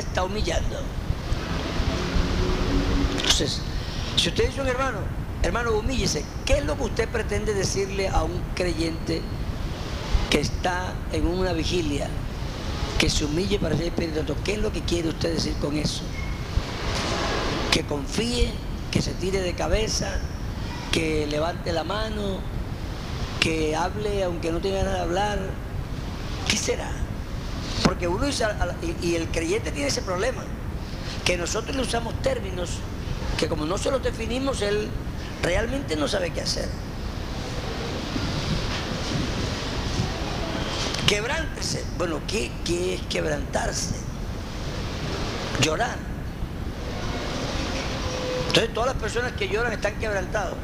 Está 0.00 0.24
humillando. 0.24 0.80
Entonces, 3.16 3.60
si 4.16 4.28
usted 4.28 4.46
dice 4.46 4.60
un 4.60 4.68
hermano, 4.68 4.98
hermano, 5.42 5.72
humíllese, 5.72 6.24
¿qué 6.44 6.58
es 6.58 6.64
lo 6.64 6.76
que 6.76 6.84
usted 6.84 7.08
pretende 7.08 7.54
decirle 7.54 8.08
a 8.08 8.22
un 8.22 8.40
creyente 8.54 9.22
que 10.30 10.40
está 10.40 10.94
en 11.12 11.26
una 11.26 11.52
vigilia, 11.52 12.08
que 12.98 13.10
se 13.10 13.24
humille 13.24 13.58
para 13.58 13.76
ser 13.76 13.86
Espíritu 13.86 14.16
Santo? 14.16 14.36
¿Qué 14.44 14.54
es 14.54 14.58
lo 14.58 14.72
que 14.72 14.80
quiere 14.82 15.08
usted 15.08 15.34
decir 15.34 15.54
con 15.60 15.76
eso? 15.76 16.02
Que 17.70 17.84
confíe, 17.84 18.50
que 18.90 19.02
se 19.02 19.12
tire 19.12 19.40
de 19.40 19.54
cabeza, 19.54 20.18
que 20.92 21.26
levante 21.26 21.72
la 21.72 21.84
mano, 21.84 22.40
que 23.40 23.76
hable 23.76 24.24
aunque 24.24 24.50
no 24.50 24.60
tenga 24.60 24.82
nada 24.82 24.94
de 24.94 25.02
hablar. 25.02 25.38
¿Qué 26.48 26.56
será? 26.56 27.05
Porque 27.82 28.08
uno 28.08 28.26
dice, 28.26 28.44
y 29.02 29.14
el 29.14 29.28
creyente 29.28 29.70
tiene 29.70 29.88
ese 29.88 30.02
problema, 30.02 30.42
que 31.24 31.36
nosotros 31.36 31.76
le 31.76 31.82
usamos 31.82 32.14
términos 32.22 32.78
que 33.36 33.48
como 33.48 33.66
no 33.66 33.76
se 33.78 33.90
los 33.90 34.02
definimos, 34.02 34.62
él 34.62 34.88
realmente 35.42 35.96
no 35.96 36.08
sabe 36.08 36.30
qué 36.30 36.40
hacer. 36.40 36.68
Quebrántese. 41.06 41.84
Bueno, 41.98 42.20
¿qué, 42.26 42.50
qué 42.64 42.94
es 42.94 43.02
quebrantarse? 43.02 43.94
Llorar. 45.60 45.96
Entonces 48.48 48.74
todas 48.74 48.94
las 48.94 49.00
personas 49.00 49.32
que 49.32 49.48
lloran 49.48 49.72
están 49.72 49.94
quebrantados. 49.98 50.56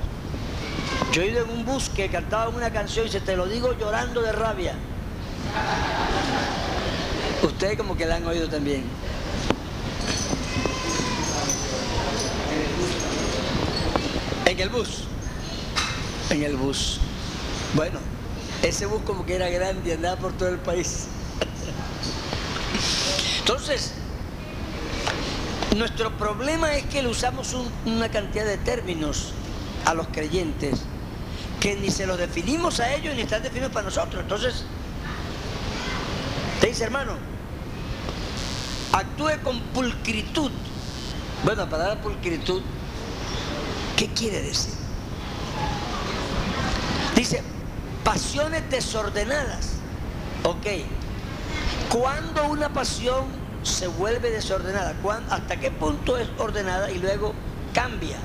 Yo 1.12 1.22
he 1.22 1.26
ido 1.26 1.44
en 1.44 1.50
un 1.50 1.64
bus 1.64 1.90
que 1.90 2.08
cantaba 2.08 2.48
una 2.48 2.72
canción 2.72 3.06
y 3.06 3.10
se 3.10 3.20
te 3.20 3.36
lo 3.36 3.46
digo 3.46 3.76
llorando 3.78 4.22
de 4.22 4.32
rabia. 4.32 4.74
Ustedes 7.42 7.76
como 7.76 7.96
que 7.96 8.06
la 8.06 8.16
han 8.16 8.26
oído 8.26 8.48
también. 8.48 8.84
En 14.46 14.60
el 14.60 14.68
bus. 14.68 15.04
En 16.30 16.42
el 16.42 16.56
bus. 16.56 17.00
Bueno, 17.74 17.98
ese 18.62 18.86
bus 18.86 19.02
como 19.02 19.26
que 19.26 19.36
era 19.36 19.48
grande 19.48 19.90
y 19.90 19.92
andaba 19.92 20.16
por 20.16 20.32
todo 20.32 20.50
el 20.50 20.58
país. 20.58 21.06
Entonces, 23.40 23.92
nuestro 25.76 26.16
problema 26.16 26.74
es 26.74 26.84
que 26.84 27.02
le 27.02 27.08
usamos 27.08 27.56
una 27.86 28.08
cantidad 28.08 28.44
de 28.44 28.58
términos 28.58 29.32
a 29.84 29.94
los 29.94 30.06
creyentes 30.08 30.82
que 31.58 31.76
ni 31.76 31.90
se 31.90 32.06
los 32.06 32.18
definimos 32.18 32.78
a 32.80 32.94
ellos 32.94 33.14
ni 33.14 33.22
están 33.22 33.42
definidos 33.42 33.72
para 33.72 33.86
nosotros. 33.86 34.22
Entonces, 34.22 34.64
te 36.60 36.68
dice 36.68 36.84
hermano, 36.84 37.31
actúe 38.92 39.42
con 39.42 39.60
pulcritud. 39.74 40.50
Bueno, 41.44 41.62
la 41.64 41.70
palabra 41.70 42.00
pulcritud, 42.00 42.62
¿qué 43.96 44.08
quiere 44.08 44.42
decir? 44.42 44.74
Dice, 47.16 47.42
pasiones 48.04 48.68
desordenadas. 48.70 49.72
Ok. 50.44 50.66
¿Cuándo 51.88 52.46
una 52.46 52.72
pasión 52.72 53.24
se 53.62 53.86
vuelve 53.86 54.30
desordenada? 54.30 54.94
¿Hasta 55.30 55.56
qué 55.58 55.70
punto 55.70 56.16
es 56.16 56.28
ordenada 56.38 56.90
y 56.90 56.98
luego 56.98 57.34
cambia? 57.74 58.18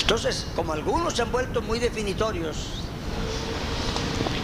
Entonces, 0.00 0.46
como 0.54 0.72
algunos 0.72 1.14
se 1.14 1.22
han 1.22 1.32
vuelto 1.32 1.62
muy 1.62 1.78
definitorios, 1.78 2.56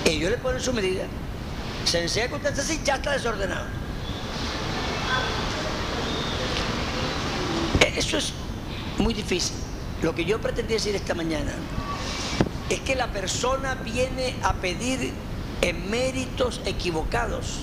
ellos 0.05 0.31
le 0.31 0.39
ponen 0.39 0.61
su 0.61 0.73
medida. 0.73 1.05
Se 1.85 2.03
enseña 2.03 2.29
que 2.29 2.35
usted 2.35 2.59
así, 2.59 2.81
ya 2.85 2.97
está 2.97 3.13
desordenado. 3.13 3.67
Eso 7.97 8.19
es 8.19 8.33
muy 8.99 9.15
difícil. 9.15 9.57
Lo 10.03 10.15
que 10.15 10.25
yo 10.25 10.41
pretendí 10.41 10.75
decir 10.75 10.95
esta 10.95 11.15
mañana 11.15 11.53
es 12.69 12.81
que 12.81 12.95
la 12.95 13.09
persona 13.13 13.75
viene 13.77 14.35
a 14.43 14.55
pedir 14.55 15.13
en 15.61 15.91
méritos 15.91 16.61
equivocados. 16.65 17.61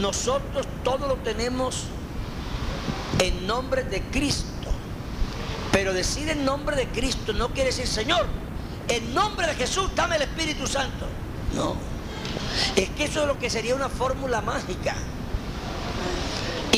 Nosotros 0.00 0.66
todo 0.82 1.06
lo 1.06 1.16
tenemos 1.16 1.84
en 3.20 3.46
nombre 3.46 3.84
de 3.84 4.02
Cristo. 4.02 4.70
Pero 5.72 5.92
decir 5.92 6.28
en 6.28 6.44
nombre 6.44 6.76
de 6.76 6.88
Cristo 6.88 7.32
no 7.32 7.48
quiere 7.48 7.66
decir, 7.66 7.86
Señor, 7.86 8.26
en 8.88 9.14
nombre 9.14 9.46
de 9.46 9.54
Jesús, 9.54 9.90
dame 9.94 10.16
el 10.16 10.22
Espíritu 10.22 10.66
Santo. 10.66 11.06
No. 11.54 11.76
Es 12.74 12.88
que 12.90 13.04
eso 13.04 13.22
es 13.22 13.26
lo 13.26 13.38
que 13.38 13.50
sería 13.50 13.74
una 13.74 13.88
fórmula 13.88 14.40
mágica. 14.40 14.94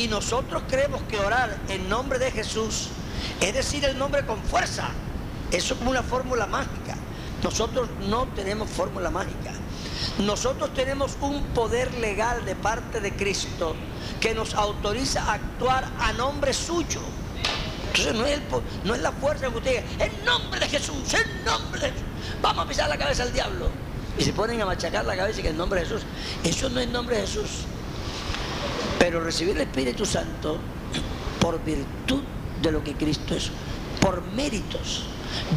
Y 0.01 0.07
nosotros 0.07 0.63
creemos 0.67 0.99
que 1.03 1.19
orar 1.19 1.55
en 1.69 1.87
nombre 1.87 2.17
de 2.17 2.31
Jesús 2.31 2.87
es 3.39 3.53
decir 3.53 3.85
el 3.85 3.99
nombre 3.99 4.25
con 4.25 4.41
fuerza. 4.41 4.89
Eso 5.51 5.75
es 5.75 5.77
como 5.77 5.91
una 5.91 6.01
fórmula 6.01 6.47
mágica. 6.47 6.95
Nosotros 7.43 7.87
no 8.09 8.25
tenemos 8.29 8.67
fórmula 8.67 9.11
mágica. 9.11 9.51
Nosotros 10.17 10.73
tenemos 10.73 11.17
un 11.21 11.43
poder 11.53 11.93
legal 11.99 12.43
de 12.45 12.55
parte 12.55 12.99
de 12.99 13.15
Cristo 13.15 13.75
que 14.19 14.33
nos 14.33 14.55
autoriza 14.55 15.21
a 15.21 15.33
actuar 15.33 15.87
a 15.99 16.13
nombre 16.13 16.51
suyo. 16.51 17.01
Entonces 17.89 18.15
no 18.15 18.25
es, 18.95 19.01
la 19.01 19.11
fuerza 19.11 19.49
que 19.51 19.57
usted 19.57 19.83
diga, 19.83 20.03
en 20.03 20.25
nombre 20.25 20.61
de 20.61 20.67
Jesús, 20.67 21.13
en 21.13 21.45
nombre 21.45 21.79
de 21.79 21.91
Jesús. 21.91 22.05
Vamos 22.41 22.65
a 22.65 22.67
pisar 22.67 22.89
la 22.89 22.97
cabeza 22.97 23.21
al 23.21 23.33
diablo. 23.33 23.69
Y 24.17 24.23
se 24.23 24.33
ponen 24.33 24.59
a 24.63 24.65
machacar 24.65 25.05
la 25.05 25.15
cabeza 25.15 25.41
y 25.41 25.47
en 25.47 25.57
nombre 25.57 25.81
de 25.81 25.85
Jesús. 25.85 26.01
Eso 26.43 26.69
no 26.71 26.79
es 26.79 26.87
nombre 26.87 27.17
de 27.17 27.21
Jesús. 27.21 27.65
Pero 29.01 29.19
recibir 29.19 29.55
el 29.55 29.63
Espíritu 29.63 30.05
Santo 30.05 30.59
por 31.39 31.59
virtud 31.63 32.21
de 32.61 32.71
lo 32.71 32.83
que 32.83 32.93
Cristo 32.93 33.33
es, 33.33 33.49
por 33.99 34.21
méritos. 34.33 35.05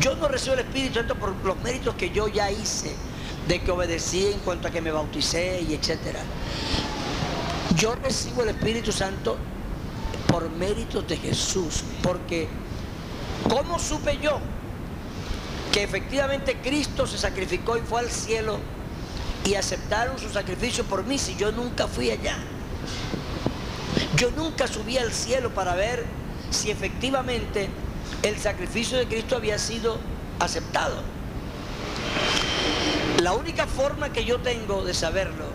Yo 0.00 0.16
no 0.16 0.28
recibo 0.28 0.54
el 0.54 0.60
Espíritu 0.60 0.94
Santo 0.94 1.14
por 1.14 1.36
los 1.44 1.58
méritos 1.58 1.94
que 1.94 2.08
yo 2.08 2.26
ya 2.26 2.50
hice, 2.50 2.96
de 3.46 3.60
que 3.60 3.70
obedecí 3.70 4.28
en 4.28 4.38
cuanto 4.38 4.68
a 4.68 4.70
que 4.70 4.80
me 4.80 4.90
bauticé 4.90 5.60
y 5.60 5.74
etcétera. 5.74 6.20
Yo 7.76 7.94
recibo 7.96 8.44
el 8.44 8.48
Espíritu 8.48 8.92
Santo 8.92 9.36
por 10.26 10.48
méritos 10.48 11.06
de 11.06 11.18
Jesús, 11.18 11.84
porque 12.02 12.48
¿cómo 13.50 13.78
supe 13.78 14.18
yo 14.22 14.38
que 15.70 15.82
efectivamente 15.82 16.56
Cristo 16.62 17.06
se 17.06 17.18
sacrificó 17.18 17.76
y 17.76 17.82
fue 17.82 18.00
al 18.00 18.10
cielo 18.10 18.56
y 19.44 19.54
aceptaron 19.54 20.18
su 20.18 20.30
sacrificio 20.30 20.84
por 20.84 21.04
mí 21.04 21.18
si 21.18 21.36
yo 21.36 21.52
nunca 21.52 21.86
fui 21.86 22.10
allá? 22.10 22.38
Yo 24.16 24.30
nunca 24.30 24.68
subí 24.68 24.96
al 24.96 25.12
cielo 25.12 25.50
para 25.50 25.74
ver 25.74 26.04
si 26.50 26.70
efectivamente 26.70 27.68
el 28.22 28.38
sacrificio 28.38 28.96
de 28.96 29.08
Cristo 29.08 29.36
había 29.36 29.58
sido 29.58 29.98
aceptado. 30.38 30.96
La 33.22 33.32
única 33.32 33.66
forma 33.66 34.12
que 34.12 34.24
yo 34.24 34.38
tengo 34.38 34.84
de 34.84 34.94
saberlo 34.94 35.46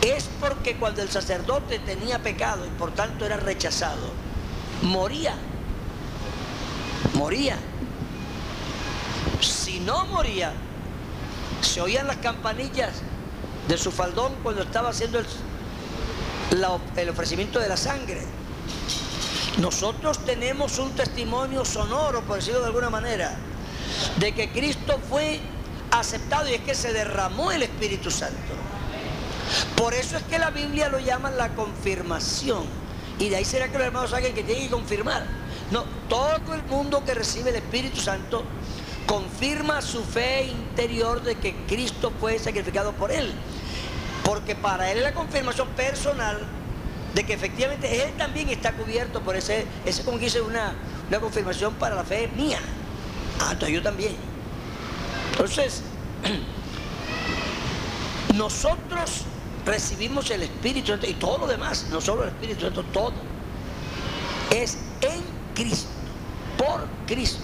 es 0.00 0.28
porque 0.40 0.76
cuando 0.76 1.02
el 1.02 1.10
sacerdote 1.10 1.78
tenía 1.78 2.20
pecado 2.20 2.64
y 2.66 2.70
por 2.70 2.92
tanto 2.92 3.26
era 3.26 3.36
rechazado, 3.36 4.10
moría. 4.82 5.34
Moría. 7.14 7.56
Si 9.40 9.78
no 9.80 10.06
moría, 10.06 10.52
se 11.60 11.80
oían 11.80 12.06
las 12.06 12.16
campanillas 12.16 13.02
de 13.68 13.76
su 13.76 13.92
faldón 13.92 14.32
cuando 14.42 14.62
estaba 14.62 14.88
haciendo 14.88 15.18
el, 15.18 15.26
el 16.52 17.08
ofrecimiento 17.08 17.58
de 17.58 17.68
la 17.68 17.76
sangre. 17.76 18.20
Nosotros 19.58 20.24
tenemos 20.24 20.78
un 20.78 20.92
testimonio 20.92 21.64
sonoro, 21.64 22.22
por 22.22 22.36
decirlo 22.36 22.60
de 22.60 22.66
alguna 22.66 22.90
manera, 22.90 23.36
de 24.18 24.32
que 24.32 24.50
Cristo 24.50 24.98
fue 25.08 25.40
aceptado 25.90 26.48
y 26.48 26.54
es 26.54 26.60
que 26.60 26.74
se 26.74 26.92
derramó 26.92 27.52
el 27.52 27.62
Espíritu 27.62 28.10
Santo. 28.10 28.36
Por 29.76 29.94
eso 29.94 30.16
es 30.16 30.22
que 30.24 30.38
la 30.38 30.50
Biblia 30.50 30.88
lo 30.88 30.98
llama 30.98 31.30
la 31.30 31.50
confirmación. 31.54 32.64
Y 33.18 33.28
de 33.28 33.36
ahí 33.36 33.44
será 33.44 33.68
que 33.68 33.78
los 33.78 33.86
hermanos 33.86 34.10
saben 34.10 34.34
que 34.34 34.42
tienen 34.42 34.64
que 34.64 34.70
confirmar. 34.70 35.24
No, 35.70 35.84
todo 36.08 36.54
el 36.54 36.62
mundo 36.64 37.04
que 37.04 37.14
recibe 37.14 37.50
el 37.50 37.56
Espíritu 37.56 38.00
Santo 38.00 38.44
confirma 39.06 39.82
su 39.82 40.02
fe 40.04 40.44
interior 40.44 41.22
de 41.22 41.34
que 41.34 41.54
Cristo 41.66 42.12
fue 42.20 42.38
sacrificado 42.38 42.92
por 42.92 43.10
él. 43.10 43.32
Porque 44.24 44.54
para 44.54 44.90
él 44.90 44.98
es 44.98 45.04
la 45.04 45.14
confirmación 45.14 45.68
personal 45.68 46.38
de 47.14 47.24
que 47.24 47.34
efectivamente 47.34 48.04
él 48.04 48.12
también 48.16 48.48
está 48.48 48.72
cubierto 48.72 49.20
por 49.20 49.36
ese, 49.36 49.66
ese 49.84 50.04
como 50.04 50.18
dice, 50.18 50.40
una, 50.40 50.74
una 51.08 51.20
confirmación 51.20 51.74
para 51.74 51.94
la 51.94 52.04
fe 52.04 52.28
mía. 52.36 52.58
Ah, 53.40 53.50
entonces 53.52 53.76
yo 53.76 53.82
también. 53.82 54.14
Entonces, 55.32 55.82
nosotros 58.34 59.24
recibimos 59.66 60.30
el 60.30 60.42
Espíritu 60.42 60.94
y 61.06 61.14
todo 61.14 61.38
lo 61.38 61.46
demás, 61.46 61.86
no 61.90 62.00
solo 62.00 62.22
el 62.22 62.28
Espíritu 62.30 62.70
todo, 62.92 63.12
es 64.50 64.78
en 65.00 65.22
Cristo, 65.54 65.88
por 66.56 66.86
Cristo, 67.06 67.42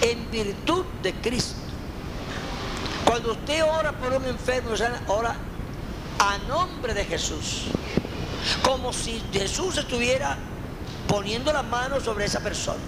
en 0.00 0.30
virtud 0.30 0.84
de 1.02 1.12
Cristo. 1.14 1.56
Cuando 3.06 3.32
usted 3.32 3.62
ora 3.64 3.92
por 3.92 4.12
un 4.12 4.24
enfermo, 4.24 4.70
ora 5.08 5.36
a 6.22 6.38
nombre 6.46 6.94
de 6.94 7.04
Jesús, 7.04 7.64
como 8.62 8.92
si 8.92 9.20
Jesús 9.32 9.76
estuviera 9.76 10.38
poniendo 11.08 11.52
la 11.52 11.64
mano 11.64 11.98
sobre 11.98 12.26
esa 12.26 12.38
persona. 12.38 12.78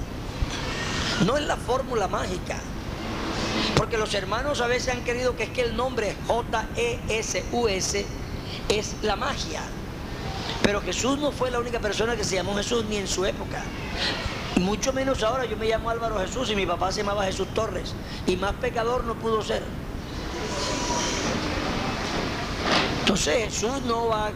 No 1.26 1.36
es 1.36 1.42
la 1.42 1.56
fórmula 1.56 2.06
mágica. 2.06 2.58
Porque 3.76 3.98
los 3.98 4.14
hermanos 4.14 4.60
a 4.60 4.68
veces 4.68 4.94
han 4.94 5.02
querido 5.02 5.36
que 5.36 5.44
es 5.44 5.50
que 5.50 5.62
el 5.62 5.76
nombre 5.76 6.14
J-E-S-U-S 6.28 8.06
es 8.68 8.94
la 9.02 9.16
magia. 9.16 9.62
Pero 10.62 10.80
Jesús 10.80 11.18
no 11.18 11.32
fue 11.32 11.50
la 11.50 11.58
única 11.58 11.80
persona 11.80 12.14
que 12.14 12.22
se 12.22 12.36
llamó 12.36 12.54
Jesús 12.54 12.84
ni 12.88 12.98
en 12.98 13.08
su 13.08 13.24
época. 13.26 13.64
Mucho 14.60 14.92
menos 14.92 15.24
ahora 15.24 15.44
yo 15.44 15.56
me 15.56 15.66
llamo 15.66 15.90
Álvaro 15.90 16.20
Jesús 16.20 16.50
y 16.50 16.54
mi 16.54 16.66
papá 16.66 16.92
se 16.92 17.00
llamaba 17.00 17.24
Jesús 17.24 17.48
Torres. 17.52 17.94
Y 18.28 18.36
más 18.36 18.52
pecador 18.54 19.02
no 19.02 19.16
pudo 19.16 19.42
ser. 19.42 19.62
Entonces 23.04 23.52
Jesús 23.52 23.82
no 23.82 24.06
va, 24.06 24.30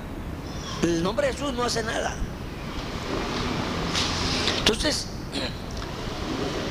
el 0.83 1.03
nombre 1.03 1.29
de 1.29 1.33
Jesús 1.33 1.55
no 1.55 1.65
hace 1.65 1.83
nada. 1.83 2.15
Entonces, 4.59 5.07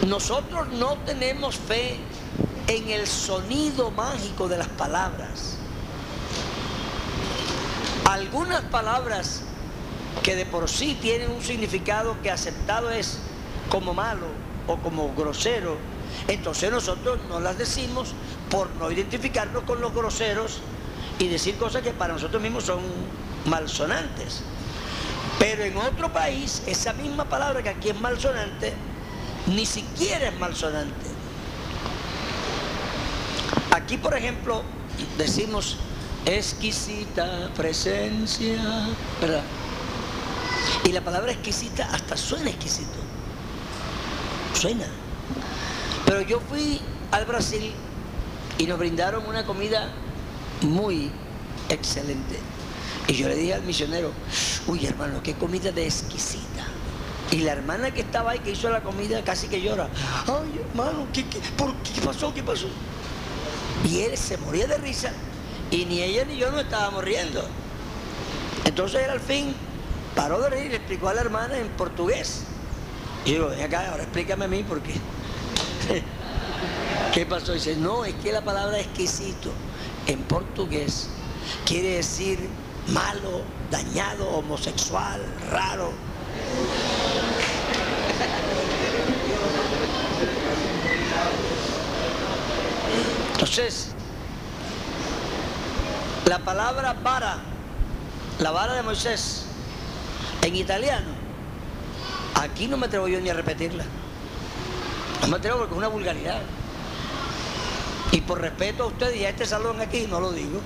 nosotros 0.06 0.68
no 0.74 0.98
tenemos 1.08 1.56
fe 1.58 1.98
en 2.68 2.92
el 2.92 3.08
sonido 3.08 3.90
mágico 3.90 4.48
de 4.48 4.60
las 4.60 4.68
palabras. 4.68 5.58
Algunas 8.06 8.62
palabras 8.66 9.42
que 10.22 10.36
de 10.36 10.46
por 10.46 10.70
sí 10.70 11.00
tienen 11.02 11.32
un 11.32 11.42
significado 11.42 12.16
que 12.22 12.30
aceptado 12.30 12.92
es 12.92 13.18
como 13.70 13.96
malo 13.96 14.28
o 14.68 14.78
como 14.78 15.16
grosero, 15.16 15.78
entonces 16.28 16.70
nosotros 16.70 17.18
no 17.28 17.40
las 17.40 17.58
decimos 17.58 18.14
por 18.52 18.70
no 18.76 18.92
identificarnos 18.92 19.64
con 19.64 19.82
los 19.82 19.96
groseros 19.96 20.60
y 21.20 21.28
decir 21.28 21.58
cosas 21.58 21.82
que 21.82 21.92
para 21.92 22.14
nosotros 22.14 22.42
mismos 22.42 22.66
son 22.66 22.80
malsonantes. 23.46 24.42
Pero 25.40 25.64
en 25.64 25.78
otro 25.78 26.12
país, 26.12 26.64
esa 26.66 26.94
misma 26.94 27.26
palabra 27.26 27.62
que 27.62 27.70
aquí 27.70 27.90
es 27.90 28.00
malsonante, 28.00 28.74
ni 29.48 29.66
siquiera 29.66 30.30
es 30.30 30.40
malsonante. 30.40 31.08
Aquí, 33.72 33.98
por 33.98 34.16
ejemplo, 34.16 34.64
decimos 35.18 35.78
exquisita 36.26 37.50
presencia, 37.56 38.60
¿verdad? 39.22 39.44
Y 40.84 40.92
la 40.92 41.02
palabra 41.02 41.32
exquisita 41.32 41.88
hasta 41.92 42.18
suena 42.18 42.50
exquisito. 42.50 42.98
Suena. 44.54 44.86
Pero 46.06 46.22
yo 46.22 46.40
fui 46.40 46.82
al 47.12 47.26
Brasil 47.26 47.74
y 48.58 48.66
nos 48.66 48.80
brindaron 48.80 49.26
una 49.28 49.46
comida 49.46 49.92
muy 50.62 51.12
excelente. 51.70 52.40
Y 53.08 53.14
yo 53.14 53.28
le 53.30 53.36
dije 53.36 53.54
al 53.54 53.64
misionero, 53.64 54.12
uy 54.68 54.86
hermano, 54.86 55.22
qué 55.24 55.34
comida 55.34 55.72
de 55.72 55.86
exquisita. 55.86 56.66
Y 57.32 57.38
la 57.38 57.54
hermana 57.54 57.92
que 57.92 58.02
estaba 58.02 58.32
ahí, 58.32 58.40
que 58.40 58.52
hizo 58.52 58.70
la 58.70 58.82
comida, 58.82 59.24
casi 59.24 59.48
que 59.48 59.62
llora. 59.62 59.90
Ay, 60.26 60.62
hermano, 60.70 61.08
¿qué, 61.14 61.26
por 61.58 61.74
qué 61.78 62.02
pasó? 62.02 62.34
¿Qué 62.34 62.44
pasó? 62.44 62.68
Y 63.86 64.02
él 64.02 64.18
se 64.18 64.38
moría 64.38 64.68
de 64.68 64.78
risa 64.78 65.12
y 65.72 65.86
ni 65.86 66.02
ella 66.02 66.26
ni 66.26 66.38
yo 66.38 66.52
no 66.52 66.60
estábamos 66.60 67.04
riendo. 67.04 67.44
Entonces 68.66 69.08
al 69.08 69.20
fin 69.20 69.54
paró 70.16 70.42
de 70.42 70.50
reír 70.50 70.66
y 70.68 70.70
le 70.70 70.76
explicó 70.78 71.10
a 71.10 71.14
la 71.14 71.22
hermana 71.22 71.58
en 71.58 71.68
portugués. 71.70 72.44
Y 73.26 73.34
yo, 73.34 73.50
ven 73.50 73.62
acá, 73.62 73.90
ahora 73.92 74.04
explícame 74.04 74.46
a 74.46 74.48
mí 74.48 74.64
por 74.64 74.82
qué. 74.82 74.94
¿Qué 77.14 77.26
pasó? 77.26 77.54
dice, 77.54 77.76
no, 77.76 78.06
es 78.06 78.16
que 78.16 78.32
la 78.32 78.42
palabra 78.42 78.80
exquisito 78.80 79.52
en 80.08 80.22
portugués 80.24 81.10
quiere 81.66 81.96
decir 81.96 82.50
malo, 82.88 83.42
dañado, 83.70 84.28
homosexual, 84.30 85.22
raro. 85.52 85.92
Entonces, 93.34 93.90
la 96.26 96.40
palabra 96.40 96.94
vara, 96.94 97.38
la 98.40 98.52
vara 98.52 98.74
de 98.74 98.84
Moisés, 98.84 99.46
en 100.42 100.56
italiano, 100.56 101.10
aquí 102.36 102.68
no 102.68 102.78
me 102.78 102.88
atrevo 102.88 103.08
yo 103.08 103.20
ni 103.20 103.30
a 103.30 103.34
repetirla. 103.34 103.86
No 105.22 105.28
me 105.28 105.38
atrevo 105.38 105.60
porque 105.60 105.74
es 105.74 105.78
una 105.78 105.88
vulgaridad. 105.88 106.42
Y 108.18 108.22
por 108.22 108.42
respeto 108.42 108.84
a 108.84 108.88
usted 108.88 109.14
y 109.14 109.26
a 109.26 109.30
este 109.30 109.46
salón 109.46 109.80
aquí, 109.80 110.08
no 110.10 110.20
lo 110.20 110.32
digo. 110.32 110.60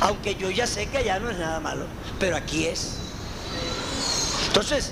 Aunque 0.00 0.34
yo 0.34 0.50
ya 0.50 0.66
sé 0.66 0.86
que 0.86 0.98
allá 0.98 1.20
no 1.20 1.30
es 1.30 1.38
nada 1.38 1.60
malo, 1.60 1.86
pero 2.18 2.36
aquí 2.36 2.66
es. 2.66 2.96
Entonces, 4.48 4.90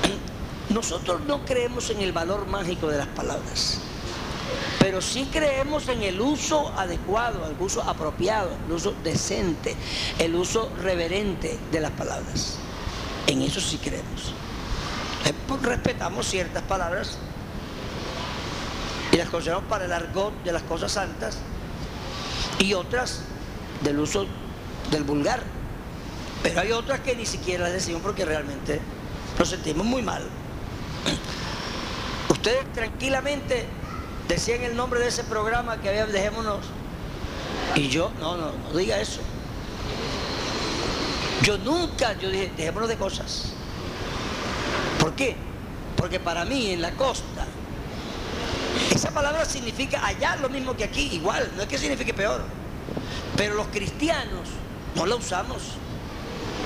nosotros 0.70 1.20
no 1.26 1.44
creemos 1.44 1.90
en 1.90 2.00
el 2.00 2.12
valor 2.12 2.46
mágico 2.46 2.88
de 2.88 2.96
las 2.96 3.08
palabras 3.08 3.80
pero 4.78 5.02
sí 5.02 5.28
creemos 5.30 5.88
en 5.88 6.02
el 6.02 6.20
uso 6.20 6.72
adecuado, 6.76 7.46
el 7.46 7.54
uso 7.62 7.82
apropiado, 7.82 8.50
el 8.66 8.72
uso 8.72 8.94
decente, 9.04 9.76
el 10.18 10.34
uso 10.34 10.72
reverente 10.80 11.58
de 11.70 11.80
las 11.80 11.92
palabras. 11.92 12.56
En 13.26 13.42
eso 13.42 13.60
sí 13.60 13.76
creemos. 13.76 14.32
Eh, 15.26 15.34
pues, 15.46 15.62
respetamos 15.62 16.26
ciertas 16.26 16.62
palabras 16.62 17.18
las 19.20 19.30
consideramos 19.30 19.68
para 19.68 19.84
el 19.84 19.92
argot 19.92 20.32
de 20.42 20.52
las 20.52 20.62
cosas 20.62 20.92
santas 20.92 21.38
y 22.58 22.74
otras 22.74 23.20
del 23.82 23.98
uso 23.98 24.26
del 24.90 25.04
vulgar. 25.04 25.42
Pero 26.42 26.60
hay 26.60 26.72
otras 26.72 27.00
que 27.00 27.14
ni 27.14 27.26
siquiera 27.26 27.64
las 27.64 27.72
decimos 27.72 28.02
porque 28.02 28.24
realmente 28.24 28.80
nos 29.38 29.48
sentimos 29.48 29.84
muy 29.86 30.02
mal. 30.02 30.22
Ustedes 32.30 32.72
tranquilamente 32.72 33.66
decían 34.26 34.62
el 34.62 34.74
nombre 34.74 35.00
de 35.00 35.08
ese 35.08 35.24
programa 35.24 35.80
que 35.80 35.90
había, 35.90 36.06
dejémonos. 36.06 36.60
Y 37.74 37.88
yo, 37.88 38.10
no, 38.20 38.36
no, 38.36 38.52
no 38.52 38.76
diga 38.78 38.98
eso. 39.00 39.20
Yo 41.42 41.58
nunca, 41.58 42.18
yo 42.18 42.30
dije, 42.30 42.52
dejémonos 42.56 42.88
de 42.88 42.96
cosas. 42.96 43.52
¿Por 44.98 45.12
qué? 45.14 45.36
Porque 45.96 46.20
para 46.20 46.44
mí 46.44 46.70
en 46.70 46.80
la 46.80 46.92
costa, 46.92 47.46
esa 48.94 49.10
palabra 49.10 49.44
significa 49.44 50.04
allá 50.04 50.36
lo 50.36 50.48
mismo 50.48 50.76
que 50.76 50.84
aquí, 50.84 51.08
igual, 51.12 51.50
no 51.56 51.62
es 51.62 51.68
que 51.68 51.78
signifique 51.78 52.14
peor. 52.14 52.42
Pero 53.36 53.54
los 53.54 53.68
cristianos 53.68 54.48
no 54.94 55.06
la 55.06 55.16
usamos, 55.16 55.62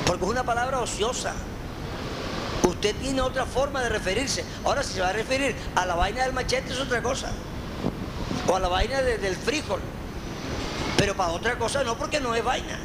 porque 0.07 0.25
es 0.25 0.31
una 0.31 0.45
palabra 0.45 0.81
ociosa. 0.81 1.35
Usted 2.63 2.97
tiene 2.97 3.21
otra 3.21 3.45
forma 3.45 3.83
de 3.83 3.91
referirse. 3.91 4.45
Ahora, 4.65 4.83
si 4.83 4.95
se 4.95 5.01
va 5.01 5.09
a 5.09 5.13
referir 5.13 5.55
a 5.75 5.85
la 5.85 5.95
vaina 5.95 6.23
del 6.23 6.33
machete, 6.33 6.73
es 6.73 6.81
otra 6.81 7.03
cosa 7.03 7.31
o 8.47 8.57
a 8.57 8.61
la 8.61 8.69
vaina 8.69 9.03
del 9.03 9.37
frijol. 9.37 9.81
Pero 10.97 11.15
para 11.15 11.33
otra 11.33 11.59
cosa 11.59 11.83
no, 11.85 11.97
porque 11.97 12.21
no 12.21 12.35
es 12.35 12.45
vaina. 12.45 12.79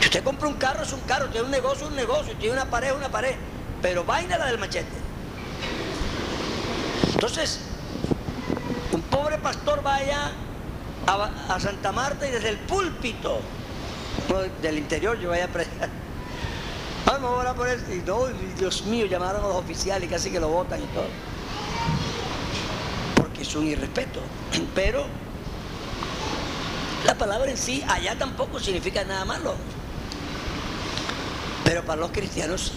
Si 0.00 0.06
usted 0.06 0.24
compra 0.24 0.48
un 0.48 0.54
carro, 0.54 0.82
es 0.82 0.92
un 0.92 1.00
carro, 1.00 1.28
tiene 1.28 1.46
un 1.46 1.50
negocio, 1.50 1.86
un 1.86 1.96
negocio, 1.96 2.34
tiene 2.36 2.54
una 2.54 2.70
pared, 2.70 2.94
una 2.94 3.08
pared. 3.08 3.34
Pero 3.82 4.04
vaina 4.04 4.38
la 4.38 4.46
del 4.46 4.58
machete. 4.58 5.05
Entonces, 7.12 7.60
un 8.92 9.02
pobre 9.02 9.38
pastor 9.38 9.84
va 9.84 9.96
allá 9.96 10.32
a, 11.06 11.60
Santa 11.60 11.92
Marta 11.92 12.26
y 12.26 12.30
desde 12.30 12.50
el 12.50 12.58
púlpito 12.58 13.40
del 14.62 14.78
interior 14.78 15.18
yo 15.18 15.30
vaya 15.30 15.44
a 15.44 15.48
predicar. 15.48 15.88
Vamos 17.06 17.30
a 17.30 17.34
orar 17.36 17.54
por 17.54 17.68
él. 17.68 17.80
Y 17.90 18.06
no, 18.06 18.26
Dios 18.58 18.84
mío, 18.84 19.06
llamaron 19.06 19.44
a 19.44 19.48
los 19.48 19.56
oficiales 19.56 20.08
y 20.08 20.12
casi 20.12 20.30
que 20.30 20.40
lo 20.40 20.48
votan 20.48 20.82
y 20.82 20.86
todo 20.86 21.06
es 23.40 23.54
un 23.54 23.66
irrespeto. 23.66 24.20
Pero 24.74 25.06
la 27.04 27.14
palabra 27.14 27.50
en 27.50 27.56
sí 27.56 27.84
allá 27.88 28.16
tampoco 28.18 28.58
significa 28.58 29.04
nada 29.04 29.24
malo. 29.24 29.54
Pero 31.64 31.82
para 31.84 32.00
los 32.00 32.10
cristianos 32.10 32.72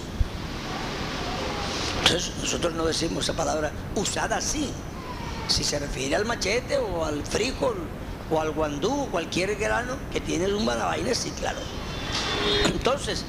Entonces 2.10 2.34
nosotros 2.42 2.74
no 2.74 2.86
decimos 2.86 3.26
esa 3.26 3.34
palabra 3.34 3.72
usada 3.94 4.38
así. 4.38 4.68
Si 5.48 5.64
se 5.64 5.78
refiere 5.78 6.16
al 6.16 6.26
machete 6.26 6.76
o 6.80 7.06
al 7.06 7.24
frijol 7.24 7.76
o 8.32 8.42
al 8.42 8.50
guandú 8.50 9.04
o 9.04 9.06
cualquier 9.12 9.56
grano 9.58 9.96
que 10.12 10.20
tiene 10.20 10.52
una 10.52 10.74
vaina, 10.74 11.14
sí, 11.14 11.30
claro. 11.38 11.60
Entonces, 12.66 13.26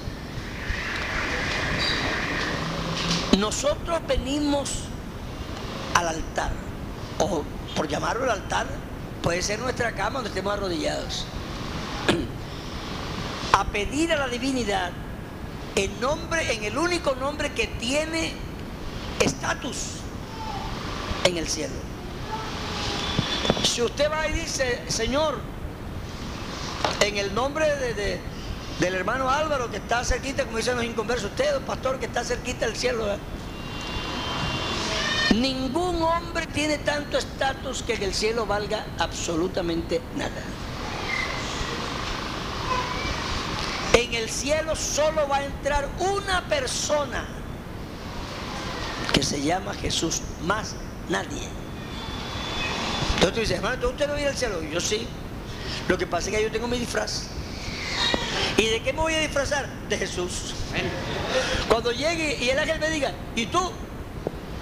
nosotros 3.36 4.00
venimos 4.08 4.84
al 5.94 6.08
altar, 6.08 6.52
o 7.18 7.44
por 7.76 7.86
llamarlo 7.86 8.24
el 8.24 8.30
altar, 8.30 8.66
puede 9.22 9.42
ser 9.42 9.58
nuestra 9.58 9.94
cama 9.94 10.20
donde 10.20 10.30
estemos 10.30 10.54
arrodillados, 10.54 11.26
a 13.52 13.64
pedir 13.66 14.10
a 14.12 14.16
la 14.16 14.28
divinidad 14.28 14.90
en 15.76 16.00
nombre, 16.00 16.54
en 16.54 16.64
el 16.64 16.78
único 16.78 17.14
nombre 17.16 17.52
que 17.52 17.66
tiene 17.66 18.48
estatus 19.20 20.00
en 21.24 21.36
el 21.36 21.48
cielo. 21.48 21.74
Si 23.62 23.82
usted 23.82 24.10
va 24.10 24.26
y 24.28 24.32
dice, 24.32 24.82
Señor, 24.88 25.38
en 27.00 27.16
el 27.16 27.34
nombre 27.34 27.66
de, 27.76 28.20
del 28.78 28.94
hermano 28.94 29.30
Álvaro 29.30 29.70
que 29.70 29.76
está 29.76 30.04
cerquita, 30.04 30.44
como 30.44 30.56
dicen 30.56 30.76
los 30.76 30.84
inconversos, 30.84 31.30
usted, 31.30 31.60
pastor, 31.62 31.98
que 31.98 32.06
está 32.06 32.24
cerquita 32.24 32.66
del 32.66 32.76
cielo, 32.76 33.06
ningún 35.34 36.02
hombre 36.02 36.46
tiene 36.46 36.78
tanto 36.78 37.18
estatus 37.18 37.82
que 37.82 37.94
en 37.94 38.02
el 38.02 38.14
cielo 38.14 38.46
valga 38.46 38.86
absolutamente 38.98 40.00
nada. 40.16 40.42
En 43.92 44.14
el 44.14 44.30
cielo 44.30 44.74
solo 44.76 45.28
va 45.28 45.38
a 45.38 45.44
entrar 45.44 45.88
una 45.98 46.42
persona 46.48 47.39
que 49.12 49.22
se 49.22 49.42
llama 49.42 49.74
Jesús, 49.74 50.22
más 50.42 50.74
nadie. 51.08 51.48
Entonces 53.14 53.34
tú 53.34 53.40
dices, 53.40 53.56
hermano, 53.56 53.88
¿usted 53.88 54.06
no 54.06 54.14
viene 54.14 54.30
al 54.30 54.36
cielo? 54.36 54.62
yo 54.62 54.80
sí. 54.80 55.06
Lo 55.88 55.98
que 55.98 56.06
pasa 56.06 56.30
es 56.30 56.36
que 56.36 56.42
yo 56.42 56.50
tengo 56.50 56.68
mi 56.68 56.78
disfraz. 56.78 57.24
¿Y 58.56 58.66
de 58.66 58.82
qué 58.82 58.92
me 58.92 59.00
voy 59.00 59.14
a 59.14 59.20
disfrazar? 59.20 59.68
De 59.88 59.98
Jesús. 59.98 60.54
Cuando 61.68 61.92
llegue 61.92 62.38
y 62.40 62.50
el 62.50 62.58
ángel 62.58 62.78
me 62.78 62.90
diga, 62.90 63.12
¿y 63.34 63.46
tú? 63.46 63.72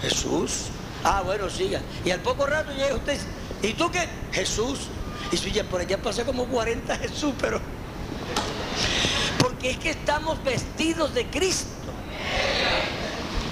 Jesús. 0.03 0.67
Ah, 1.05 1.23
bueno, 1.25 1.49
siga. 1.51 1.81
Y 2.05 2.11
al 2.11 2.21
poco 2.21 2.47
rato 2.47 2.73
llega 2.73 2.95
usted, 2.95 3.19
¿y 3.63 3.73
tú 3.75 3.91
qué? 3.91 4.09
Jesús. 4.33 4.89
Y 5.31 5.37
si 5.37 5.53
ya 5.53 5.65
por 5.65 5.81
allá 5.81 5.99
pasé 5.99 6.25
como 6.25 6.47
40 6.47 6.97
Jesús, 6.97 7.35
pero... 7.41 7.61
Porque 9.39 9.71
es 9.71 9.79
que 9.79 9.91
estamos 9.91 10.43
vestidos 10.43 11.15
de 11.15 11.27
Cristo. 11.27 11.78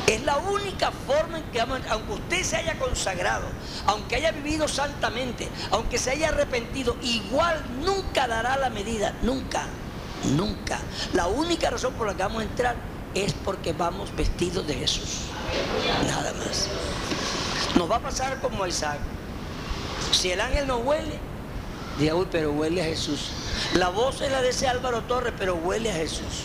Es 0.07 0.23
la 0.23 0.37
única 0.37 0.93
forma 0.93 1.39
en 1.39 1.45
que, 1.51 1.61
aunque 1.61 2.13
usted 2.13 2.43
se 2.45 2.57
haya 2.57 2.79
consagrado, 2.79 3.47
aunque 3.87 4.17
haya 4.17 4.31
vivido 4.31 4.69
santamente, 4.69 5.49
aunque 5.73 5.99
se 5.99 6.13
haya 6.13 6.29
arrepentido, 6.29 6.97
igual 7.03 7.61
nunca 7.81 8.29
dará 8.29 8.57
la 8.57 8.71
medida, 8.71 9.15
nunca, 9.23 9.65
nunca. 10.37 10.79
La 11.13 11.27
única 11.27 11.71
razón 11.71 11.95
por 11.95 12.07
la 12.07 12.15
que 12.15 12.23
vamos 12.23 12.43
a 12.43 12.45
entrar 12.45 12.77
es 13.15 13.33
porque 13.33 13.73
vamos 13.73 14.15
vestidos 14.15 14.67
de 14.67 14.75
Jesús. 14.75 15.23
Nada 16.07 16.33
más. 16.35 16.69
Nos 17.75 17.91
va 17.91 17.97
a 17.97 18.01
pasar 18.01 18.41
como 18.41 18.63
a 18.63 18.69
Isaac. 18.69 18.99
Si 20.13 20.31
el 20.31 20.41
ángel 20.41 20.69
no 20.69 20.79
huele, 20.79 21.19
diga, 21.99 22.15
uy, 22.15 22.29
pero 22.31 22.53
huele 22.53 22.81
a 22.81 22.85
Jesús. 22.85 23.31
La 23.75 23.89
voz 23.89 24.21
es 24.21 24.31
la 24.31 24.41
de 24.41 24.51
ese 24.51 24.69
Álvaro 24.69 25.03
Torres, 25.03 25.35
pero 25.37 25.57
huele 25.57 25.91
a 25.91 25.95
Jesús. 25.95 26.45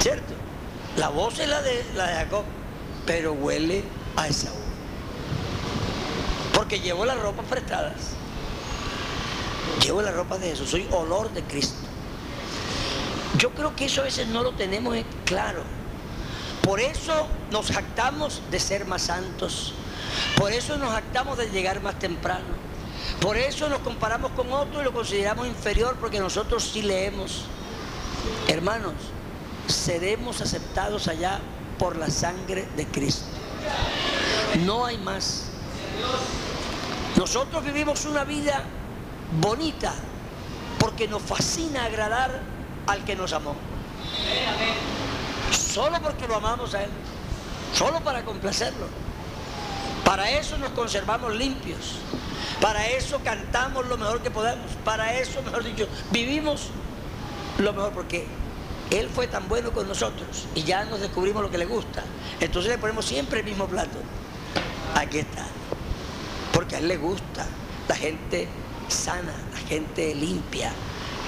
¿Cierto? 0.00 0.32
La 0.96 1.08
voz 1.08 1.38
es 1.38 1.48
la 1.48 1.62
de, 1.62 1.84
la 1.94 2.06
de 2.06 2.14
Jacob, 2.14 2.44
pero 3.06 3.32
huele 3.32 3.82
a 4.16 4.28
Esaú. 4.28 4.54
Porque 6.54 6.80
llevo 6.80 7.04
las 7.06 7.18
ropas 7.18 7.46
prestadas. 7.46 8.12
Llevo 9.82 10.02
la 10.02 10.12
ropa 10.12 10.38
de 10.38 10.50
Jesús, 10.50 10.70
soy 10.70 10.86
olor 10.92 11.32
de 11.32 11.42
Cristo. 11.42 11.88
Yo 13.38 13.50
creo 13.50 13.74
que 13.74 13.86
eso 13.86 14.02
a 14.02 14.04
veces 14.04 14.28
no 14.28 14.42
lo 14.42 14.52
tenemos 14.52 14.96
claro. 15.24 15.62
Por 16.62 16.78
eso 16.78 17.26
nos 17.50 17.70
jactamos 17.72 18.42
de 18.50 18.60
ser 18.60 18.86
más 18.86 19.02
santos. 19.02 19.74
Por 20.36 20.52
eso 20.52 20.76
nos 20.76 20.92
jactamos 20.92 21.38
de 21.38 21.50
llegar 21.50 21.80
más 21.80 21.98
temprano. 21.98 22.62
Por 23.20 23.36
eso 23.36 23.68
nos 23.68 23.80
comparamos 23.80 24.32
con 24.32 24.52
otros 24.52 24.82
y 24.82 24.84
lo 24.84 24.92
consideramos 24.92 25.46
inferior 25.46 25.96
porque 25.98 26.20
nosotros 26.20 26.70
sí 26.72 26.82
leemos. 26.82 27.46
Hermanos, 28.46 28.94
seremos 29.72 30.40
aceptados 30.40 31.08
allá 31.08 31.40
por 31.78 31.96
la 31.96 32.10
sangre 32.10 32.66
de 32.76 32.86
Cristo. 32.86 33.26
No 34.64 34.84
hay 34.86 34.98
más. 34.98 35.44
Nosotros 37.16 37.64
vivimos 37.64 38.04
una 38.04 38.24
vida 38.24 38.64
bonita 39.40 39.94
porque 40.78 41.08
nos 41.08 41.22
fascina 41.22 41.84
agradar 41.84 42.40
al 42.86 43.04
que 43.04 43.16
nos 43.16 43.32
amó. 43.32 43.54
Solo 45.50 46.00
porque 46.02 46.26
lo 46.26 46.36
amamos 46.36 46.74
a 46.74 46.84
Él. 46.84 46.90
Solo 47.74 48.00
para 48.00 48.24
complacerlo. 48.24 48.86
Para 50.04 50.30
eso 50.30 50.58
nos 50.58 50.70
conservamos 50.70 51.34
limpios. 51.34 51.98
Para 52.60 52.86
eso 52.86 53.20
cantamos 53.24 53.86
lo 53.86 53.96
mejor 53.96 54.20
que 54.22 54.30
podamos. 54.30 54.70
Para 54.84 55.18
eso, 55.18 55.42
mejor 55.42 55.64
dicho, 55.64 55.88
vivimos 56.10 56.68
lo 57.58 57.72
mejor 57.72 57.92
porque 57.92 58.26
él 58.92 59.08
fue 59.08 59.26
tan 59.26 59.48
bueno 59.48 59.72
con 59.72 59.88
nosotros 59.88 60.46
y 60.54 60.62
ya 60.64 60.84
nos 60.84 61.00
descubrimos 61.00 61.42
lo 61.42 61.50
que 61.50 61.58
le 61.58 61.64
gusta. 61.64 62.02
Entonces 62.40 62.72
le 62.72 62.78
ponemos 62.78 63.04
siempre 63.04 63.40
el 63.40 63.46
mismo 63.46 63.66
plato. 63.66 63.98
Aquí 64.94 65.18
está. 65.18 65.46
Porque 66.52 66.76
a 66.76 66.78
él 66.78 66.88
le 66.88 66.98
gusta 66.98 67.46
la 67.88 67.96
gente 67.96 68.48
sana, 68.88 69.32
la 69.52 69.58
gente 69.68 70.14
limpia. 70.14 70.72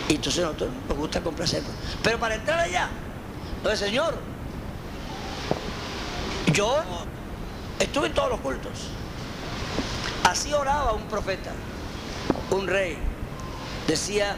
Y 0.09 0.16
entonces 0.16 0.44
a 0.44 0.49
nosotros 0.49 0.71
nos 0.88 0.99
gusta 0.99 1.23
complacerlo. 1.23 1.71
Pero 2.02 2.18
para 2.18 2.35
entrar 2.35 2.61
allá, 2.61 2.90
entonces 3.56 3.80
Señor, 3.80 4.14
yo 6.52 6.76
estuve 7.78 8.09
en 8.09 8.14
todos 8.14 8.28
los 8.28 8.40
cultos. 8.40 8.90
Así 10.25 10.52
oraba 10.52 10.92
un 10.92 11.04
profeta, 11.04 11.52
un 12.50 12.66
rey. 12.66 12.99
Decía, 13.87 14.37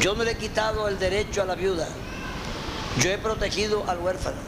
yo 0.00 0.14
no 0.14 0.24
le 0.24 0.32
he 0.32 0.36
quitado 0.36 0.88
el 0.88 0.98
derecho 0.98 1.42
a 1.42 1.44
la 1.44 1.54
viuda. 1.54 1.88
Yo 2.98 3.10
he 3.10 3.18
protegido 3.18 3.84
al 3.88 3.98
huérfano. 3.98 4.38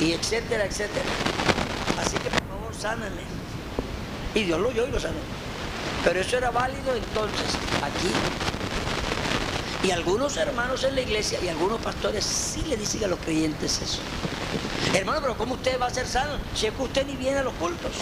Y 0.00 0.12
etcétera, 0.12 0.64
etcétera. 0.64 1.04
Así 1.98 2.16
que 2.18 2.30
por 2.30 2.48
favor, 2.48 2.74
sáname. 2.74 3.22
Y 4.34 4.44
Dios 4.44 4.60
lo 4.60 4.68
oyó 4.68 4.86
y 4.86 4.90
lo 4.90 5.00
sanó. 5.00 5.18
Pero 6.04 6.20
eso 6.20 6.36
era 6.36 6.50
válido 6.50 6.94
entonces 6.94 7.54
aquí. 7.82 8.08
Y 9.86 9.90
algunos 9.90 10.36
hermanos 10.36 10.84
en 10.84 10.94
la 10.94 11.00
iglesia 11.02 11.38
y 11.42 11.48
algunos 11.48 11.80
pastores 11.80 12.24
sí 12.24 12.62
le 12.68 12.76
dicen 12.76 13.04
a 13.04 13.08
los 13.08 13.18
creyentes 13.20 13.80
eso. 13.80 14.00
Hermano, 14.94 15.20
pero 15.20 15.36
¿cómo 15.36 15.54
usted 15.54 15.80
va 15.80 15.86
a 15.86 15.90
ser 15.90 16.06
sano 16.06 16.32
si 16.54 16.66
es 16.66 16.72
que 16.72 16.82
usted 16.82 17.06
ni 17.06 17.14
viene 17.14 17.38
a 17.38 17.42
los 17.42 17.54
cultos? 17.54 17.92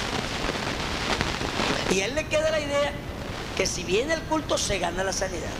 Y 1.91 2.00
él 2.00 2.15
le 2.15 2.26
queda 2.26 2.50
la 2.50 2.61
idea 2.61 2.93
que 3.57 3.67
si 3.67 3.83
viene 3.85 4.15
el 4.15 4.23
culto 4.23 4.59
se 4.59 4.79
gana 4.79 5.03
la 5.03 5.13
sanidad. 5.13 5.51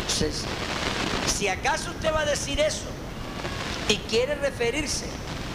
Entonces, 0.00 0.44
si 1.26 1.48
acaso 1.48 1.90
usted 1.90 2.12
va 2.12 2.20
a 2.20 2.24
decir 2.24 2.60
eso 2.60 2.86
y 3.88 3.96
quiere 3.96 4.36
referirse, 4.36 5.06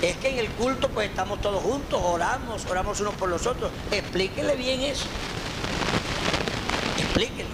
es 0.02 0.18
que 0.18 0.30
en 0.30 0.40
el 0.40 0.50
culto 0.50 0.90
pues 0.90 1.10
estamos 1.10 1.40
todos 1.42 1.64
juntos, 1.64 2.00
oramos, 2.04 2.66
oramos 2.66 3.00
unos 3.00 3.14
por 3.16 3.30
los 3.30 3.48
otros, 3.48 3.72
explíquele 3.92 4.56
bien 4.56 4.82
eso. 4.82 5.06
Explíquele. 6.98 7.50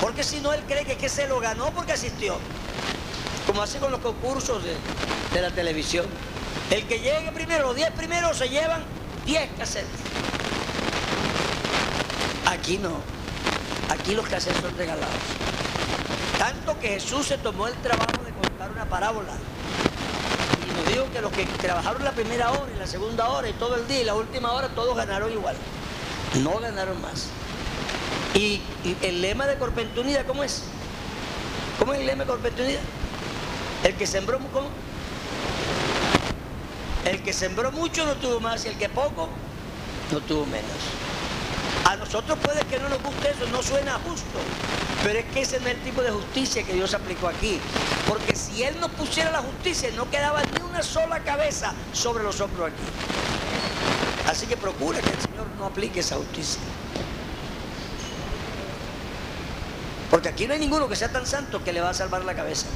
Porque 0.00 0.22
si 0.22 0.40
no, 0.40 0.52
él 0.52 0.62
cree 0.66 0.84
que, 0.84 0.96
que 0.96 1.08
se 1.08 1.26
lo 1.26 1.40
ganó 1.40 1.72
porque 1.72 1.92
asistió. 1.92 2.36
Como 3.46 3.62
hace 3.62 3.78
con 3.78 3.90
los 3.90 4.00
concursos 4.00 4.62
de, 4.62 4.76
de 5.32 5.42
la 5.42 5.50
televisión. 5.50 6.06
El 6.70 6.86
que 6.86 7.00
llegue 7.00 7.32
primero, 7.32 7.66
los 7.68 7.76
10 7.76 7.90
primeros 7.92 8.36
se 8.36 8.48
llevan 8.48 8.84
10 9.26 9.50
cassettes. 9.58 9.88
Aquí 12.62 12.78
no. 12.78 12.92
Aquí 13.88 14.14
los 14.14 14.24
cassettes 14.28 14.62
son 14.62 14.76
regalados. 14.78 15.08
Tanto 16.38 16.78
que 16.78 16.90
Jesús 16.90 17.26
se 17.26 17.36
tomó 17.36 17.66
el 17.66 17.74
trabajo 17.82 18.22
de 18.24 18.30
contar 18.40 18.70
una 18.70 18.84
parábola. 18.84 19.32
Y 20.64 20.76
nos 20.76 20.86
dijo 20.86 21.12
que 21.12 21.20
los 21.20 21.32
que 21.32 21.44
trabajaron 21.44 22.04
la 22.04 22.12
primera 22.12 22.52
hora 22.52 22.70
y 22.72 22.78
la 22.78 22.86
segunda 22.86 23.30
hora 23.30 23.48
y 23.48 23.52
todo 23.54 23.74
el 23.74 23.88
día 23.88 24.02
y 24.02 24.04
la 24.04 24.14
última 24.14 24.52
hora, 24.52 24.68
todos 24.68 24.96
ganaron 24.96 25.32
igual. 25.32 25.56
No 26.44 26.60
ganaron 26.60 27.02
más. 27.02 27.30
Y, 28.34 28.60
el 29.02 29.22
lema 29.22 29.48
de 29.48 29.56
Corpentunida, 29.56 30.22
¿cómo 30.22 30.44
es? 30.44 30.62
¿Cómo 31.80 31.94
es 31.94 31.98
el 31.98 32.06
lema 32.06 32.24
de? 32.24 32.78
El 33.82 33.96
que 33.96 34.06
sembró, 34.06 34.38
¿cómo? 34.52 34.68
El 37.06 37.24
que 37.24 37.32
sembró 37.32 37.72
mucho 37.72 38.06
no 38.06 38.14
tuvo 38.14 38.38
más 38.38 38.64
y 38.66 38.68
el 38.68 38.78
que 38.78 38.88
poco 38.88 39.30
no 40.12 40.20
tuvo 40.20 40.46
menos. 40.46 41.11
Nosotros 42.02 42.36
puede 42.42 42.60
que 42.66 42.80
no 42.80 42.88
nos 42.88 43.00
guste 43.00 43.30
eso, 43.30 43.46
no 43.52 43.62
suena 43.62 43.92
justo. 44.04 44.38
Pero 45.04 45.20
es 45.20 45.24
que 45.26 45.42
ese 45.42 45.60
no 45.60 45.68
es 45.68 45.74
el 45.74 45.82
tipo 45.82 46.02
de 46.02 46.10
justicia 46.10 46.64
que 46.64 46.72
Dios 46.72 46.92
aplicó 46.94 47.28
aquí. 47.28 47.60
Porque 48.08 48.34
si 48.34 48.64
Él 48.64 48.74
no 48.80 48.88
pusiera 48.88 49.30
la 49.30 49.38
justicia, 49.38 49.88
no 49.94 50.10
quedaba 50.10 50.42
ni 50.42 50.64
una 50.68 50.82
sola 50.82 51.20
cabeza 51.20 51.72
sobre 51.92 52.24
los 52.24 52.40
hombros 52.40 52.72
aquí. 52.72 52.82
Así 54.28 54.46
que 54.46 54.56
procura 54.56 55.00
que 55.00 55.10
el 55.10 55.20
Señor 55.20 55.46
no 55.56 55.66
aplique 55.66 56.00
esa 56.00 56.16
justicia. 56.16 56.60
Porque 60.10 60.28
aquí 60.28 60.48
no 60.48 60.54
hay 60.54 60.60
ninguno 60.60 60.88
que 60.88 60.96
sea 60.96 61.12
tan 61.12 61.24
santo 61.24 61.62
que 61.62 61.72
le 61.72 61.80
va 61.80 61.90
a 61.90 61.94
salvar 61.94 62.24
la 62.24 62.34
cabeza. 62.34 62.66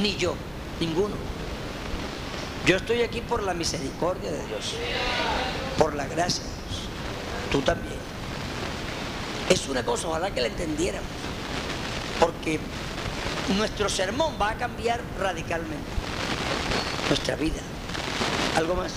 Ni 0.00 0.14
yo, 0.16 0.36
ninguno. 0.78 1.16
Yo 2.66 2.76
estoy 2.76 3.02
aquí 3.02 3.20
por 3.20 3.42
la 3.42 3.52
misericordia 3.52 4.30
de 4.30 4.46
Dios, 4.46 4.74
por 5.76 5.94
la 5.96 6.06
gracia 6.06 6.44
de 6.44 6.50
Dios. 6.50 6.88
Tú 7.50 7.60
también. 7.60 7.93
Es 9.50 9.68
una 9.68 9.84
cosa, 9.84 10.08
ojalá 10.08 10.30
que 10.32 10.40
la 10.40 10.48
entendiéramos. 10.48 11.08
Porque 12.18 12.58
nuestro 13.56 13.88
sermón 13.88 14.34
va 14.40 14.50
a 14.50 14.54
cambiar 14.54 15.00
radicalmente. 15.20 15.90
Nuestra 17.08 17.36
vida. 17.36 17.60
¿Algo 18.56 18.74
más? 18.74 18.92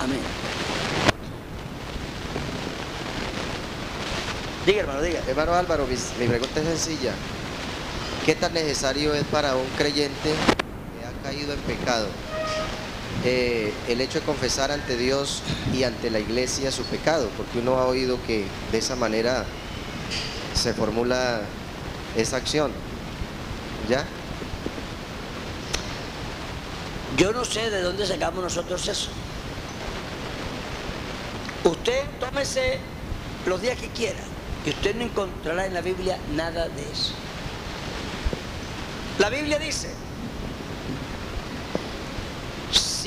Amén. 0.00 0.20
Diga, 4.66 4.80
hermano, 4.80 5.02
diga. 5.02 5.20
Hermano 5.26 5.54
Álvaro, 5.54 5.86
mi 5.86 6.26
pregunta 6.26 6.60
es 6.60 6.66
sencilla. 6.66 7.14
¿Qué 8.26 8.34
tan 8.34 8.52
necesario 8.52 9.14
es 9.14 9.24
para 9.24 9.54
un 9.54 9.66
creyente 9.76 10.30
que 10.30 11.06
ha 11.06 11.22
caído 11.22 11.54
en 11.54 11.60
pecado 11.60 12.08
eh, 13.24 13.72
el 13.88 14.00
hecho 14.00 14.20
de 14.20 14.26
confesar 14.26 14.70
ante 14.70 14.96
Dios 14.96 15.42
y 15.74 15.84
ante 15.84 16.10
la 16.10 16.20
iglesia 16.20 16.70
su 16.70 16.84
pecado? 16.84 17.28
Porque 17.36 17.58
uno 17.58 17.78
ha 17.78 17.86
oído 17.86 18.18
que 18.26 18.44
de 18.72 18.78
esa 18.78 18.96
manera 18.96 19.44
se 20.54 20.74
formula 20.74 21.40
esa 22.16 22.36
acción. 22.36 22.72
¿Ya? 23.88 24.04
Yo 27.16 27.32
no 27.32 27.44
sé 27.44 27.70
de 27.70 27.80
dónde 27.80 28.06
sacamos 28.06 28.42
nosotros 28.42 28.86
eso. 28.86 29.10
Usted 31.64 32.04
tómese 32.20 32.78
los 33.46 33.60
días 33.60 33.78
que 33.78 33.88
quiera 33.88 34.20
y 34.64 34.70
usted 34.70 34.94
no 34.94 35.04
encontrará 35.04 35.66
en 35.66 35.74
la 35.74 35.80
Biblia 35.80 36.18
nada 36.34 36.68
de 36.68 36.82
eso. 36.82 37.12
La 39.18 39.30
Biblia 39.30 39.58
dice, 39.58 39.90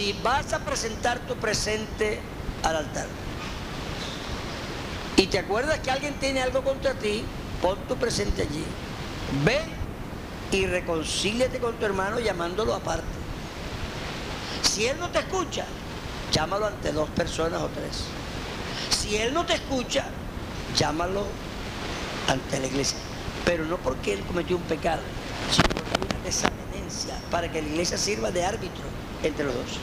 si 0.01 0.13
vas 0.24 0.51
a 0.51 0.58
presentar 0.58 1.20
tu 1.27 1.36
presente 1.36 2.20
al 2.63 2.75
altar 2.75 3.05
y 5.15 5.27
te 5.27 5.38
acuerdas 5.38 5.77
que 5.77 5.91
alguien 5.91 6.15
tiene 6.15 6.41
algo 6.41 6.63
contra 6.63 6.96
ti, 6.96 7.24
pon 7.62 7.77
tu 7.88 7.96
presente 7.98 8.41
allí. 8.41 8.65
Ve 9.46 9.62
y 10.51 10.65
reconcíliate 10.65 11.60
con 11.60 11.75
tu 11.75 11.86
hermano 11.86 12.20
llamándolo 12.20 12.74
aparte. 12.74 13.05
Si 14.63 14.88
él 14.88 14.98
no 15.00 15.10
te 15.12 15.20
escucha, 15.20 15.65
llámalo 16.31 16.65
ante 16.65 16.91
dos 16.91 17.08
personas 17.12 17.62
o 17.62 17.67
tres. 17.67 18.05
Si 18.89 19.17
él 19.17 19.31
no 19.36 19.46
te 19.46 19.53
escucha, 19.53 20.05
llámalo 20.75 21.27
ante 22.27 22.60
la 22.60 22.65
iglesia. 22.65 22.98
Pero 23.46 23.65
no 23.65 23.77
porque 23.77 24.13
él 24.13 24.24
cometió 24.25 24.58
un 24.58 24.63
pecado, 24.63 25.03
sino 25.51 25.67
porque 25.67 25.91
hay 25.91 26.15
una 26.15 26.25
desavenencia 26.25 27.13
para 27.29 27.51
que 27.51 27.62
la 27.62 27.67
iglesia 27.67 28.00
sirva 28.00 28.31
de 28.31 28.43
árbitro 28.43 28.90
entre 29.24 29.46
los 29.46 29.56
dos. 29.56 29.80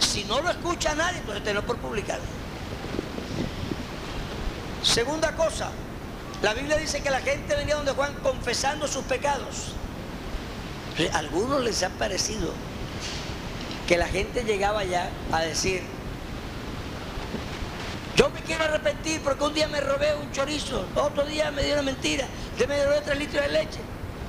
Si 0.00 0.24
no 0.24 0.40
lo 0.40 0.50
escucha 0.50 0.94
nadie, 0.94 1.18
entonces 1.18 1.44
tenlo 1.44 1.62
por 1.62 1.76
publicarlo. 1.78 2.24
Segunda 4.82 5.34
cosa, 5.36 5.70
la 6.42 6.54
Biblia 6.54 6.76
dice 6.76 7.02
que 7.02 7.10
la 7.10 7.20
gente 7.20 7.54
venía 7.54 7.76
donde 7.76 7.92
Juan 7.92 8.14
confesando 8.22 8.88
sus 8.88 9.04
pecados. 9.04 9.72
A 11.12 11.18
algunos 11.18 11.62
les 11.62 11.82
ha 11.82 11.88
parecido 11.88 12.52
que 13.86 13.96
la 13.96 14.06
gente 14.06 14.44
llegaba 14.44 14.80
allá 14.80 15.08
a 15.32 15.40
decir, 15.40 15.82
yo 18.16 18.28
me 18.30 18.40
quiero 18.40 18.64
arrepentir 18.64 19.20
porque 19.22 19.44
un 19.44 19.54
día 19.54 19.68
me 19.68 19.80
robé 19.80 20.14
un 20.14 20.30
chorizo, 20.32 20.84
otro 20.94 21.24
día 21.24 21.50
me 21.50 21.62
dio 21.62 21.74
una 21.74 21.82
mentira, 21.82 22.26
yo 22.58 22.68
me 22.68 22.84
robé 22.84 23.00
tres 23.00 23.18
litros 23.18 23.42
de 23.42 23.52
leche. 23.52 23.80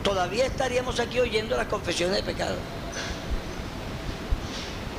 Todavía 0.03 0.45
estaríamos 0.45 0.99
aquí 0.99 1.19
oyendo 1.19 1.57
las 1.57 1.67
confesiones 1.67 2.17
de 2.17 2.23
pecado. 2.23 2.55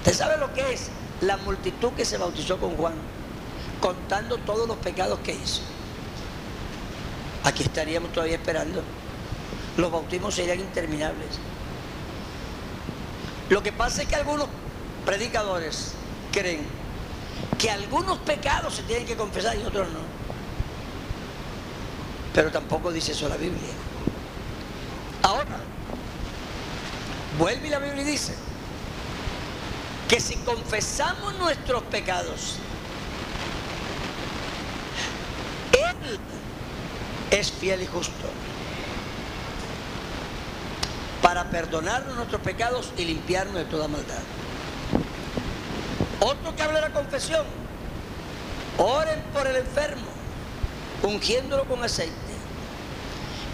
¿Usted 0.05 0.19
sabe 0.19 0.37
lo 0.37 0.53
que 0.53 0.75
es 0.75 0.91
la 1.23 1.39
multitud 1.39 1.93
que 1.93 2.05
se 2.05 2.19
bautizó 2.19 2.59
con 2.59 2.77
Juan? 2.77 2.93
Contando 3.81 4.37
todos 4.37 4.69
los 4.69 4.77
pecados 4.77 5.19
que 5.21 5.33
hizo. 5.33 5.63
Aquí 7.43 7.63
estaríamos 7.63 8.13
todavía 8.13 8.37
esperando. 8.37 8.83
Los 9.79 9.91
bautismos 9.91 10.35
serían 10.35 10.61
interminables. 10.61 11.39
Lo 13.49 13.63
que 13.63 13.73
pasa 13.73 14.03
es 14.03 14.09
que 14.09 14.17
algunos 14.17 14.47
predicadores 15.07 15.93
creen 16.33 16.67
que 17.59 17.71
algunos 17.71 18.19
pecados 18.19 18.75
se 18.75 18.83
tienen 18.83 19.07
que 19.07 19.17
confesar 19.17 19.57
y 19.57 19.63
otros 19.63 19.89
no. 19.89 20.01
Pero 22.35 22.53
tampoco 22.53 22.93
dice 22.93 23.13
eso 23.13 23.27
la 23.27 23.39
Biblia. 23.39 23.73
Ahora, 25.23 25.61
vuelve 27.39 27.69
y 27.69 27.71
la 27.71 27.79
Biblia 27.79 28.05
dice 28.05 28.35
que 30.15 30.21
si 30.21 30.37
confesamos 30.37 31.37
nuestros 31.39 31.83
pecados, 31.83 32.55
Él 35.73 36.21
es 37.33 37.51
fiel 37.51 37.83
y 37.83 37.87
justo 37.87 38.13
para 41.21 41.51
perdonarnos 41.51 42.15
nuestros 42.15 42.41
pecados 42.43 42.93
y 42.97 43.07
limpiarnos 43.07 43.57
de 43.57 43.65
toda 43.65 43.89
maldad. 43.89 44.23
Otro 46.21 46.55
que 46.55 46.63
habla 46.63 46.77
de 46.81 46.89
la 46.91 46.95
confesión, 46.95 47.45
oren 48.79 49.21
por 49.33 49.49
el 49.49 49.57
enfermo, 49.57 50.07
ungiéndolo 51.03 51.65
con 51.65 51.83
aceite. 51.83 52.15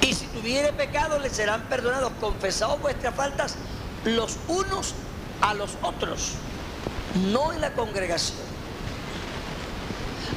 Y 0.03 0.13
si 0.13 0.27
tuviere 0.27 0.75
pecado, 0.75 1.19
le 1.21 1.31
serán 1.31 1.63
perdonados. 1.71 2.13
Confesados 2.21 2.79
vuestras 2.83 3.15
faltas 3.15 3.57
los 4.05 4.37
unos 4.47 4.95
a 5.41 5.55
los 5.55 5.79
otros, 5.83 6.33
no 7.15 7.53
en 7.53 7.61
la 7.61 7.73
congregación. 7.73 8.39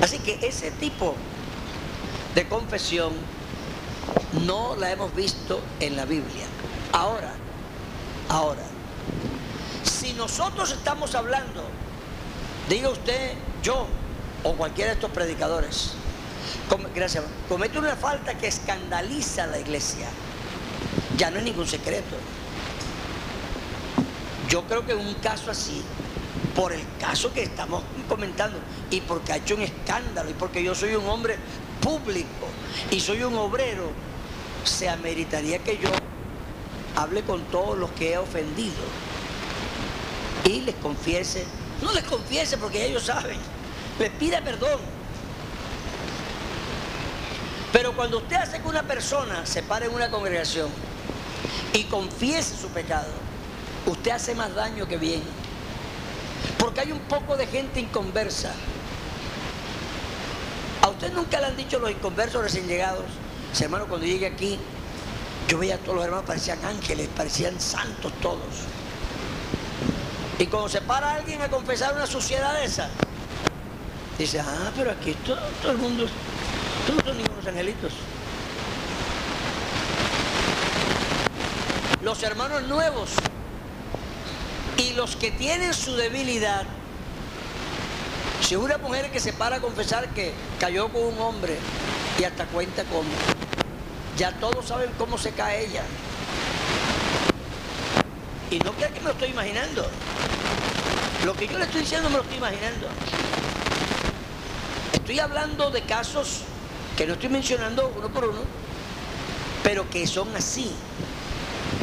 Así 0.02 0.20
que 0.20 0.40
ese 0.42 0.72
tipo 0.72 1.16
de 2.36 2.48
confesión 2.48 3.14
no 4.46 4.76
la 4.76 4.92
hemos 4.92 5.14
visto 5.16 5.62
en 5.80 5.96
la 5.96 6.06
Biblia. 6.06 6.46
Ahora, 6.92 7.34
ahora, 8.30 8.64
si 9.84 10.14
nosotros 10.14 10.72
estamos 10.72 11.16
hablando, 11.16 11.64
diga 12.70 12.90
usted, 12.90 13.34
yo 13.62 13.88
o 14.44 14.54
cualquiera 14.54 14.90
de 14.92 14.96
estos 14.96 15.12
predicadores, 15.12 15.92
gracias, 16.94 17.24
comete 17.48 17.78
una 17.78 17.96
falta 17.96 18.38
que 18.38 18.48
escandaliza 18.48 19.46
a 19.46 19.48
la 19.48 19.60
iglesia, 19.60 20.08
ya 21.18 21.32
no 21.32 21.38
es 21.38 21.44
ningún 21.44 21.68
secreto. 21.68 22.16
Yo 24.50 24.64
creo 24.68 24.86
que 24.86 24.92
en 24.94 25.00
un 25.00 25.14
caso 25.16 25.50
así, 25.50 25.82
por 26.56 26.72
el 26.72 26.82
caso 27.00 27.34
que 27.34 27.44
estamos 27.44 27.84
comentando, 28.08 28.60
y 28.92 29.02
porque 29.02 29.34
ha 29.34 29.38
hecho 29.38 29.56
un 29.56 29.62
escándalo, 29.62 30.30
y 30.30 30.34
porque 30.34 30.63
yo 30.63 30.76
soy 30.76 30.96
un 30.96 31.08
hombre 31.08 31.38
público 31.82 32.48
y 32.92 33.00
soy 33.00 33.24
un 33.24 33.36
obrero, 33.36 33.92
se 34.63 34.88
ameritaría 34.88 35.60
que 35.60 35.78
yo 35.78 35.89
hable 36.96 37.24
con 37.24 37.44
todos 37.46 37.78
los 37.78 37.92
que 37.92 38.13
he 38.13 38.18
ofendido 38.18 38.74
y 40.46 40.62
les 40.62 40.76
confiese, 40.76 41.46
no 41.82 41.92
les 41.92 42.04
confiese 42.04 42.58
porque 42.58 42.86
ellos 42.86 43.04
saben, 43.04 43.38
les 44.00 44.10
pida 44.12 44.42
perdón. 44.42 44.80
Pero 47.72 47.96
cuando 47.96 48.18
usted 48.20 48.36
hace 48.36 48.62
que 48.62 48.68
una 48.68 48.84
persona 48.84 49.46
se 49.46 49.63
pare 49.63 49.88
en 49.88 49.94
una 49.94 50.12
congregación 50.12 50.70
y 51.74 51.84
confiese 51.86 52.56
su 52.56 52.68
pecado, 52.68 53.10
usted 53.88 54.12
hace 54.12 54.36
más 54.36 54.54
daño 54.54 54.88
que 54.88 54.98
bien. 54.98 55.42
Porque 56.63 56.80
hay 56.80 56.93
un 56.93 56.99
poco 57.02 57.36
de 57.36 57.45
gente 57.45 57.82
inconversa. 57.82 58.54
¿A 60.82 60.88
usted 60.88 61.12
nunca 61.12 61.41
le 61.41 61.47
han 61.47 61.58
dicho 61.58 61.78
los 61.78 61.91
inconversos 61.91 62.41
recién 62.41 62.67
llegados? 62.69 63.04
hermano, 63.60 63.86
cuando 63.88 64.06
llegué 64.08 64.28
aquí, 64.28 64.58
yo 65.49 65.58
veía 65.58 65.76
a 65.76 65.78
todos 65.80 65.97
los 65.97 66.06
hermanos, 66.06 66.26
parecían 66.26 66.63
ángeles, 66.63 67.10
parecían 67.17 67.60
santos 67.60 68.13
todos. 68.21 68.39
Y 70.39 70.45
cuando 70.45 70.69
se 70.69 70.80
para 70.80 71.15
alguien 71.15 71.41
a 71.41 71.49
confesar 71.49 71.95
una 71.95 72.08
suciedad 72.08 72.63
esa, 72.63 72.88
dice, 74.17 74.39
ah, 74.39 74.71
pero 74.78 74.91
aquí 74.91 75.15
todo, 75.26 75.41
todo 75.62 75.73
el 75.73 75.80
mundo, 75.80 76.06
todos 76.88 77.04
son 77.04 77.17
ningunos 77.17 77.45
angelitos. 77.45 77.91
Los 82.02 82.23
hermanos 82.23 82.63
nuevos 82.63 83.10
los 84.95 85.15
que 85.15 85.32
tienen 85.32 85.73
su 85.73 85.95
debilidad, 85.95 86.65
si 88.41 88.56
una 88.56 88.77
mujer 88.77 89.12
que 89.12 89.19
se 89.19 89.34
para 89.34 89.58
a 89.58 89.62
confesar 89.62 90.10
que 90.10 90.34
cayó 90.60 90.89
con 90.89 91.03
un 91.03 91.19
hombre 91.19 91.58
y 92.19 92.23
hasta 92.23 92.45
cuenta 92.45 92.84
cómo, 92.86 93.10
ya 94.17 94.32
todos 94.39 94.65
saben 94.65 94.91
cómo 94.97 95.17
se 95.17 95.32
cae 95.32 95.65
ella. 95.65 95.84
Y 98.51 98.60
no 98.60 98.73
crean 98.73 98.93
que 98.93 98.99
me 98.99 99.08
lo 99.08 99.12
estoy 99.13 99.29
imaginando. 99.29 99.88
Lo 101.25 101.34
que 101.34 101.47
yo 101.47 101.58
le 101.58 101.65
estoy 101.65 101.82
diciendo 101.82 102.10
me 102.10 102.17
lo 102.17 102.21
estoy 102.21 102.38
imaginando. 102.38 102.88
Estoy 104.91 105.19
hablando 105.19 105.71
de 105.71 105.82
casos 105.82 106.41
que 106.97 107.08
no 107.08 107.13
estoy 107.13 107.29
mencionando 107.29 107.91
uno 107.97 108.10
por 108.10 108.25
uno, 108.25 108.41
pero 109.63 109.89
que 109.89 110.06
son 110.06 110.36
así. 110.36 110.71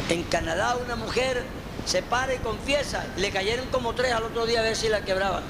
En 0.09 0.23
Canadá 0.23 0.77
una 0.77 0.95
mujer 0.95 1.43
se 1.85 2.01
para 2.01 2.33
y 2.33 2.37
confiesa, 2.37 3.05
le 3.17 3.31
cayeron 3.31 3.67
como 3.67 3.93
tres 3.93 4.13
al 4.13 4.23
otro 4.23 4.45
día 4.45 4.59
a 4.59 4.63
ver 4.63 4.75
si 4.75 4.89
la 4.89 5.01
quebraban. 5.01 5.43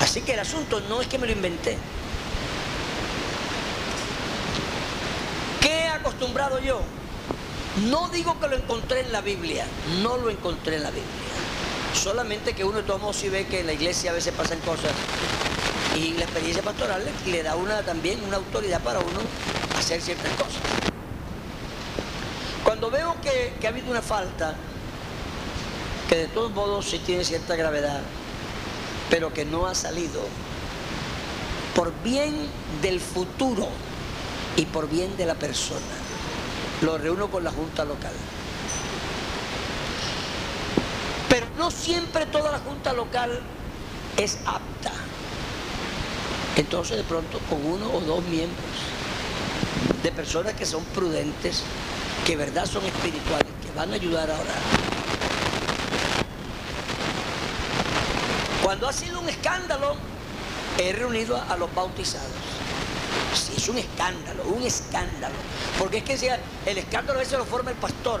Así 0.00 0.22
que 0.22 0.32
el 0.34 0.40
asunto 0.40 0.80
no 0.88 1.00
es 1.00 1.06
que 1.08 1.18
me 1.18 1.26
lo 1.26 1.32
inventé. 1.32 1.76
¿Qué 5.60 5.68
he 5.68 5.88
acostumbrado 5.88 6.58
yo? 6.58 6.80
No 7.88 8.08
digo 8.08 8.38
que 8.40 8.48
lo 8.48 8.56
encontré 8.56 9.00
en 9.00 9.12
la 9.12 9.20
Biblia, 9.20 9.66
no 10.02 10.16
lo 10.16 10.30
encontré 10.30 10.76
en 10.76 10.82
la 10.82 10.90
Biblia. 10.90 11.06
Solamente 11.94 12.54
que 12.54 12.64
uno 12.64 12.80
tomó 12.80 13.12
si 13.12 13.28
ve 13.28 13.46
que 13.46 13.60
en 13.60 13.66
la 13.66 13.72
iglesia 13.72 14.10
a 14.10 14.14
veces 14.14 14.32
pasan 14.34 14.58
cosas 14.60 14.92
y 15.96 16.14
la 16.14 16.24
experiencia 16.24 16.62
pastoral 16.62 17.04
le, 17.26 17.42
da 17.42 17.56
una 17.56 17.82
también 17.82 18.22
una 18.24 18.36
autoridad 18.36 18.80
para 18.80 19.00
uno 19.00 19.20
hacer 19.78 20.00
ciertas 20.00 20.32
cosas. 20.32 20.79
Cuando 22.80 22.96
veo 22.96 23.14
que, 23.20 23.66
ha 23.66 23.68
habido 23.68 23.90
una 23.90 24.00
falta, 24.00 24.54
que 26.08 26.16
de 26.16 26.28
todos 26.28 26.50
modos 26.50 26.86
sí 26.86 26.98
tiene 26.98 27.24
cierta 27.24 27.54
gravedad, 27.54 28.00
pero 29.10 29.34
que 29.34 29.44
no 29.44 29.66
ha 29.66 29.74
salido, 29.74 30.22
por 31.74 31.92
bien 32.02 32.34
del 32.80 32.98
futuro 32.98 33.68
y 34.56 34.64
por 34.64 34.88
bien 34.88 35.14
de 35.18 35.26
la 35.26 35.34
persona, 35.34 35.84
lo 36.80 36.96
reúno 36.96 37.30
con 37.30 37.44
la 37.44 37.50
Junta 37.50 37.84
Local. 37.84 38.14
Pero 41.28 41.48
no 41.58 41.70
siempre 41.70 42.24
toda 42.24 42.50
la 42.50 42.60
Junta 42.60 42.94
Local 42.94 43.42
es 44.16 44.38
apta. 44.46 44.92
Entonces 46.56 46.96
de 46.96 47.04
pronto 47.04 47.40
con 47.40 47.62
uno 47.62 47.92
o 47.92 48.00
dos 48.00 48.24
miembros 48.24 48.70
de 50.02 50.12
personas 50.12 50.54
que 50.54 50.64
son 50.64 50.82
prudentes, 50.94 51.62
que 52.24 52.36
verdad 52.36 52.66
son 52.66 52.84
espirituales, 52.84 53.48
que 53.62 53.72
van 53.76 53.90
a 53.92 53.94
ayudar 53.94 54.30
a 54.30 54.34
orar. 54.34 54.60
Cuando 58.62 58.88
ha 58.88 58.92
sido 58.92 59.20
un 59.20 59.28
escándalo, 59.28 59.96
he 60.78 60.92
reunido 60.92 61.36
a, 61.36 61.56
los 61.56 61.74
bautizados. 61.74 62.28
Sí, 63.34 63.54
es 63.56 63.68
un 63.68 63.78
escándalo, 63.78 64.44
un 64.44 64.62
escándalo. 64.62 65.34
Porque 65.78 65.98
es 65.98 66.04
que 66.04 66.38
el 66.66 66.78
escándalo 66.78 67.18
a 67.18 67.22
veces 67.22 67.38
lo 67.38 67.44
forma 67.44 67.70
el 67.70 67.76
pastor. 67.76 68.20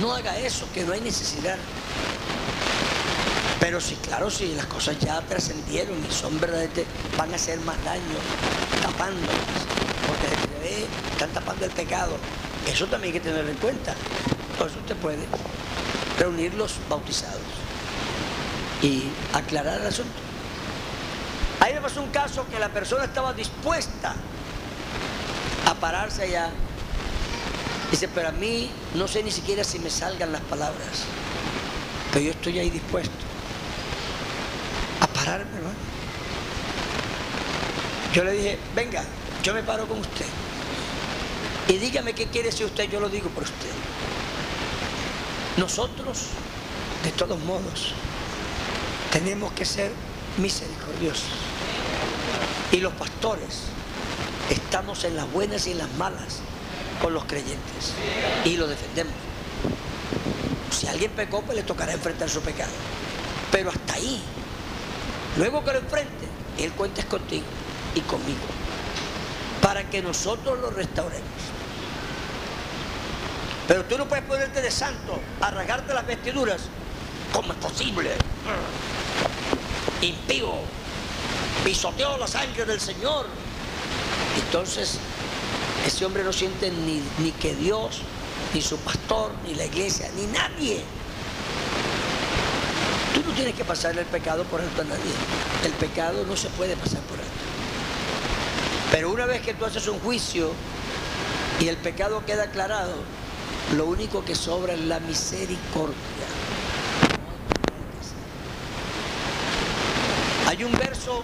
No 0.00 0.12
haga 0.12 0.36
eso, 0.38 0.66
que 0.72 0.84
no 0.84 0.92
hay 0.92 1.00
necesidad. 1.00 1.56
Pero 3.68 3.82
sí, 3.82 3.98
claro, 4.02 4.30
si 4.30 4.54
las 4.54 4.64
cosas 4.64 4.98
ya 4.98 5.20
trascendieron 5.20 5.94
y 6.02 6.10
son 6.10 6.40
verdaderamente, 6.40 6.86
van 7.18 7.30
a 7.34 7.36
hacer 7.36 7.60
más 7.60 7.76
daño 7.84 8.00
tapándolas, 8.80 9.36
porque 10.06 10.26
se 10.26 10.58
ve, 10.62 10.86
están 11.12 11.28
tapando 11.34 11.66
el 11.66 11.70
pecado. 11.72 12.16
Eso 12.66 12.86
también 12.86 13.12
hay 13.12 13.20
que 13.20 13.28
tenerlo 13.28 13.50
en 13.50 13.58
cuenta. 13.58 13.92
Eso 14.54 14.64
usted 14.64 14.96
puede 14.96 15.18
reunir 16.18 16.54
los 16.54 16.76
bautizados 16.88 17.42
y 18.80 19.02
aclarar 19.34 19.82
el 19.82 19.88
asunto. 19.88 20.18
Ahí 21.60 21.74
me 21.74 21.82
pasó 21.82 22.00
un 22.00 22.08
caso 22.08 22.46
que 22.50 22.58
la 22.58 22.70
persona 22.70 23.04
estaba 23.04 23.34
dispuesta 23.34 24.14
a 25.66 25.74
pararse 25.74 26.22
allá. 26.22 26.48
Dice, 27.90 28.08
pero 28.08 28.28
a 28.28 28.32
mí 28.32 28.70
no 28.94 29.06
sé 29.06 29.22
ni 29.22 29.30
siquiera 29.30 29.62
si 29.62 29.78
me 29.78 29.90
salgan 29.90 30.32
las 30.32 30.40
palabras, 30.40 31.04
pero 32.14 32.24
yo 32.24 32.30
estoy 32.30 32.60
ahí 32.60 32.70
dispuesto 32.70 33.27
Yo 38.14 38.24
le 38.24 38.32
dije, 38.32 38.58
venga, 38.74 39.04
yo 39.42 39.54
me 39.54 39.62
paro 39.62 39.86
con 39.86 40.00
usted. 40.00 40.26
Y 41.68 41.74
dígame 41.74 42.14
qué 42.14 42.26
quiere 42.26 42.50
decir 42.50 42.66
usted, 42.66 42.90
yo 42.90 42.98
lo 42.98 43.08
digo 43.08 43.28
por 43.30 43.44
usted. 43.44 43.70
Nosotros, 45.56 46.28
de 47.04 47.10
todos 47.12 47.38
modos, 47.44 47.92
tenemos 49.12 49.52
que 49.52 49.64
ser 49.64 49.92
misericordiosos. 50.38 51.28
Y 52.72 52.78
los 52.78 52.92
pastores 52.94 53.64
estamos 54.50 55.04
en 55.04 55.16
las 55.16 55.30
buenas 55.30 55.66
y 55.66 55.72
en 55.72 55.78
las 55.78 55.92
malas 55.94 56.40
con 57.02 57.12
los 57.14 57.24
creyentes 57.24 57.92
y 58.44 58.56
lo 58.56 58.66
defendemos. 58.66 59.12
Si 60.70 60.86
alguien 60.86 61.10
pecó, 61.12 61.42
pues 61.42 61.56
le 61.56 61.62
tocará 61.62 61.92
enfrentar 61.92 62.28
su 62.28 62.40
pecado. 62.40 62.72
Pero 63.52 63.70
hasta 63.70 63.94
ahí, 63.94 64.22
luego 65.36 65.64
que 65.64 65.72
lo 65.72 65.78
enfrente, 65.78 66.26
Él 66.58 66.72
cuenta 66.72 67.02
contigo 67.04 67.46
y 67.94 68.00
conmigo, 68.00 68.46
para 69.60 69.88
que 69.88 70.02
nosotros 70.02 70.58
lo 70.58 70.70
restauremos. 70.70 71.28
Pero 73.66 73.84
tú 73.84 73.98
no 73.98 74.06
puedes 74.08 74.24
ponerte 74.24 74.62
de 74.62 74.70
santo 74.70 75.20
a 75.40 75.50
rasgarte 75.50 75.92
las 75.92 76.06
vestiduras. 76.06 76.62
¿Cómo 77.32 77.52
es 77.52 77.58
posible? 77.58 78.12
Impío. 80.00 80.54
Pisoteó 81.64 82.16
la 82.16 82.26
sangre 82.26 82.64
del 82.64 82.80
Señor. 82.80 83.26
Entonces, 84.42 84.98
ese 85.86 86.04
hombre 86.06 86.24
no 86.24 86.32
siente 86.32 86.70
ni, 86.70 87.02
ni 87.18 87.32
que 87.32 87.54
Dios, 87.54 88.00
ni 88.54 88.62
su 88.62 88.78
pastor, 88.78 89.32
ni 89.46 89.54
la 89.54 89.66
iglesia, 89.66 90.10
ni 90.16 90.26
nadie. 90.26 90.82
Tú 93.28 93.34
tienes 93.34 93.54
que 93.54 93.64
pasarle 93.64 94.00
el 94.00 94.06
pecado 94.06 94.42
por 94.44 94.58
alto 94.58 94.80
a 94.80 94.84
nadie. 94.86 95.12
El 95.62 95.72
pecado 95.72 96.24
no 96.24 96.34
se 96.34 96.48
puede 96.48 96.74
pasar 96.76 97.00
por 97.02 97.18
alto. 97.18 97.30
Pero 98.90 99.10
una 99.10 99.26
vez 99.26 99.42
que 99.42 99.52
tú 99.52 99.66
haces 99.66 99.86
un 99.86 100.00
juicio 100.00 100.50
y 101.60 101.68
el 101.68 101.76
pecado 101.76 102.24
queda 102.24 102.44
aclarado, 102.44 102.94
lo 103.76 103.84
único 103.84 104.24
que 104.24 104.34
sobra 104.34 104.72
es 104.72 104.80
la 104.80 104.98
misericordia. 105.00 105.94
Hay 110.46 110.64
un 110.64 110.72
verso 110.72 111.22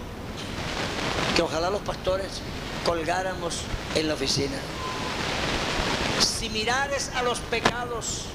que 1.34 1.40
ojalá 1.40 1.70
los 1.70 1.80
pastores 1.80 2.42
colgáramos 2.84 3.60
en 3.94 4.08
la 4.08 4.14
oficina. 4.14 4.58
Si 6.20 6.50
mirares 6.50 7.10
a 7.14 7.22
los 7.22 7.38
pecados, 7.40 8.26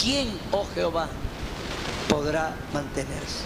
¿quién, 0.00 0.32
oh 0.50 0.66
Jehová, 0.74 1.10
podrá 2.10 2.54
mantenerse? 2.74 3.44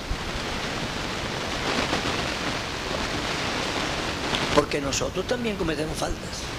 Porque 4.57 4.81
nosotros 4.81 5.27
también 5.27 5.57
cometemos 5.57 5.97
faltas 5.97 6.55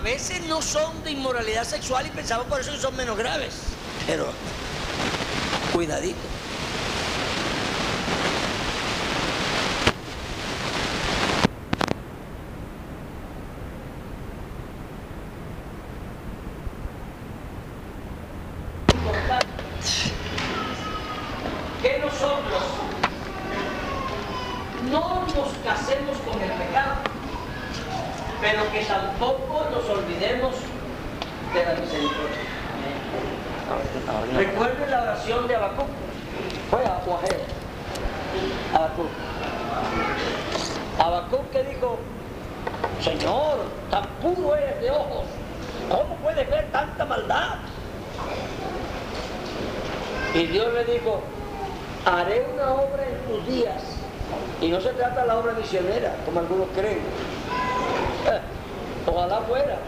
veces 0.02 0.46
no 0.46 0.62
son 0.62 1.04
de 1.04 1.10
inmoralidad 1.10 1.64
sexual 1.64 2.06
y 2.06 2.10
pensamos 2.10 2.46
por 2.46 2.60
eso 2.60 2.70
que 2.70 2.78
son 2.78 2.96
menos 2.96 3.18
graves. 3.18 3.54
Pero 4.06 4.28
cuidadito. 5.72 6.40
como 56.24 56.40
algunos 56.40 56.68
creen. 56.74 56.98
Eh, 56.98 58.40
ojalá 59.06 59.40
fuera. 59.42 59.78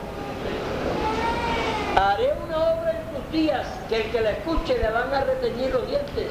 Haré 2.03 2.33
una 2.45 2.59
obra 2.59 2.91
en 2.91 3.15
tus 3.15 3.31
días 3.31 3.65
que 3.89 3.97
el 4.03 4.11
que 4.11 4.21
la 4.21 4.33
escuche 4.33 4.77
le 4.77 4.91
van 4.91 5.15
a 5.15 5.23
reteñir 5.23 5.73
los 5.73 5.87
dientes. 5.87 6.27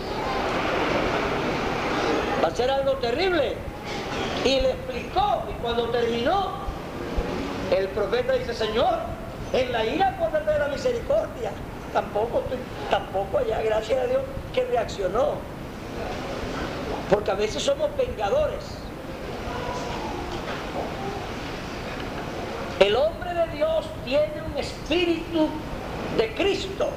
Va 2.43 2.49
a 2.49 2.55
ser 2.55 2.69
algo 2.69 2.91
terrible. 2.97 3.55
Y 4.43 4.59
le 4.59 4.71
explicó, 4.71 5.43
y 5.49 5.53
cuando 5.61 5.89
terminó, 5.89 6.49
el 7.71 7.87
profeta 7.89 8.33
dice, 8.33 8.53
Señor, 8.53 8.99
en 9.53 9.71
la 9.71 9.85
ira 9.85 10.09
acuérdate 10.09 10.51
de 10.51 10.59
la 10.59 10.67
misericordia. 10.67 11.51
Tampoco, 11.93 12.43
tampoco 12.89 13.37
allá, 13.37 13.61
gracias 13.61 14.03
a 14.03 14.07
Dios, 14.07 14.21
que 14.53 14.65
reaccionó. 14.65 15.35
Porque 17.09 17.31
a 17.31 17.35
veces 17.35 17.63
somos 17.63 17.95
vengadores. 17.95 18.65
El 22.81 22.95
hombre 22.97 23.20
de 23.33 23.57
Dios 23.57 23.85
tiene 24.05 24.41
un 24.45 24.57
espíritu 24.57 25.49
de 26.17 26.33
Cristo. 26.35 26.89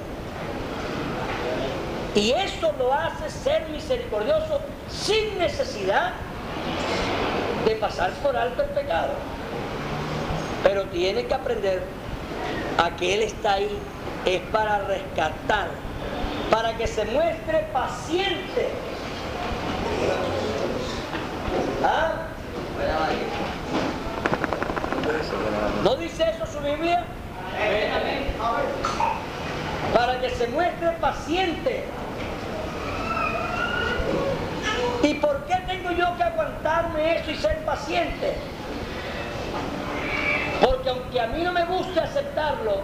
Y 2.15 2.31
eso 2.31 2.73
lo 2.79 2.93
hace 2.93 3.29
ser 3.29 3.69
misericordioso 3.71 4.61
sin 4.89 5.39
necesidad 5.39 6.13
de 7.65 7.75
pasar 7.77 8.13
por 8.15 8.37
alto 8.37 8.63
el 8.63 8.69
pecado. 8.71 9.13
Pero 10.63 10.85
tiene 10.85 11.27
que 11.27 11.35
aprender 11.35 11.83
a 12.79 12.91
que 12.97 13.15
Él 13.15 13.23
está 13.23 13.55
ahí, 13.55 13.79
es 14.25 14.41
para 14.53 14.79
rescatar, 14.79 15.69
para 16.51 16.77
que 16.77 16.87
se 16.87 17.05
muestre 17.07 17.67
paciente. 17.73 18.69
¿Ah? 21.83 22.29
¿No 25.83 25.94
eso 26.21 26.47
su 26.47 26.61
Biblia? 26.61 27.05
Para 29.95 30.21
que 30.21 30.31
se 30.31 30.49
muestre 30.49 30.91
paciente. 31.01 31.85
¿Y 35.03 35.15
por 35.15 35.45
qué 35.45 35.57
tengo 35.67 35.91
yo 35.91 36.17
que 36.17 36.23
aguantarme 36.23 37.17
eso 37.19 37.31
y 37.31 37.37
ser 37.37 37.59
paciente? 37.65 38.35
Porque 40.65 40.89
aunque 40.89 41.21
a 41.21 41.27
mí 41.27 41.43
no 41.43 41.53
me 41.53 41.65
guste 41.67 42.01
aceptarlo, 42.01 42.83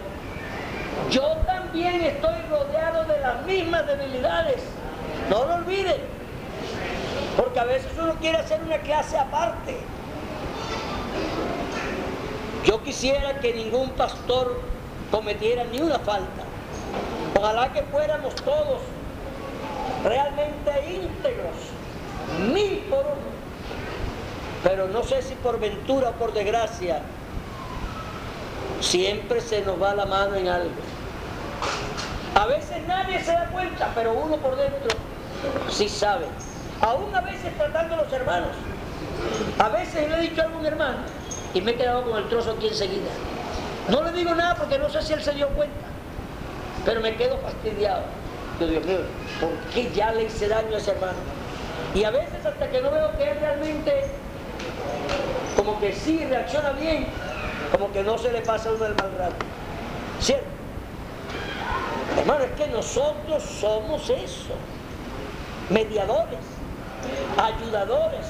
yo 1.09 1.37
también 1.45 2.01
estoy 2.01 2.35
rodeado 2.49 3.05
de 3.05 3.19
las 3.19 3.43
mismas 3.45 3.87
debilidades. 3.87 4.61
No 5.29 5.45
lo 5.45 5.55
olviden. 5.55 5.97
Porque 7.37 7.59
a 7.59 7.63
veces 7.63 7.91
uno 7.97 8.13
quiere 8.15 8.37
hacer 8.37 8.61
una 8.61 8.77
clase 8.77 9.17
aparte. 9.17 9.77
Yo 12.65 12.83
quisiera 12.83 13.39
que 13.39 13.53
ningún 13.53 13.89
pastor 13.91 14.61
cometiera 15.09 15.63
ni 15.63 15.81
una 15.81 15.97
falta. 15.99 16.43
Ojalá 17.37 17.73
que 17.73 17.81
fuéramos 17.83 18.35
todos 18.35 18.81
realmente 20.03 20.71
íntegros, 20.87 21.55
mil 22.53 22.79
por 22.89 22.99
uno. 22.99 23.31
Pero 24.63 24.87
no 24.87 25.03
sé 25.03 25.23
si 25.23 25.33
por 25.35 25.59
ventura 25.59 26.09
o 26.09 26.13
por 26.13 26.33
desgracia, 26.33 27.01
siempre 28.79 29.41
se 29.41 29.61
nos 29.61 29.81
va 29.81 29.95
la 29.95 30.05
mano 30.05 30.35
en 30.35 30.47
algo. 30.47 30.69
A 32.35 32.45
veces 32.45 32.77
nadie 32.87 33.19
se 33.23 33.31
da 33.31 33.47
cuenta, 33.47 33.91
pero 33.95 34.13
uno 34.13 34.37
por 34.37 34.55
dentro 34.55 34.89
sí 35.69 35.89
sabe. 35.89 36.25
Aún 36.79 37.13
a 37.15 37.21
veces 37.21 37.57
tratando 37.57 37.95
a 37.95 37.97
los 38.03 38.13
hermanos. 38.13 38.55
A 39.57 39.69
veces 39.69 40.09
le 40.09 40.17
he 40.17 40.21
dicho 40.21 40.41
a 40.41 40.45
algún 40.45 40.65
hermano 40.65 41.20
y 41.53 41.61
me 41.61 41.71
he 41.71 41.75
quedado 41.75 42.03
con 42.03 42.17
el 42.17 42.29
trozo 42.29 42.51
aquí 42.51 42.67
enseguida. 42.67 43.09
No 43.89 44.03
le 44.03 44.11
digo 44.11 44.33
nada 44.35 44.55
porque 44.55 44.77
no 44.77 44.89
sé 44.89 45.01
si 45.01 45.13
él 45.13 45.21
se 45.21 45.33
dio 45.33 45.47
cuenta, 45.49 45.87
pero 46.85 47.01
me 47.01 47.15
quedo 47.15 47.37
fastidiado. 47.37 48.03
Yo 48.59 48.67
digo, 48.67 48.81
mío, 48.81 48.99
¿por 49.39 49.49
qué 49.73 49.91
ya 49.91 50.11
le 50.11 50.23
hice 50.23 50.47
daño 50.47 50.75
a 50.75 50.77
ese 50.77 50.91
hermano? 50.91 51.17
Y 51.95 52.03
a 52.03 52.11
veces 52.11 52.45
hasta 52.45 52.69
que 52.69 52.81
no 52.81 52.91
veo 52.91 53.17
que 53.17 53.31
él 53.31 53.37
realmente, 53.39 54.05
como 55.57 55.79
que 55.79 55.93
sí 55.93 56.25
reacciona 56.25 56.71
bien, 56.71 57.07
como 57.71 57.91
que 57.91 58.03
no 58.03 58.17
se 58.17 58.31
le 58.31 58.41
pasa 58.41 58.71
uno 58.71 58.85
el 58.85 58.95
mal 58.95 59.11
rato. 59.17 59.45
¿Cierto? 60.19 60.45
Hermano, 62.17 62.43
es 62.43 62.51
que 62.51 62.67
nosotros 62.67 63.43
somos 63.43 64.09
eso, 64.09 64.53
mediadores, 65.69 66.39
ayudadores. 67.37 68.27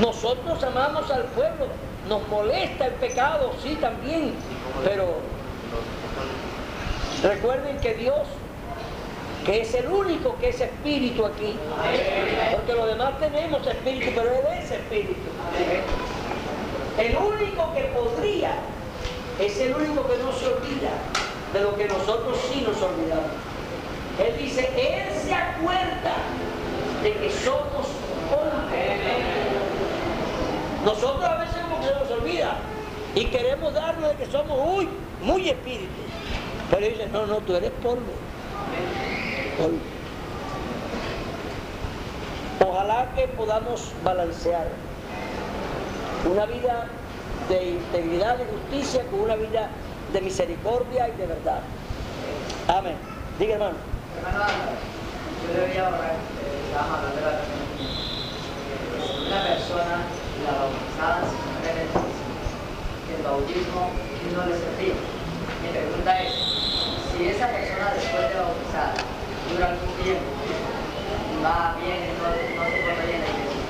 Nosotros 0.00 0.62
amamos 0.62 1.10
al 1.10 1.24
pueblo, 1.24 1.66
nos 2.08 2.26
molesta 2.28 2.86
el 2.86 2.94
pecado, 2.94 3.52
sí 3.62 3.76
también, 3.80 4.34
pero 4.84 5.16
recuerden 7.22 7.78
que 7.78 7.94
Dios, 7.94 8.26
que 9.46 9.62
es 9.62 9.74
el 9.74 9.88
único 9.88 10.36
que 10.38 10.48
es 10.50 10.60
espíritu 10.60 11.24
aquí, 11.24 11.56
porque 12.52 12.72
los 12.72 12.86
demás 12.86 13.18
tenemos 13.18 13.66
espíritu, 13.66 14.10
pero 14.14 14.30
Él 14.30 14.58
es 14.58 14.70
espíritu. 14.70 15.14
El 16.98 17.16
único 17.16 17.72
que 17.74 17.82
podría, 17.84 18.52
es 19.40 19.58
el 19.60 19.74
único 19.74 20.06
que 20.06 20.18
no 20.18 20.32
se 20.32 20.46
olvida 20.46 20.90
de 21.52 21.60
lo 21.60 21.76
que 21.76 21.88
nosotros 21.88 22.38
sí 22.50 22.60
nos 22.66 22.80
olvidamos. 22.82 23.32
Él 24.18 24.36
dice, 24.38 24.68
Él 24.76 25.20
se 25.24 25.34
acuerda 25.34 26.14
de 27.02 27.12
que 27.14 27.30
somos 27.30 27.86
hombres. 28.30 28.92
Nosotros 30.84 31.24
a 31.24 31.36
veces 31.36 31.61
nos 32.02 32.10
olvida 32.18 32.56
y 33.14 33.26
queremos 33.26 33.74
darnos 33.74 34.08
de 34.10 34.16
que 34.16 34.26
somos 34.30 34.78
uy, 34.78 34.88
muy 35.22 35.48
espíritu. 35.48 35.86
Pero 36.70 36.86
dice, 36.86 37.06
no, 37.12 37.26
no, 37.26 37.36
tú 37.38 37.54
eres 37.54 37.70
polvo. 37.82 38.12
Ojalá 42.66 43.12
que 43.14 43.28
podamos 43.28 43.92
balancear 44.02 44.66
una 46.30 46.46
vida 46.46 46.86
de 47.48 47.70
integridad 47.70 48.36
y 48.38 48.44
justicia 48.50 49.04
con 49.10 49.20
una 49.20 49.36
vida 49.36 49.70
de 50.12 50.20
misericordia 50.20 51.08
y 51.08 51.12
de 51.12 51.26
verdad. 51.26 51.60
Amén. 52.68 52.96
Diga 53.38 53.54
hermano. 53.54 53.76
Hermano, 54.18 54.44
yo 55.46 55.52
debería 55.60 55.90
estábamos 56.68 56.98
hablando 56.98 57.20
de 57.20 57.26
la 59.30 59.42
persona, 59.44 59.96
la 60.42 60.52
bautizada, 60.58 61.22
se 61.22 61.38
muere 61.38 61.86
en 61.86 63.14
el 63.14 63.22
bautismo, 63.22 63.94
no 64.34 64.42
le 64.46 64.54
servía. 64.58 64.96
Mi 65.62 65.68
pregunta 65.70 66.10
es, 66.22 66.32
si 67.12 67.28
esa 67.28 67.46
persona 67.52 67.94
después 67.94 68.26
de 68.26 68.36
bautizada 68.40 68.96
dura 69.50 69.66
algún 69.70 69.92
tiempo, 70.02 70.30
va 71.44 71.76
bien, 71.78 72.10
no, 72.18 72.26
no 72.26 72.62
se 72.66 72.78
porta 72.82 73.02
bien 73.06 73.20
la 73.22 73.30
iglesia, 73.30 73.62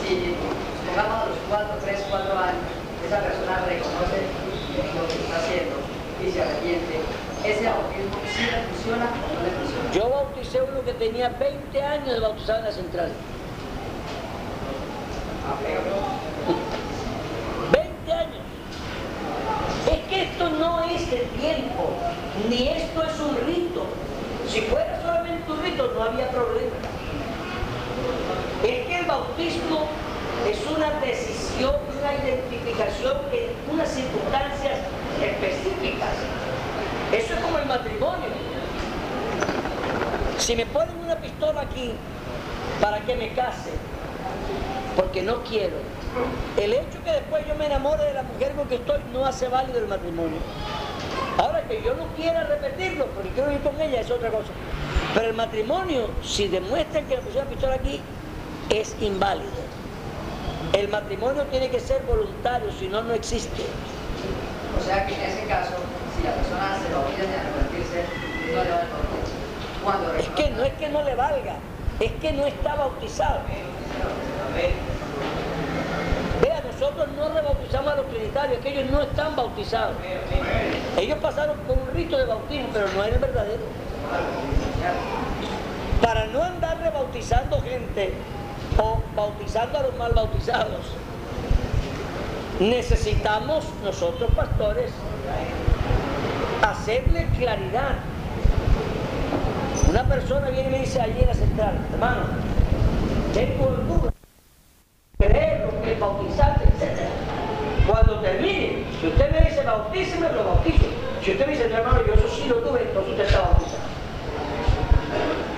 si 0.00 0.10
supongamos 0.32 1.16
a 1.20 1.26
los 1.28 1.38
4, 1.48 1.84
3, 1.84 2.06
4 2.08 2.38
años, 2.38 2.68
esa 3.04 3.18
persona 3.20 3.54
reconoce 3.66 4.18
lo 4.96 5.02
que 5.08 5.16
está 5.20 5.36
haciendo 5.36 5.76
y 6.22 6.30
se 6.32 6.40
arrepiente, 6.40 6.94
¿ese 7.44 7.64
bautismo 7.68 8.16
sí 8.24 8.42
le 8.48 8.58
funciona 8.72 9.06
o 9.10 9.28
no 9.36 9.40
le 9.44 9.52
funciona? 9.52 9.92
Yo 9.92 10.08
bauticé 10.08 10.62
uno 10.62 10.80
que 10.84 10.94
tenía 10.94 11.28
20 11.28 11.82
años 11.82 12.12
de 12.14 12.20
bautizado 12.20 12.58
en 12.60 12.64
la 12.64 12.72
central. 12.72 13.10
20 17.72 18.12
años. 18.12 18.44
Es 19.90 20.00
que 20.08 20.22
esto 20.24 20.50
no 20.50 20.84
es 20.84 21.02
el 21.12 21.28
tiempo, 21.40 21.90
ni 22.48 22.68
esto 22.68 23.02
es 23.02 23.20
un 23.20 23.36
rito. 23.46 23.86
Si 24.48 24.60
fuera 24.62 25.00
solamente 25.02 25.50
un 25.50 25.62
rito 25.62 25.92
no 25.94 26.02
había 26.02 26.28
problema. 26.30 26.76
Es 28.64 28.86
que 28.86 28.98
el 28.98 29.06
bautismo 29.06 29.86
es 30.50 30.58
una 30.66 30.90
decisión, 31.00 31.74
una 31.98 32.14
identificación 32.24 33.16
en 33.32 33.72
unas 33.72 33.88
circunstancias 33.88 34.78
específicas. 35.22 36.14
Eso 37.12 37.34
es 37.34 37.40
como 37.40 37.58
el 37.58 37.66
matrimonio. 37.66 38.26
Si 40.38 40.56
me 40.56 40.66
ponen 40.66 40.96
una 41.04 41.16
pistola 41.16 41.62
aquí 41.62 41.92
para 42.80 43.00
que 43.00 43.14
me 43.14 43.32
case, 43.32 43.70
porque 44.96 45.22
no 45.22 45.42
quiero, 45.44 45.76
el 46.56 46.72
hecho 46.72 47.02
que 47.04 47.12
después 47.12 47.46
yo 47.46 47.54
me 47.54 47.66
enamore 47.66 48.02
de 48.04 48.14
la 48.14 48.22
mujer 48.22 48.52
con 48.52 48.66
que 48.66 48.76
estoy 48.76 48.98
no 49.12 49.26
hace 49.26 49.48
válido 49.48 49.78
el 49.78 49.86
matrimonio. 49.86 50.38
Ahora 51.38 51.62
que 51.68 51.82
yo 51.82 51.94
no 51.94 52.06
quiera 52.16 52.44
repetirlo 52.44 53.06
porque 53.08 53.28
quiero 53.30 53.52
ir 53.52 53.60
con 53.60 53.78
ella 53.80 54.00
es 54.00 54.10
otra 54.10 54.30
cosa. 54.30 54.48
Pero 55.14 55.28
el 55.28 55.34
matrimonio, 55.34 56.08
si 56.22 56.48
demuestran 56.48 57.04
que 57.06 57.16
le 57.16 57.22
pusieron 57.22 57.48
la 57.48 57.50
pistola 57.50 57.74
aquí, 57.74 58.00
es 58.70 58.96
inválido. 59.00 59.50
El 60.72 60.88
matrimonio 60.88 61.42
tiene 61.44 61.68
que 61.68 61.78
ser 61.78 62.02
voluntario, 62.02 62.72
si 62.72 62.88
no, 62.88 63.02
no 63.02 63.12
existe. 63.12 63.62
O 64.78 64.84
sea 64.84 65.06
que 65.06 65.14
en 65.14 65.20
ese 65.20 65.46
caso, 65.46 65.72
si 66.16 66.22
la 66.22 66.32
persona 66.32 66.78
se 66.82 66.92
bautiza 66.92 67.22
sin 67.22 67.34
arrepentirse, 67.34 68.04
no 68.54 68.64
le 68.64 68.70
va 68.70 68.76
a. 68.76 68.86
Cuando 69.84 70.14
Es 70.14 70.28
que 70.30 70.50
no 70.50 70.64
es 70.64 70.72
que 70.72 70.88
no 70.88 71.02
le 71.02 71.14
valga, 71.14 71.56
es 72.00 72.12
que 72.12 72.32
no 72.32 72.46
está 72.46 72.74
bautizado. 72.74 73.40
Nosotros 76.78 77.08
no 77.16 77.28
rebautizamos 77.30 77.92
a 77.92 77.96
los 77.96 78.08
trinitarios, 78.08 78.60
que 78.60 78.68
ellos 78.68 78.90
no 78.90 79.00
están 79.02 79.34
bautizados. 79.34 79.96
Ellos 80.98 81.18
pasaron 81.20 81.56
por 81.60 81.78
un 81.78 81.88
rito 81.94 82.18
de 82.18 82.26
bautismo, 82.26 82.68
pero 82.72 82.86
no 82.94 83.04
es 83.04 83.12
el 83.14 83.18
verdadero. 83.18 83.62
Para 86.02 86.26
no 86.26 86.42
andar 86.42 86.78
rebautizando 86.78 87.60
gente, 87.62 88.12
o 88.78 89.00
bautizando 89.14 89.78
a 89.78 89.82
los 89.82 89.96
mal 89.96 90.12
bautizados. 90.12 90.86
Necesitamos 92.60 93.64
nosotros 93.84 94.30
pastores 94.34 94.90
hacerle 96.62 97.26
claridad. 97.38 97.96
Una 99.88 100.04
persona 100.04 100.48
viene 100.48 100.68
y 100.68 100.72
me 100.72 100.78
dice 100.80 101.00
allí 101.00 101.20
en 101.20 101.28
la 101.28 101.34
central, 101.34 101.78
hermano, 101.92 102.22
tengo 103.32 103.66
duda, 103.88 104.12
creer 105.18 105.66
lo 105.66 105.82
que 105.82 105.92
es 105.92 106.00
bautizarse, 106.00 106.64
etc. 106.64 107.08
Cuando 107.86 108.20
termine, 108.20 108.84
si 109.00 109.06
usted 109.08 109.30
me 109.30 109.40
dice 109.40 109.62
bautíceme, 109.64 110.32
lo 110.32 110.44
bautizo. 110.44 110.86
Si 111.22 111.32
usted 111.32 111.46
me 111.46 111.52
dice, 111.52 111.68
no, 111.68 111.76
hermano, 111.76 112.00
yo 112.06 112.14
eso 112.14 112.28
sí 112.28 112.48
lo 112.48 112.56
tuve, 112.56 112.82
entonces 112.82 113.12
usted 113.12 113.24
está 113.24 113.40
bautizado. 113.40 113.86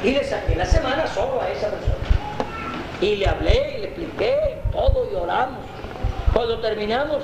Y 0.02 0.10
le 0.12 0.24
saqué 0.24 0.54
la 0.54 0.66
semana 0.66 1.06
solo 1.06 1.40
a 1.40 1.50
esa 1.50 1.68
persona. 1.68 1.94
Y 3.00 3.16
le 3.16 3.26
hablé 3.26 3.76
y 3.76 3.80
le 3.80 3.86
expliqué 3.88 4.58
todo 4.72 5.08
y 5.12 5.14
oramos. 5.14 5.58
Cuando 6.32 6.58
terminamos, 6.60 7.22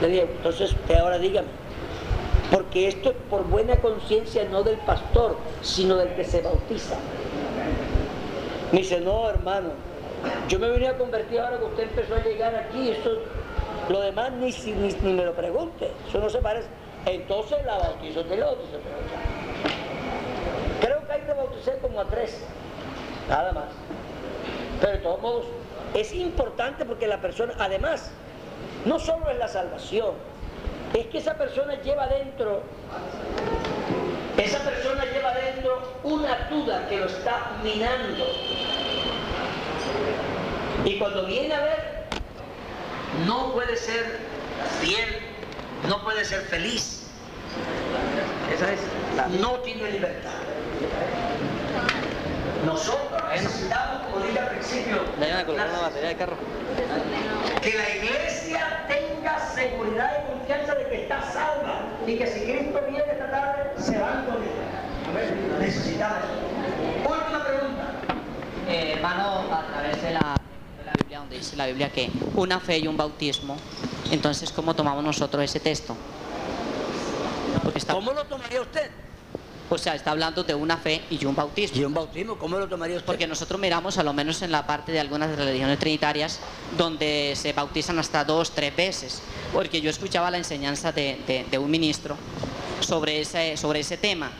le 0.00 0.08
dije, 0.08 0.22
entonces 0.22 0.72
usted 0.72 0.96
ahora 0.96 1.18
dígame, 1.18 1.48
porque 2.50 2.88
esto 2.88 3.10
es 3.10 3.16
por 3.30 3.44
buena 3.44 3.76
conciencia 3.76 4.44
no 4.50 4.62
del 4.62 4.76
pastor, 4.78 5.36
sino 5.62 5.96
del 5.96 6.14
que 6.14 6.24
se 6.24 6.42
bautiza. 6.42 6.96
Me 8.72 8.80
dice, 8.80 9.00
no 9.00 9.28
hermano, 9.28 9.70
yo 10.48 10.58
me 10.58 10.68
venía 10.68 10.90
a 10.90 10.98
convertir 10.98 11.40
ahora 11.40 11.58
que 11.58 11.64
usted 11.64 11.82
empezó 11.84 12.14
a 12.14 12.22
llegar 12.22 12.54
aquí, 12.54 12.90
eso, 12.90 13.18
lo 13.88 14.00
demás 14.00 14.32
ni, 14.32 14.50
ni, 14.50 14.92
ni 14.92 15.12
me 15.12 15.24
lo 15.24 15.34
pregunte, 15.34 15.90
eso 16.08 16.18
no 16.18 16.28
se 16.28 16.38
parece. 16.38 16.68
Entonces 17.06 17.64
la 17.64 17.78
bautizo, 17.78 18.24
te 18.24 18.36
lo 18.36 18.46
bautizo. 18.46 18.78
Creo 20.80 21.06
que 21.06 21.12
hay 21.12 21.20
que 21.20 21.32
bautizar 21.32 21.78
como 21.78 22.00
a 22.00 22.04
tres, 22.06 22.42
nada 23.28 23.52
más. 23.52 23.66
Pero 24.80 24.92
de 24.92 24.98
todos 24.98 25.22
modos, 25.22 25.46
es 25.94 26.12
importante 26.12 26.84
porque 26.84 27.06
la 27.06 27.20
persona, 27.20 27.54
además, 27.58 28.10
no 28.84 28.98
solo 28.98 29.30
es 29.30 29.38
la 29.38 29.48
salvación, 29.48 30.14
es 30.94 31.06
que 31.06 31.18
esa 31.18 31.34
persona 31.34 31.80
lleva 31.82 32.06
dentro, 32.08 32.62
esa 34.36 34.58
persona 34.58 35.04
lleva 35.04 35.32
dentro 35.34 35.82
una 36.04 36.48
duda 36.50 36.88
que 36.88 36.98
lo 36.98 37.06
está 37.06 37.52
minando. 37.62 38.24
Y 40.84 40.98
cuando 40.98 41.24
viene 41.26 41.54
a 41.54 41.60
ver, 41.60 41.95
no 43.24 43.52
puede 43.52 43.76
ser 43.76 44.18
fiel, 44.80 45.18
no 45.88 46.02
puede 46.02 46.24
ser 46.24 46.42
feliz. 46.42 47.02
Esa 48.52 48.72
es 48.72 48.80
la... 49.16 49.28
No 49.28 49.60
tiene 49.60 49.90
libertad. 49.90 50.30
Nosotros 52.64 53.22
necesitamos, 53.32 54.02
como 54.06 54.26
dije 54.26 54.38
al 54.38 54.48
principio, 54.48 55.04
batería 55.18 56.08
de 56.08 56.16
carro. 56.16 56.36
que 57.62 57.74
la 57.74 57.90
iglesia 57.96 58.86
tenga 58.88 59.38
seguridad 59.54 60.10
y 60.22 60.32
confianza 60.32 60.74
de 60.74 60.88
que 60.88 61.02
está 61.02 61.22
salva 61.32 61.82
y 62.06 62.16
que 62.16 62.26
si 62.26 62.40
Cristo 62.40 62.80
viene 62.88 63.04
esta 63.10 63.30
tarde, 63.30 63.70
se 63.78 63.98
van 63.98 64.26
con 64.26 64.36
él. 64.36 65.60
Necesitamos. 65.60 66.18
Última 67.08 67.44
pregunta. 67.44 67.84
Eh, 68.68 68.94
hermano, 68.96 69.44
a 69.54 69.62
través 69.72 70.02
de 70.02 70.10
la 70.10 70.36
Biblia, 71.16 71.20
donde 71.20 71.38
dice 71.38 71.56
la 71.56 71.66
Biblia 71.66 71.90
que 71.90 72.10
una 72.34 72.60
fe 72.60 72.78
y 72.78 72.86
un 72.86 72.96
bautismo, 72.96 73.56
entonces, 74.10 74.50
¿cómo 74.52 74.74
tomamos 74.74 75.02
nosotros 75.04 75.42
ese 75.42 75.60
texto? 75.60 75.96
Porque 77.62 77.78
está, 77.78 77.92
¿Cómo 77.94 78.12
lo 78.12 78.24
tomaría 78.24 78.60
usted? 78.60 78.90
o 79.68 79.76
sea, 79.78 79.96
está 79.96 80.12
hablando 80.12 80.44
de 80.44 80.54
una 80.54 80.76
fe 80.76 81.02
y 81.10 81.24
un 81.24 81.34
bautismo. 81.34 81.76
¿Y 81.80 81.84
un 81.84 81.92
bautismo? 81.94 82.38
¿Cómo 82.38 82.56
lo 82.58 82.68
tomaría 82.68 82.96
usted? 82.96 83.06
Porque 83.06 83.26
nosotros 83.26 83.60
miramos, 83.60 83.98
a 83.98 84.04
lo 84.04 84.12
menos 84.12 84.40
en 84.42 84.52
la 84.52 84.64
parte 84.64 84.92
de 84.92 85.00
algunas 85.00 85.34
religiones 85.36 85.78
trinitarias, 85.80 86.38
donde 86.78 87.32
se 87.34 87.52
bautizan 87.52 87.98
hasta 87.98 88.24
dos, 88.24 88.52
tres 88.52 88.74
veces. 88.76 89.22
Porque 89.52 89.80
yo 89.80 89.90
escuchaba 89.90 90.30
la 90.30 90.38
enseñanza 90.38 90.92
de, 90.92 91.18
de- 91.26 91.44
de 91.50 91.58
un 91.58 91.68
ministro 91.70 92.16
sobre 92.80 93.20
ese, 93.20 93.56
sobre 93.56 93.80
ese 93.80 93.96
tema, 93.96 94.30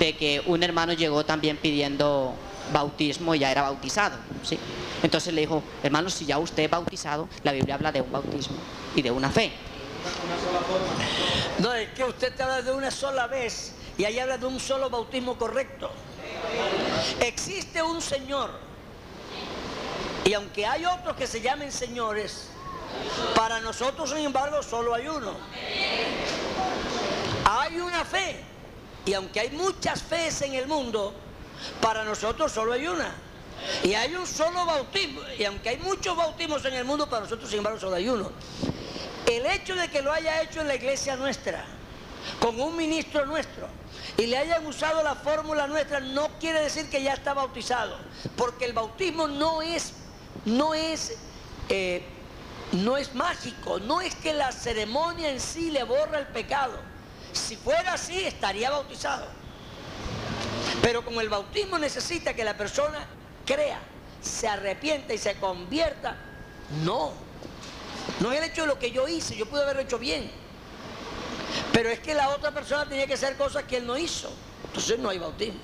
de 0.00 0.16
que 0.16 0.42
un 0.46 0.60
hermano 0.64 0.92
llegó 0.92 1.24
también 1.24 1.56
pidiendo 1.56 2.34
bautismo 2.72 3.36
y 3.36 3.38
ya 3.40 3.52
era 3.52 3.62
bautizado. 3.62 4.16
¿sí? 4.42 4.58
Entonces 5.02 5.32
le 5.32 5.42
dijo, 5.42 5.62
hermano, 5.82 6.10
si 6.10 6.26
ya 6.26 6.38
usted 6.38 6.64
es 6.64 6.70
bautizado, 6.70 7.28
la 7.42 7.52
Biblia 7.52 7.76
habla 7.76 7.92
de 7.92 8.00
un 8.00 8.10
bautismo 8.10 8.56
y 8.94 9.02
de 9.02 9.10
una 9.10 9.30
fe. 9.30 9.52
No, 11.58 11.72
es 11.74 11.88
que 11.90 12.04
usted 12.04 12.34
te 12.34 12.42
habla 12.42 12.62
de 12.62 12.72
una 12.72 12.90
sola 12.90 13.26
vez 13.26 13.72
y 13.96 14.04
ahí 14.04 14.18
habla 14.18 14.38
de 14.38 14.46
un 14.46 14.58
solo 14.58 14.90
bautismo 14.90 15.36
correcto. 15.36 15.90
Existe 17.20 17.82
un 17.82 18.00
Señor 18.00 18.50
y 20.24 20.34
aunque 20.34 20.66
hay 20.66 20.84
otros 20.84 21.16
que 21.16 21.26
se 21.26 21.40
llamen 21.40 21.72
señores, 21.72 22.48
para 23.34 23.60
nosotros 23.60 24.10
sin 24.10 24.18
embargo 24.18 24.62
solo 24.62 24.94
hay 24.94 25.08
uno. 25.08 25.32
Hay 27.44 27.80
una 27.80 28.04
fe 28.04 28.44
y 29.06 29.14
aunque 29.14 29.40
hay 29.40 29.50
muchas 29.50 30.02
fees 30.02 30.42
en 30.42 30.54
el 30.54 30.66
mundo, 30.66 31.14
para 31.80 32.04
nosotros 32.04 32.52
solo 32.52 32.74
hay 32.74 32.86
una. 32.86 33.10
Y 33.82 33.94
hay 33.94 34.14
un 34.14 34.26
solo 34.26 34.64
bautismo 34.64 35.20
y 35.38 35.44
aunque 35.44 35.70
hay 35.70 35.78
muchos 35.78 36.16
bautismos 36.16 36.64
en 36.64 36.74
el 36.74 36.84
mundo, 36.84 37.08
para 37.08 37.22
nosotros 37.22 37.48
sin 37.48 37.58
embargo 37.58 37.78
solo 37.78 37.96
hay 37.96 38.08
uno. 38.08 38.30
El 39.26 39.46
hecho 39.46 39.74
de 39.74 39.88
que 39.88 40.02
lo 40.02 40.12
haya 40.12 40.42
hecho 40.42 40.60
en 40.60 40.68
la 40.68 40.74
iglesia 40.74 41.16
nuestra, 41.16 41.64
con 42.40 42.60
un 42.60 42.76
ministro 42.76 43.26
nuestro, 43.26 43.68
y 44.16 44.26
le 44.26 44.38
hayan 44.38 44.66
usado 44.66 45.02
la 45.02 45.14
fórmula 45.14 45.66
nuestra, 45.66 46.00
no 46.00 46.28
quiere 46.40 46.60
decir 46.60 46.88
que 46.90 47.02
ya 47.02 47.14
está 47.14 47.34
bautizado, 47.34 47.98
porque 48.36 48.64
el 48.64 48.72
bautismo 48.72 49.28
no 49.28 49.62
es, 49.62 49.92
no 50.44 50.74
es, 50.74 51.16
eh, 51.68 52.02
no 52.72 52.96
es 52.96 53.14
mágico, 53.14 53.78
no 53.80 54.00
es 54.00 54.14
que 54.14 54.32
la 54.32 54.50
ceremonia 54.50 55.30
en 55.30 55.40
sí 55.40 55.70
le 55.70 55.84
borra 55.84 56.18
el 56.18 56.26
pecado. 56.26 56.74
Si 57.32 57.56
fuera 57.56 57.94
así, 57.94 58.24
estaría 58.24 58.70
bautizado. 58.70 59.26
Pero 60.82 61.04
como 61.04 61.20
el 61.20 61.28
bautismo 61.28 61.78
necesita 61.78 62.34
que 62.34 62.44
la 62.44 62.56
persona 62.56 63.06
crea, 63.48 63.80
se 64.20 64.46
arrepienta 64.46 65.14
y 65.14 65.18
se 65.18 65.34
convierta, 65.36 66.16
no. 66.84 67.12
No 68.20 68.32
es 68.32 68.38
el 68.38 68.50
hecho 68.50 68.62
de 68.62 68.68
lo 68.68 68.78
que 68.78 68.90
yo 68.90 69.08
hice, 69.08 69.36
yo 69.36 69.46
pude 69.46 69.62
haberlo 69.62 69.82
hecho 69.82 69.98
bien. 69.98 70.30
Pero 71.72 71.88
es 71.88 72.00
que 72.00 72.14
la 72.14 72.28
otra 72.28 72.50
persona 72.50 72.86
tenía 72.86 73.06
que 73.06 73.14
hacer 73.14 73.36
cosas 73.36 73.64
que 73.64 73.78
él 73.78 73.86
no 73.86 73.96
hizo. 73.96 74.30
Entonces 74.66 74.98
no 74.98 75.08
hay 75.08 75.18
bautismo. 75.18 75.60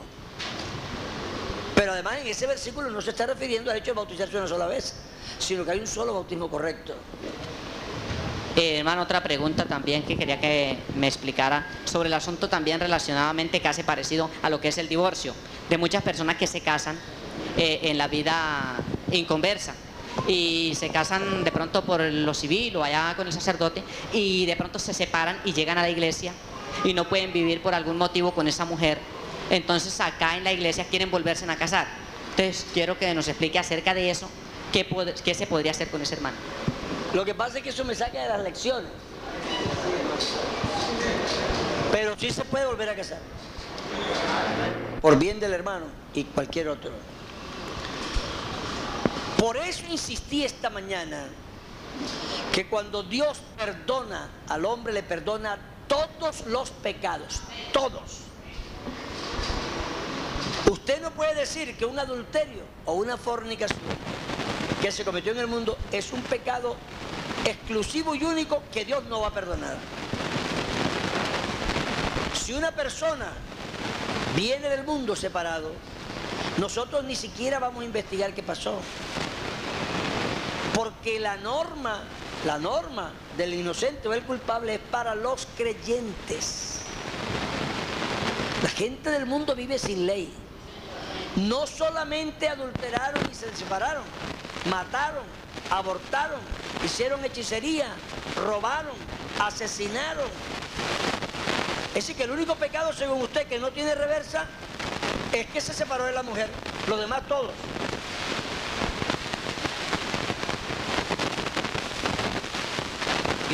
Pero 1.75 1.93
además 1.93 2.19
en 2.21 2.27
ese 2.27 2.47
versículo 2.47 2.89
no 2.89 3.03
se 3.03 3.11
está 3.11 3.27
refiriendo 3.27 3.71
al 3.71 3.77
hecho 3.77 3.91
de 3.91 3.97
bautizarse 3.97 4.37
una 4.37 4.47
sola 4.47 4.67
vez, 4.67 4.95
sino 5.39 5.65
que 5.65 5.73
hay 5.73 5.81
un 5.81 5.87
solo 5.87 6.15
bautismo 6.15 6.49
correcto. 6.49 6.95
Eh, 8.57 8.79
hermano, 8.79 9.03
otra 9.03 9.23
pregunta 9.23 9.65
también 9.65 10.05
que 10.05 10.17
quería 10.17 10.41
que 10.41 10.79
me 10.95 11.09
explicara 11.09 11.67
sobre 11.85 12.07
el 12.07 12.15
asunto 12.15 12.49
también 12.49 12.79
relacionadamente 12.79 13.61
casi 13.61 13.83
parecido 13.83 14.31
a 14.43 14.49
lo 14.49 14.61
que 14.61 14.69
es 14.69 14.79
el 14.79 14.89
divorcio, 14.89 15.35
de 15.69 15.77
muchas 15.77 16.05
personas 16.05 16.37
que 16.37 16.47
se 16.47 16.61
casan 16.61 16.97
eh, 17.57 17.81
en 17.83 17.99
la 17.99 18.09
vida 18.09 18.77
inconversa 19.13 19.75
y 20.27 20.73
se 20.77 20.91
casan 20.91 21.45
de 21.45 21.53
pronto 21.53 21.85
por 21.85 22.01
lo 22.01 22.35
civil 22.35 22.77
o 22.77 22.85
allá 22.85 23.15
con 23.17 23.27
el 23.27 23.33
sacerdote 23.33 23.83
y 24.13 24.47
de 24.47 24.57
pronto 24.57 24.79
se 24.79 24.95
separan 24.95 25.39
y 25.45 25.53
llegan 25.53 25.79
a 25.79 25.83
la 25.83 25.91
iglesia 25.91 26.33
y 26.85 26.95
no 26.95 27.09
pueden 27.09 27.33
vivir 27.33 27.63
por 27.63 27.75
algún 27.75 27.97
motivo 27.97 28.33
con 28.33 28.49
esa 28.49 28.65
mujer. 28.65 28.99
Entonces 29.51 30.01
acá 30.01 30.37
en 30.37 30.45
la 30.45 30.53
iglesia 30.53 30.87
quieren 30.89 31.11
volverse 31.11 31.49
a 31.51 31.57
casar. 31.57 31.87
Entonces 32.31 32.67
quiero 32.73 32.99
que 32.99 33.15
nos 33.15 33.29
explique 33.29 33.59
acerca 33.59 33.95
de 33.95 34.11
eso, 34.11 34.29
qué, 34.73 34.87
qué 35.25 35.35
se 35.35 35.47
podría 35.47 35.71
hacer 35.71 35.89
con 35.89 36.03
ese 36.03 36.15
hermano. 36.15 36.37
Lo 37.13 37.25
que 37.25 37.35
pasa 37.35 37.59
es 37.59 37.63
que 37.63 37.71
eso 37.71 37.85
me 37.85 37.95
saca 37.95 38.21
de 38.21 38.29
las 38.29 38.43
lecciones. 38.43 38.91
Pero 41.93 42.17
sí 42.19 42.31
se 42.31 42.45
puede 42.45 42.67
volver 42.67 42.89
a 42.89 42.97
casar. 42.97 43.19
Por 45.01 45.17
bien 45.19 45.39
del 45.39 45.53
hermano 45.53 45.87
y 46.15 46.25
cualquier 46.25 46.69
otro. 46.69 46.91
Por 49.45 49.59
eso 49.59 49.85
insistí 49.91 50.43
esta 50.43 50.71
mañana 50.71 51.27
que 52.51 52.67
cuando 52.67 53.03
Dios 53.03 53.43
perdona 53.59 54.31
al 54.49 54.65
hombre 54.65 54.91
le 54.95 55.03
perdona 55.03 55.59
todos 55.87 56.47
los 56.47 56.71
pecados, 56.71 57.43
todos. 57.71 58.21
Usted 60.71 61.03
no 61.03 61.11
puede 61.11 61.35
decir 61.35 61.77
que 61.77 61.85
un 61.85 61.99
adulterio 61.99 62.63
o 62.87 62.95
una 62.95 63.19
fornicación 63.19 63.81
que 64.81 64.91
se 64.91 65.05
cometió 65.05 65.33
en 65.33 65.39
el 65.41 65.47
mundo 65.47 65.77
es 65.93 66.15
un 66.15 66.23
pecado 66.23 66.77
exclusivo 67.45 68.15
y 68.15 68.25
único 68.25 68.63
que 68.73 68.87
Dios 68.87 69.05
no 69.11 69.21
va 69.21 69.29
a 69.29 69.35
perdonar. 69.35 69.77
Si 72.33 72.55
una 72.55 72.71
persona 72.71 73.31
viene 74.35 74.71
del 74.71 74.85
mundo 74.85 75.15
separado, 75.15 75.71
nosotros 76.57 77.05
ni 77.05 77.15
siquiera 77.15 77.59
vamos 77.59 77.83
a 77.83 77.85
investigar 77.85 78.33
qué 78.33 78.43
pasó. 78.43 78.81
Porque 80.75 81.21
la 81.21 81.37
norma, 81.37 82.03
la 82.45 82.59
norma 82.59 83.13
del 83.37 83.55
inocente 83.55 84.09
o 84.09 84.13
el 84.13 84.23
culpable 84.25 84.75
es 84.75 84.81
para 84.81 85.15
los 85.15 85.47
creyentes. 85.57 86.81
La 88.63 88.69
gente 88.69 89.11
del 89.11 89.27
mundo 89.27 89.55
vive 89.55 89.79
sin 89.79 90.07
ley. 90.07 90.33
no 91.37 91.67
solamente 91.67 92.49
adulteraron 92.49 93.23
y 93.31 93.35
se 93.35 93.55
separaron, 93.55 94.05
mataron, 94.71 95.25
abortaron, 95.71 96.41
hicieron 96.85 97.25
hechicería, 97.25 97.89
robaron, 98.37 98.95
asesinaron. 99.41 100.29
Es 101.89 101.95
decir, 101.95 102.17
que 102.17 102.25
el 102.25 102.31
único 102.31 102.55
pecado, 102.57 102.93
según 102.93 103.23
usted, 103.23 103.47
que 103.47 103.59
no 103.59 103.71
tiene 103.71 103.95
reversa, 103.95 104.47
es 105.33 105.47
que 105.47 105.61
se 105.61 105.73
separó 105.73 106.05
de 106.05 106.13
la 106.13 106.23
mujer. 106.23 106.49
Los 106.89 107.01
demás 107.01 107.23
todos. 107.29 107.53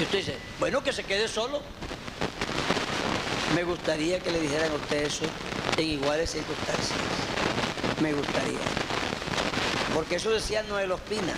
Y 0.00 0.02
usted 0.04 0.18
dice, 0.18 0.38
bueno, 0.58 0.82
que 0.82 0.94
se 0.94 1.04
quede 1.04 1.28
solo. 1.28 1.60
Me 3.54 3.64
gustaría 3.64 4.18
que 4.18 4.30
le 4.30 4.40
dijeran 4.40 4.72
a 4.72 4.74
usted 4.76 5.04
eso 5.04 5.24
en 5.76 5.86
iguales 5.86 6.30
circunstancias. 6.30 6.98
Me 8.00 8.14
gustaría. 8.14 8.58
Porque 9.94 10.16
eso 10.16 10.30
decía 10.30 10.62
Noel 10.62 10.92
Ospina. 10.92 11.34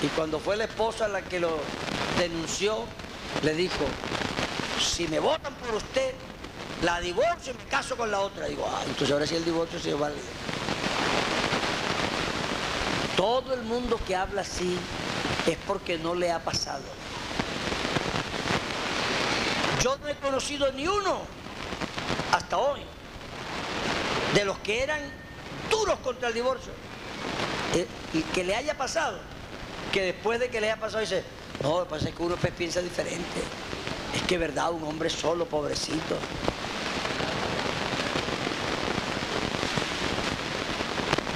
Y 0.00 0.06
cuando 0.14 0.38
fue 0.38 0.56
la 0.56 0.64
esposa 0.64 1.08
la 1.08 1.22
que 1.22 1.40
lo 1.40 1.58
denunció, 2.20 2.84
le 3.42 3.52
dijo, 3.54 3.84
si 4.80 5.08
me 5.08 5.18
votan 5.18 5.52
por 5.54 5.74
usted, 5.74 6.14
la 6.84 7.00
divorcio 7.00 7.52
y 7.52 7.56
me 7.56 7.64
caso 7.64 7.96
con 7.96 8.12
la 8.12 8.20
otra. 8.20 8.46
Digo, 8.46 8.64
ah, 8.72 8.82
entonces 8.86 9.10
ahora 9.10 9.26
sí 9.26 9.34
el 9.34 9.44
divorcio 9.44 9.80
se 9.80 9.92
vale. 9.92 10.14
Todo 13.16 13.54
el 13.54 13.62
mundo 13.62 13.98
que 14.06 14.14
habla 14.14 14.42
así 14.42 14.78
es 15.46 15.56
porque 15.66 15.98
no 15.98 16.14
le 16.14 16.30
ha 16.30 16.38
pasado. 16.40 16.82
Yo 19.82 19.96
no 19.98 20.08
he 20.08 20.14
conocido 20.16 20.72
ni 20.72 20.86
uno 20.86 21.20
hasta 22.32 22.58
hoy 22.58 22.80
de 24.34 24.44
los 24.44 24.58
que 24.58 24.82
eran 24.82 25.00
duros 25.70 25.98
contra 26.00 26.28
el 26.28 26.34
divorcio 26.34 26.72
eh, 27.74 27.86
y 28.12 28.22
que 28.22 28.44
le 28.44 28.56
haya 28.56 28.76
pasado, 28.76 29.18
que 29.92 30.02
después 30.02 30.40
de 30.40 30.50
que 30.50 30.60
le 30.60 30.70
haya 30.70 30.80
pasado 30.80 31.00
dice, 31.00 31.24
no, 31.62 31.78
lo 31.78 31.84
que 31.84 31.90
pasa 31.90 32.10
que 32.10 32.22
uno 32.22 32.36
pues 32.36 32.52
piensa 32.52 32.80
diferente. 32.80 33.42
Es 34.14 34.22
que 34.22 34.38
verdad, 34.38 34.72
un 34.72 34.84
hombre 34.84 35.10
solo, 35.10 35.46
pobrecito. 35.46 36.16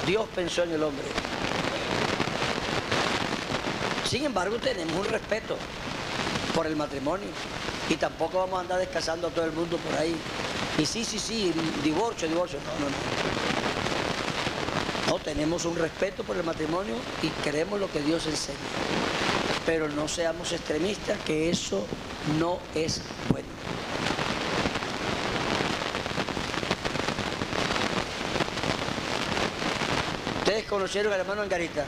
Dios 0.05 0.27
pensó 0.35 0.63
en 0.63 0.71
el 0.71 0.83
hombre. 0.83 1.05
Sin 4.13 4.23
embargo, 4.25 4.57
tenemos 4.57 4.95
un 4.95 5.05
respeto 5.05 5.57
por 6.53 6.67
el 6.67 6.75
matrimonio 6.75 7.29
y 7.89 7.95
tampoco 7.95 8.37
vamos 8.37 8.59
a 8.59 8.61
andar 8.61 8.77
descasando 8.77 9.25
a 9.25 9.31
todo 9.31 9.43
el 9.43 9.53
mundo 9.53 9.77
por 9.77 9.99
ahí. 9.99 10.15
Y 10.77 10.85
sí, 10.85 11.03
sí, 11.03 11.17
sí, 11.17 11.51
divorcio, 11.83 12.27
divorcio. 12.27 12.59
No, 12.59 12.73
no, 12.73 12.91
no. 12.91 12.95
No, 15.17 15.23
tenemos 15.23 15.65
un 15.65 15.75
respeto 15.77 16.23
por 16.23 16.37
el 16.37 16.43
matrimonio 16.43 16.93
y 17.23 17.29
queremos 17.43 17.79
lo 17.79 17.91
que 17.91 18.03
Dios 18.03 18.27
enseña. 18.27 18.59
Pero 19.65 19.89
no 19.89 20.07
seamos 20.07 20.51
extremistas, 20.51 21.17
que 21.25 21.49
eso 21.49 21.83
no 22.37 22.59
es 22.75 23.01
bueno. 23.29 23.47
Ustedes 30.37 30.65
conocieron 30.65 31.11
al 31.13 31.21
hermano 31.21 31.41
Angarita. 31.41 31.87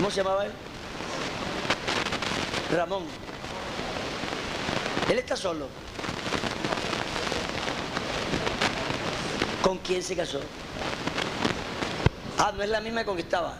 ¿Cómo 0.00 0.10
se 0.10 0.22
llamaba 0.22 0.46
él? 0.46 0.52
Ramón. 2.74 3.02
Él 5.10 5.18
está 5.18 5.36
solo. 5.36 5.68
¿Con 9.62 9.76
quién 9.76 10.02
se 10.02 10.16
casó? 10.16 10.40
Ah, 12.38 12.50
no 12.56 12.62
es 12.62 12.70
la 12.70 12.80
misma 12.80 13.04
con 13.04 13.16
que 13.16 13.20
estaba. 13.20 13.58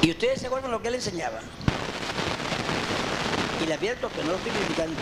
Y 0.00 0.10
ustedes 0.10 0.40
se 0.40 0.46
acuerdan 0.46 0.70
lo 0.70 0.80
que 0.80 0.88
él 0.88 0.94
enseñaba. 0.94 1.40
Y 3.62 3.66
le 3.66 3.74
advierto 3.74 4.08
que 4.08 4.24
no 4.24 4.30
lo 4.30 4.36
estoy 4.38 4.52
criticando. 4.52 4.96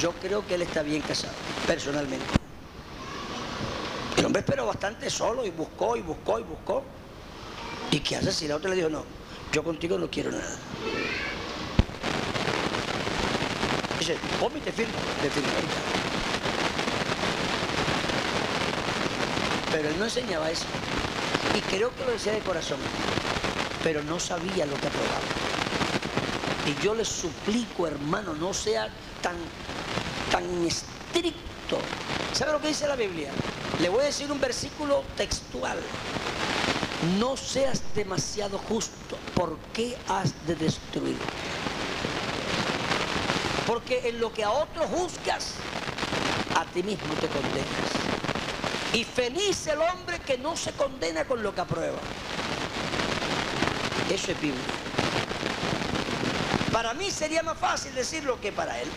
Yo 0.00 0.12
creo 0.12 0.46
que 0.46 0.54
él 0.54 0.62
está 0.62 0.82
bien 0.82 1.02
casado, 1.02 1.34
personalmente. 1.66 2.41
Hombre 4.32 4.40
esperó 4.40 4.64
bastante 4.64 5.10
solo 5.10 5.44
y 5.44 5.50
buscó 5.50 5.94
y 5.94 6.00
buscó 6.00 6.38
y 6.38 6.42
buscó. 6.42 6.82
¿Y 7.90 8.00
qué 8.00 8.16
hace 8.16 8.32
si 8.32 8.48
la 8.48 8.56
otra 8.56 8.70
le 8.70 8.76
dijo, 8.76 8.88
no, 8.88 9.04
yo 9.52 9.62
contigo 9.62 9.98
no 9.98 10.08
quiero 10.08 10.32
nada? 10.32 10.56
Dice, 13.98 14.16
ponme 14.40 14.58
te 14.60 14.72
firmo, 14.72 14.94
te 15.20 15.28
firmo. 15.28 15.50
Pero 19.70 19.88
él 19.90 19.98
no 19.98 20.04
enseñaba 20.06 20.50
eso. 20.50 20.64
Y 21.54 21.60
creo 21.60 21.94
que 21.94 22.02
lo 22.06 22.12
decía 22.12 22.32
de 22.32 22.38
corazón. 22.38 22.78
Pero 23.84 24.02
no 24.02 24.18
sabía 24.18 24.64
lo 24.64 24.76
que 24.76 24.86
aprobaba. 24.86 25.20
Y 26.66 26.82
yo 26.82 26.94
le 26.94 27.04
suplico, 27.04 27.86
hermano, 27.86 28.32
no 28.32 28.54
sea 28.54 28.88
tan, 29.20 29.36
tan 30.30 30.44
estricto. 30.66 31.78
¿Sabe 32.32 32.52
lo 32.52 32.62
que 32.62 32.68
dice 32.68 32.88
la 32.88 32.96
Biblia? 32.96 33.30
Le 33.82 33.88
voy 33.88 34.02
a 34.02 34.06
decir 34.06 34.30
un 34.30 34.40
versículo 34.40 35.02
textual. 35.16 35.76
No 37.18 37.36
seas 37.36 37.82
demasiado 37.96 38.56
justo. 38.56 39.18
¿Por 39.34 39.58
qué 39.72 39.98
has 40.08 40.46
de 40.46 40.54
destruir? 40.54 41.16
Porque 43.66 44.08
en 44.08 44.20
lo 44.20 44.32
que 44.32 44.44
a 44.44 44.52
otros 44.52 44.86
juzgas, 44.86 45.54
a 46.56 46.64
ti 46.66 46.84
mismo 46.84 47.12
te 47.14 47.26
condenas. 47.26 47.66
Y 48.92 49.02
feliz 49.02 49.66
el 49.66 49.80
hombre 49.80 50.20
que 50.20 50.38
no 50.38 50.56
se 50.56 50.70
condena 50.74 51.24
con 51.24 51.42
lo 51.42 51.52
que 51.52 51.62
aprueba. 51.62 51.98
Eso 54.08 54.30
es 54.30 54.40
Biblia. 54.40 54.62
Para 56.70 56.94
mí 56.94 57.10
sería 57.10 57.42
más 57.42 57.58
fácil 57.58 57.92
decirlo 57.96 58.40
que 58.40 58.52
para 58.52 58.80
él. 58.80 58.88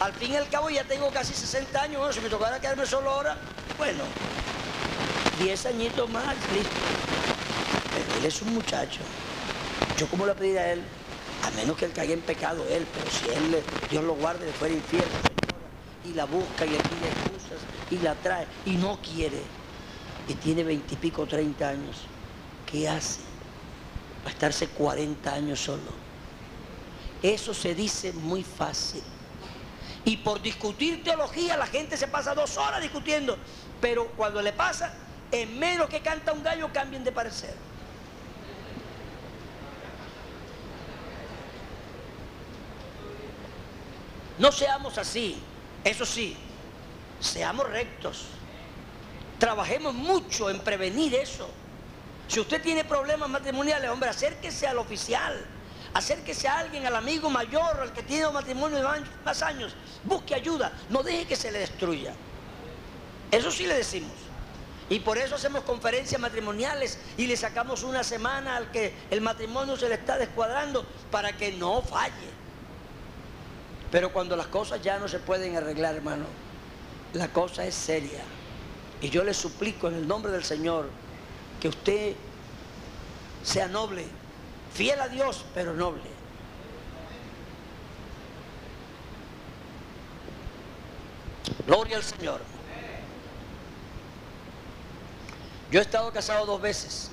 Al 0.00 0.12
fin 0.14 0.32
y 0.32 0.36
al 0.36 0.48
cabo 0.48 0.68
ya 0.68 0.82
tengo 0.82 1.10
casi 1.10 1.32
60 1.32 1.80
años. 1.80 1.98
Bueno, 1.98 2.12
si 2.12 2.20
me 2.20 2.28
tocara 2.28 2.60
quedarme 2.60 2.84
solo 2.84 3.10
ahora, 3.10 3.36
bueno, 3.78 4.02
10 5.40 5.66
añitos 5.66 6.10
más, 6.10 6.34
listo. 6.52 6.70
Pero 7.94 8.18
él 8.18 8.26
es 8.26 8.42
un 8.42 8.54
muchacho. 8.54 9.00
Yo 9.96 10.06
como 10.08 10.26
le 10.26 10.34
pedir 10.34 10.58
a 10.58 10.72
él, 10.72 10.82
a 11.44 11.50
menos 11.52 11.76
que 11.76 11.86
él 11.86 11.92
caiga 11.92 12.12
en 12.12 12.20
pecado 12.20 12.64
él, 12.68 12.86
pero 12.92 13.10
si 13.10 13.28
él, 13.30 13.62
Dios 13.90 14.04
lo 14.04 14.14
guarde 14.14 14.46
de 14.46 14.52
fuera 14.52 14.74
infierno, 14.74 15.06
señora, 15.06 15.68
y 16.04 16.14
la 16.14 16.24
busca 16.24 16.66
y 16.66 16.70
le 16.70 16.78
pide 16.78 17.08
excusas 17.08 17.60
y 17.90 17.98
la 17.98 18.14
trae 18.16 18.46
y 18.66 18.72
no 18.72 18.98
quiere, 19.00 19.40
y 20.28 20.34
tiene 20.34 20.64
veintipico, 20.64 21.26
treinta 21.26 21.70
años, 21.70 22.02
¿qué 22.70 22.88
hace? 22.88 23.20
Va 24.26 24.30
estarse 24.30 24.68
40 24.68 25.32
años 25.32 25.60
solo. 25.60 26.08
Eso 27.22 27.54
se 27.54 27.74
dice 27.74 28.12
muy 28.12 28.42
fácil. 28.42 29.02
Y 30.08 30.16
por 30.16 30.40
discutir 30.40 31.04
teología 31.04 31.54
la 31.58 31.66
gente 31.66 31.94
se 31.98 32.08
pasa 32.08 32.34
dos 32.34 32.56
horas 32.56 32.80
discutiendo, 32.80 33.36
pero 33.78 34.06
cuando 34.16 34.40
le 34.40 34.54
pasa, 34.54 34.94
en 35.30 35.58
menos 35.58 35.86
que 35.90 36.00
canta 36.00 36.32
un 36.32 36.42
gallo, 36.42 36.72
cambien 36.72 37.04
de 37.04 37.12
parecer. 37.12 37.54
No 44.38 44.50
seamos 44.50 44.96
así, 44.96 45.42
eso 45.84 46.06
sí, 46.06 46.34
seamos 47.20 47.68
rectos. 47.68 48.28
Trabajemos 49.38 49.92
mucho 49.92 50.48
en 50.48 50.60
prevenir 50.60 51.16
eso. 51.16 51.50
Si 52.28 52.40
usted 52.40 52.62
tiene 52.62 52.82
problemas 52.82 53.28
matrimoniales, 53.28 53.90
hombre, 53.90 54.08
acérquese 54.08 54.66
al 54.66 54.78
oficial, 54.78 55.44
acérquese 55.94 56.48
a 56.48 56.58
alguien, 56.58 56.86
al 56.86 56.96
amigo 56.96 57.30
mayor, 57.30 57.80
al 57.80 57.92
que 57.92 58.02
tiene 58.02 58.26
un 58.26 58.34
matrimonio 58.34 58.78
de 58.78 59.04
más 59.24 59.42
años, 59.42 59.74
busque 60.04 60.34
ayuda, 60.34 60.72
no 60.90 61.02
deje 61.02 61.26
que 61.26 61.36
se 61.36 61.50
le 61.50 61.60
destruya. 61.60 62.14
Eso 63.30 63.50
sí 63.50 63.66
le 63.66 63.74
decimos. 63.74 64.12
Y 64.90 65.00
por 65.00 65.18
eso 65.18 65.34
hacemos 65.34 65.64
conferencias 65.64 66.18
matrimoniales 66.20 66.98
y 67.18 67.26
le 67.26 67.36
sacamos 67.36 67.82
una 67.82 68.02
semana 68.02 68.56
al 68.56 68.70
que 68.70 68.94
el 69.10 69.20
matrimonio 69.20 69.76
se 69.76 69.88
le 69.88 69.96
está 69.96 70.16
descuadrando 70.16 70.86
para 71.10 71.36
que 71.36 71.52
no 71.52 71.82
falle. 71.82 72.38
Pero 73.90 74.12
cuando 74.12 74.34
las 74.34 74.46
cosas 74.46 74.80
ya 74.82 74.98
no 74.98 75.08
se 75.08 75.18
pueden 75.18 75.56
arreglar, 75.56 75.94
hermano, 75.94 76.24
la 77.12 77.28
cosa 77.28 77.66
es 77.66 77.74
seria. 77.74 78.22
Y 79.00 79.10
yo 79.10 79.24
le 79.24 79.34
suplico 79.34 79.88
en 79.88 79.94
el 79.94 80.08
nombre 80.08 80.32
del 80.32 80.44
Señor 80.44 80.88
que 81.60 81.68
usted 81.68 82.14
sea 83.42 83.68
noble, 83.68 84.06
fiel 84.72 85.00
a 85.00 85.08
Dios, 85.08 85.44
pero 85.54 85.74
noble. 85.74 86.02
Gloria 91.66 91.96
al 91.96 92.02
Señor. 92.02 92.40
Yo 95.70 95.80
he 95.80 95.82
estado 95.82 96.10
casado 96.12 96.46
dos 96.46 96.62
veces 96.62 97.10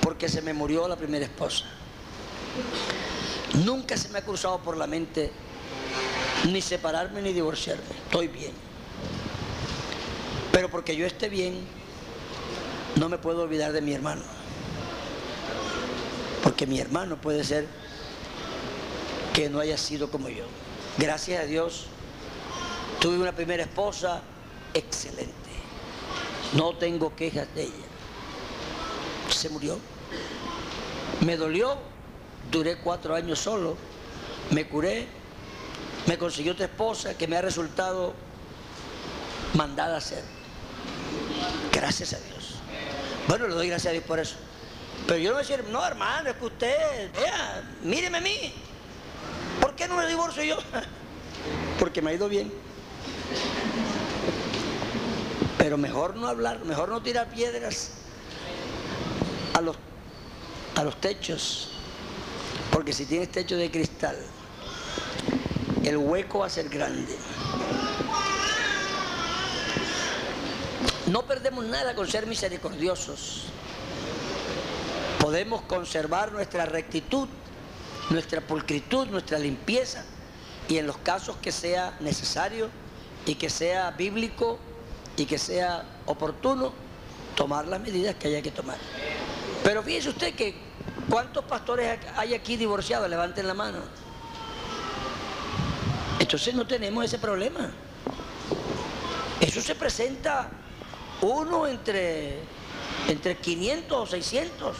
porque 0.00 0.28
se 0.28 0.42
me 0.42 0.52
murió 0.52 0.88
la 0.88 0.96
primera 0.96 1.24
esposa. 1.24 1.64
Nunca 3.64 3.96
se 3.96 4.08
me 4.08 4.18
ha 4.18 4.24
cruzado 4.24 4.58
por 4.58 4.76
la 4.76 4.86
mente 4.86 5.30
ni 6.50 6.60
separarme 6.60 7.22
ni 7.22 7.32
divorciarme. 7.32 7.84
Estoy 8.06 8.26
bien. 8.28 8.52
Pero 10.50 10.68
porque 10.68 10.96
yo 10.96 11.06
esté 11.06 11.28
bien, 11.28 11.60
no 12.96 13.08
me 13.08 13.18
puedo 13.18 13.42
olvidar 13.42 13.72
de 13.72 13.80
mi 13.80 13.92
hermano. 13.92 14.22
Porque 16.60 16.74
mi 16.74 16.78
hermano 16.78 17.16
puede 17.16 17.42
ser 17.42 17.66
que 19.32 19.48
no 19.48 19.60
haya 19.60 19.78
sido 19.78 20.10
como 20.10 20.28
yo. 20.28 20.44
Gracias 20.98 21.42
a 21.42 21.46
Dios, 21.46 21.86
tuve 23.00 23.16
una 23.16 23.32
primera 23.32 23.62
esposa 23.62 24.20
excelente. 24.74 25.32
No 26.52 26.74
tengo 26.74 27.16
quejas 27.16 27.48
de 27.54 27.62
ella. 27.62 27.86
Se 29.30 29.48
murió. 29.48 29.78
Me 31.24 31.38
dolió. 31.38 31.78
Duré 32.50 32.76
cuatro 32.76 33.14
años 33.14 33.38
solo. 33.38 33.78
Me 34.50 34.68
curé. 34.68 35.06
Me 36.06 36.18
consiguió 36.18 36.52
otra 36.52 36.66
esposa 36.66 37.16
que 37.16 37.26
me 37.26 37.38
ha 37.38 37.40
resultado 37.40 38.12
mandada 39.54 39.96
a 39.96 40.00
ser. 40.02 40.24
Gracias 41.72 42.12
a 42.12 42.18
Dios. 42.18 42.56
Bueno, 43.28 43.48
le 43.48 43.54
doy 43.54 43.68
gracias 43.68 43.92
a 43.92 43.92
Dios 43.92 44.04
por 44.04 44.18
eso. 44.18 44.36
Pero 45.10 45.22
yo 45.22 45.30
no 45.30 45.38
voy 45.38 45.44
a 45.44 45.48
decir, 45.48 45.64
no, 45.72 45.84
hermano, 45.84 46.30
es 46.30 46.36
que 46.36 46.44
usted, 46.44 47.12
vea, 47.14 47.68
míreme 47.82 48.18
a 48.18 48.20
mí. 48.20 48.52
¿Por 49.60 49.74
qué 49.74 49.88
no 49.88 49.96
me 49.96 50.06
divorcio 50.06 50.44
yo? 50.44 50.56
Porque 51.80 52.00
me 52.00 52.12
ha 52.12 52.14
ido 52.14 52.28
bien. 52.28 52.52
Pero 55.58 55.76
mejor 55.76 56.14
no 56.14 56.28
hablar, 56.28 56.64
mejor 56.64 56.90
no 56.90 57.02
tirar 57.02 57.26
piedras 57.26 57.90
a 59.54 59.60
los, 59.60 59.74
a 60.76 60.84
los 60.84 61.00
techos. 61.00 61.72
Porque 62.70 62.92
si 62.92 63.04
tienes 63.04 63.32
techo 63.32 63.56
de 63.56 63.68
cristal, 63.68 64.16
el 65.82 65.96
hueco 65.96 66.38
va 66.38 66.46
a 66.46 66.50
ser 66.50 66.68
grande. 66.68 67.16
No 71.08 71.26
perdemos 71.26 71.64
nada 71.64 71.96
con 71.96 72.06
ser 72.06 72.28
misericordiosos. 72.28 73.49
Podemos 75.20 75.60
conservar 75.62 76.32
nuestra 76.32 76.64
rectitud, 76.64 77.28
nuestra 78.08 78.40
pulcritud, 78.40 79.06
nuestra 79.08 79.38
limpieza 79.38 80.02
y 80.66 80.78
en 80.78 80.86
los 80.86 80.96
casos 80.96 81.36
que 81.36 81.52
sea 81.52 81.96
necesario 82.00 82.70
y 83.26 83.34
que 83.34 83.50
sea 83.50 83.90
bíblico 83.90 84.58
y 85.18 85.26
que 85.26 85.38
sea 85.38 85.84
oportuno, 86.06 86.72
tomar 87.36 87.68
las 87.68 87.80
medidas 87.80 88.14
que 88.14 88.28
haya 88.28 88.40
que 88.40 88.50
tomar. 88.50 88.78
Pero 89.62 89.82
fíjese 89.82 90.08
usted 90.08 90.34
que 90.34 90.54
¿cuántos 91.10 91.44
pastores 91.44 91.98
hay 92.16 92.32
aquí 92.32 92.56
divorciados? 92.56 93.08
Levanten 93.10 93.46
la 93.46 93.54
mano. 93.54 93.78
Entonces 96.18 96.54
no 96.54 96.66
tenemos 96.66 97.04
ese 97.04 97.18
problema. 97.18 97.70
Eso 99.38 99.60
se 99.60 99.74
presenta 99.74 100.48
uno 101.20 101.66
entre, 101.66 102.38
entre 103.08 103.36
500 103.36 103.98
o 103.98 104.06
600. 104.06 104.76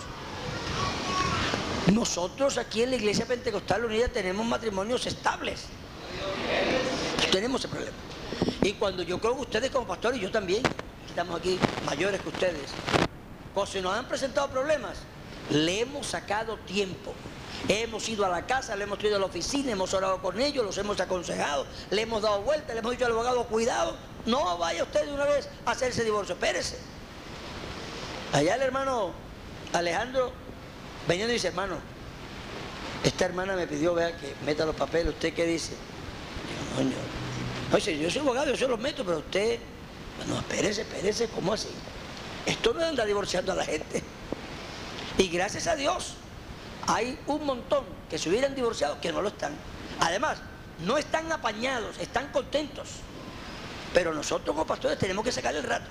Nosotros 1.86 2.58
aquí 2.58 2.82
en 2.82 2.90
la 2.90 2.96
Iglesia 2.96 3.26
Pentecostal 3.26 3.84
Unida 3.84 4.08
tenemos 4.08 4.46
matrimonios 4.46 5.06
estables. 5.06 5.64
Tenemos 7.32 7.60
ese 7.60 7.68
problema. 7.68 7.96
Y 8.62 8.72
cuando 8.74 9.02
yo 9.02 9.18
creo 9.18 9.34
que 9.34 9.42
ustedes 9.42 9.70
como 9.70 9.86
pastores, 9.86 10.20
yo 10.20 10.30
también, 10.30 10.62
estamos 11.08 11.40
aquí 11.40 11.58
mayores 11.86 12.20
que 12.20 12.28
ustedes, 12.28 12.70
pues 13.54 13.70
si 13.70 13.80
nos 13.80 13.94
han 13.94 14.06
presentado 14.06 14.48
problemas, 14.48 14.98
le 15.50 15.80
hemos 15.80 16.06
sacado 16.06 16.56
tiempo. 16.58 17.12
Hemos 17.68 18.08
ido 18.08 18.24
a 18.24 18.28
la 18.28 18.46
casa, 18.46 18.76
le 18.76 18.84
hemos 18.84 19.02
ido 19.02 19.16
a 19.16 19.18
la 19.18 19.26
oficina, 19.26 19.72
hemos 19.72 19.92
orado 19.92 20.22
con 20.22 20.40
ellos, 20.40 20.64
los 20.64 20.78
hemos 20.78 20.98
aconsejado, 21.00 21.66
le 21.90 22.02
hemos 22.02 22.22
dado 22.22 22.42
vuelta, 22.42 22.72
le 22.72 22.80
hemos 22.80 22.92
dicho 22.92 23.06
al 23.06 23.12
abogado, 23.12 23.44
cuidado, 23.46 23.96
no 24.26 24.56
vaya 24.58 24.82
usted 24.84 25.04
de 25.06 25.12
una 25.12 25.24
vez 25.24 25.48
a 25.66 25.72
hacer 25.72 25.90
ese 25.90 26.04
divorcio, 26.04 26.34
espérese. 26.34 26.78
Allá 28.32 28.54
el 28.54 28.62
hermano 28.62 29.12
Alejandro 29.72 30.32
y 31.14 31.32
dice, 31.32 31.48
hermano, 31.48 31.76
esta 33.02 33.24
hermana 33.24 33.56
me 33.56 33.66
pidió 33.66 33.94
vea, 33.94 34.16
que 34.16 34.34
meta 34.44 34.64
los 34.64 34.76
papeles, 34.76 35.14
¿usted 35.14 35.34
qué 35.34 35.46
dice? 35.46 35.72
Digo, 36.78 36.90
Oye, 37.72 37.98
yo 37.98 38.10
soy 38.10 38.20
abogado, 38.20 38.50
yo 38.50 38.56
se 38.56 38.68
los 38.68 38.78
meto, 38.78 39.04
pero 39.04 39.18
usted, 39.18 39.58
bueno, 40.18 40.40
espérese, 40.40 40.82
espérese, 40.82 41.28
¿cómo 41.28 41.52
así? 41.52 41.68
Esto 42.46 42.74
no 42.74 42.84
anda 42.84 43.04
divorciando 43.04 43.52
a 43.52 43.54
la 43.54 43.64
gente. 43.64 44.02
Y 45.18 45.28
gracias 45.28 45.66
a 45.66 45.76
Dios, 45.76 46.14
hay 46.86 47.18
un 47.26 47.44
montón 47.44 47.84
que 48.08 48.18
se 48.18 48.28
hubieran 48.28 48.54
divorciado 48.54 49.00
que 49.00 49.12
no 49.12 49.22
lo 49.22 49.28
están. 49.28 49.52
Además, 50.00 50.38
no 50.84 50.98
están 50.98 51.30
apañados, 51.30 51.98
están 51.98 52.28
contentos. 52.32 52.88
Pero 53.94 54.14
nosotros 54.14 54.54
como 54.54 54.66
pastores 54.66 54.98
tenemos 54.98 55.24
que 55.24 55.32
sacar 55.32 55.54
el 55.54 55.62
rato. 55.62 55.86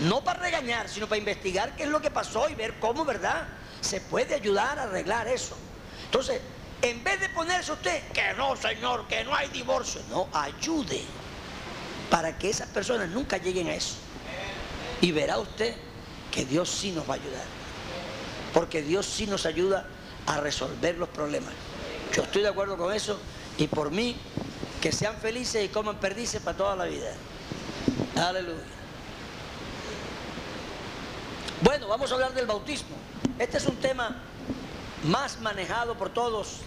No 0.00 0.24
para 0.24 0.40
regañar, 0.40 0.88
sino 0.88 1.06
para 1.06 1.18
investigar 1.18 1.76
qué 1.76 1.84
es 1.84 1.88
lo 1.88 2.00
que 2.00 2.10
pasó 2.10 2.48
y 2.48 2.54
ver 2.54 2.74
cómo, 2.78 3.04
¿verdad? 3.04 3.46
Se 3.80 4.00
puede 4.00 4.34
ayudar 4.34 4.78
a 4.78 4.84
arreglar 4.84 5.28
eso. 5.28 5.56
Entonces, 6.04 6.40
en 6.82 7.04
vez 7.04 7.20
de 7.20 7.28
ponerse 7.28 7.72
usted, 7.72 8.02
que 8.12 8.32
no, 8.36 8.56
señor, 8.56 9.06
que 9.06 9.22
no 9.24 9.34
hay 9.34 9.48
divorcio, 9.48 10.00
no, 10.08 10.28
ayude 10.32 11.02
para 12.10 12.36
que 12.38 12.50
esas 12.50 12.68
personas 12.68 13.08
nunca 13.10 13.36
lleguen 13.36 13.68
a 13.68 13.74
eso. 13.74 13.96
Y 15.00 15.12
verá 15.12 15.38
usted 15.38 15.74
que 16.30 16.44
Dios 16.44 16.70
sí 16.70 16.92
nos 16.92 17.08
va 17.08 17.14
a 17.14 17.16
ayudar. 17.16 17.44
Porque 18.54 18.82
Dios 18.82 19.06
sí 19.06 19.26
nos 19.26 19.46
ayuda 19.46 19.86
a 20.26 20.40
resolver 20.40 20.96
los 20.96 21.08
problemas. 21.08 21.52
Yo 22.14 22.22
estoy 22.22 22.42
de 22.42 22.48
acuerdo 22.48 22.76
con 22.76 22.92
eso 22.92 23.18
y 23.58 23.66
por 23.66 23.90
mí 23.90 24.16
que 24.80 24.92
sean 24.92 25.16
felices 25.18 25.64
y 25.64 25.68
coman 25.68 26.00
perdices 26.00 26.40
para 26.40 26.56
toda 26.56 26.76
la 26.76 26.84
vida. 26.86 27.12
Aleluya. 28.16 28.79
Bueno, 31.62 31.88
vamos 31.88 32.10
a 32.10 32.14
hablar 32.14 32.32
del 32.32 32.46
bautismo. 32.46 32.96
Este 33.38 33.58
es 33.58 33.66
un 33.66 33.76
tema 33.76 34.16
más 35.04 35.38
manejado 35.40 35.94
por 35.94 36.08
todos. 36.08 36.60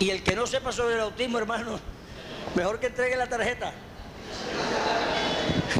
Y 0.00 0.10
el 0.10 0.24
que 0.24 0.34
no 0.34 0.48
sepa 0.48 0.72
sobre 0.72 0.94
el 0.94 1.00
bautismo, 1.00 1.38
hermano, 1.38 1.78
mejor 2.56 2.80
que 2.80 2.88
entregue 2.88 3.16
la 3.16 3.28
tarjeta. 3.28 3.72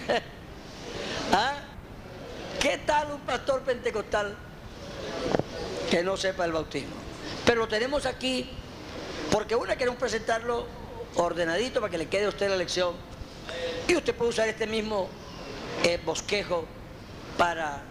¿Ah? 1.33 1.55
¿Qué 2.61 2.79
tal 2.79 3.11
un 3.13 3.21
pastor 3.21 3.63
pentecostal 3.63 4.37
que 5.91 6.05
no 6.05 6.17
sepa 6.17 6.45
el 6.45 6.53
bautismo? 6.53 6.95
Pero 7.45 7.63
lo 7.63 7.69
tenemos 7.69 8.07
aquí 8.07 8.49
porque 9.33 9.57
una 9.57 9.77
queremos 9.77 9.99
presentarlo 9.99 10.67
ordenadito 11.17 11.81
para 11.81 11.91
que 11.91 11.99
le 11.99 12.09
quede 12.09 12.27
a 12.27 12.29
usted 12.29 12.49
la 12.49 12.57
lección. 12.57 12.95
Y 13.89 13.97
usted 13.97 14.15
puede 14.15 14.31
usar 14.31 14.49
este 14.49 14.69
mismo 14.69 15.09
eh, 15.83 16.01
bosquejo 16.05 16.65
para 17.37 17.88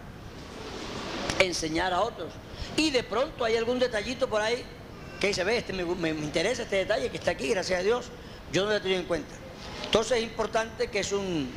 enseñar 1.38 1.92
a 1.92 2.00
otros. 2.00 2.32
Y 2.76 2.90
de 2.90 3.02
pronto 3.02 3.44
hay 3.44 3.56
algún 3.56 3.78
detallito 3.78 4.28
por 4.28 4.40
ahí 4.40 4.64
que 5.20 5.28
dice, 5.28 5.44
ve, 5.44 5.58
este 5.58 5.72
me, 5.72 6.10
interesa 6.10 6.62
este 6.62 6.76
detalle 6.76 7.10
que 7.10 7.16
está 7.16 7.32
aquí, 7.32 7.48
gracias 7.48 7.80
a 7.80 7.82
Dios, 7.82 8.06
yo 8.52 8.64
no 8.64 8.70
lo 8.70 8.76
he 8.76 8.80
tenido 8.80 9.00
en 9.00 9.06
cuenta. 9.06 9.34
Entonces 9.84 10.18
es 10.18 10.24
importante 10.24 10.88
que 10.88 11.00
es 11.00 11.12
un, 11.12 11.50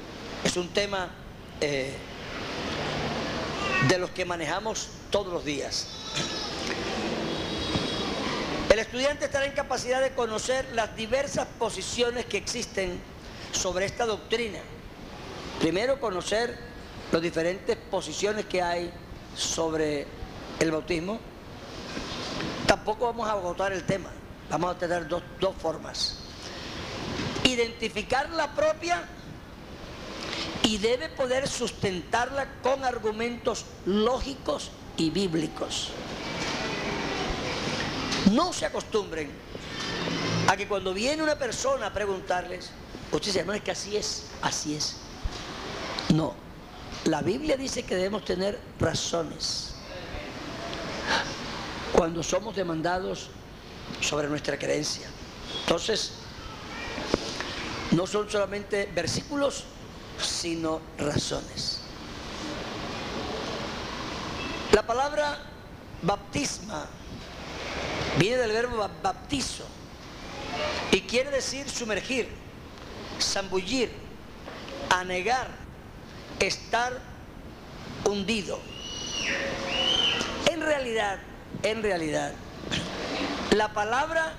es 0.43 0.57
un 0.57 0.69
tema 0.69 1.09
eh, 1.59 1.93
de 3.88 3.97
los 3.99 4.09
que 4.11 4.25
manejamos 4.25 4.88
todos 5.09 5.32
los 5.32 5.45
días. 5.45 5.88
El 8.69 8.79
estudiante 8.79 9.25
estará 9.25 9.45
en 9.45 9.51
capacidad 9.51 10.01
de 10.01 10.13
conocer 10.13 10.65
las 10.73 10.95
diversas 10.95 11.45
posiciones 11.59 12.25
que 12.25 12.38
existen 12.38 12.99
sobre 13.51 13.86
esta 13.86 14.05
doctrina. 14.05 14.59
Primero, 15.59 15.99
conocer 15.99 16.57
las 17.11 17.21
diferentes 17.21 17.75
posiciones 17.75 18.45
que 18.45 18.61
hay 18.61 18.91
sobre 19.41 20.07
el 20.59 20.71
bautismo. 20.71 21.19
Tampoco 22.67 23.05
vamos 23.05 23.27
a 23.27 23.33
agotar 23.33 23.73
el 23.73 23.83
tema, 23.83 24.09
vamos 24.49 24.75
a 24.75 24.77
tener 24.77 25.07
dos, 25.07 25.23
dos 25.39 25.55
formas. 25.55 26.19
Identificar 27.43 28.29
la 28.29 28.53
propia 28.53 29.03
y 30.63 30.77
debe 30.77 31.09
poder 31.09 31.47
sustentarla 31.47 32.47
con 32.61 32.83
argumentos 32.83 33.65
lógicos 33.85 34.71
y 34.95 35.09
bíblicos. 35.09 35.89
No 38.31 38.53
se 38.53 38.65
acostumbren 38.65 39.29
a 40.47 40.55
que 40.55 40.67
cuando 40.67 40.93
viene 40.93 41.23
una 41.23 41.35
persona 41.35 41.87
a 41.87 41.93
preguntarles, 41.93 42.69
usted 43.11 43.27
dice, 43.27 43.43
no 43.43 43.53
es 43.53 43.61
que 43.61 43.71
así 43.71 43.97
es, 43.97 44.27
así 44.41 44.75
es. 44.75 44.97
No, 46.13 46.35
la 47.06 47.22
Biblia 47.22 47.58
dice 47.58 47.84
que 47.84 47.95
debemos 47.95 48.24
tener 48.26 48.60
razones 48.80 49.74
cuando 51.93 52.24
somos 52.24 52.56
demandados 52.56 53.30
sobre 54.02 54.28
nuestra 54.28 54.58
creencia. 54.58 55.08
Entonces, 55.62 56.12
no 57.91 58.08
son 58.08 58.30
solamente 58.30 58.89
versículos, 58.93 59.64
sino 60.22 60.82
razones. 60.97 61.80
La 64.74 64.84
palabra 64.86 65.38
baptisma 66.02 66.88
Viene 68.18 68.38
del 68.38 68.52
verbo 68.52 68.78
ba- 68.78 68.89
baptizo 69.02 69.64
y 70.91 70.99
quiere 71.02 71.32
decir 71.32 71.70
sumergir, 71.70 72.28
zambullir, 73.22 73.89
anegar, 74.89 75.47
estar 76.39 76.99
hundido. 78.05 78.59
En 80.51 80.61
realidad, 80.61 81.19
en 81.63 81.84
realidad, 81.84 82.34
la 83.51 83.73
palabra 83.73 84.34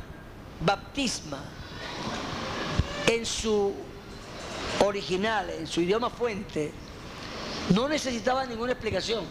baptisma 0.60 1.38
en 3.06 3.26
su 3.26 3.74
original, 4.84 5.50
en 5.50 5.66
su 5.66 5.80
idioma 5.82 6.10
fuente, 6.10 6.72
no 7.74 7.88
necesitaba 7.88 8.44
ninguna 8.46 8.72
explicación. 8.72 9.24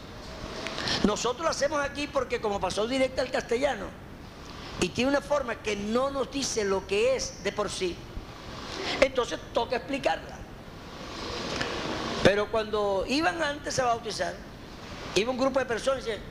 Nosotros 1.04 1.44
lo 1.44 1.50
hacemos 1.50 1.84
aquí 1.84 2.08
porque 2.08 2.42
como 2.42 2.60
pasó 2.60 2.88
directa 2.88 3.22
al 3.22 3.32
castellano 3.32 3.86
y 4.80 4.90
tiene 4.90 5.12
una 5.12 5.22
forma 5.22 5.56
que 5.56 5.76
no 5.76 6.10
nos 6.10 6.32
dice 6.32 6.64
lo 6.64 6.86
que 6.88 7.16
es 7.16 7.44
de 7.44 7.52
por 7.52 7.70
sí, 7.70 7.96
entonces 9.00 9.40
toca 9.54 9.78
explicarla. 9.78 10.41
Pero 12.24 12.50
cuando 12.52 13.06
iban 13.08 13.42
antes 13.42 13.78
a 13.80 13.86
bautizar, 13.86 14.36
iba 15.16 15.32
un 15.32 15.38
grupo 15.38 15.60
de 15.60 15.66
personas 15.66 16.04
y 16.04 16.10
decían, 16.10 16.24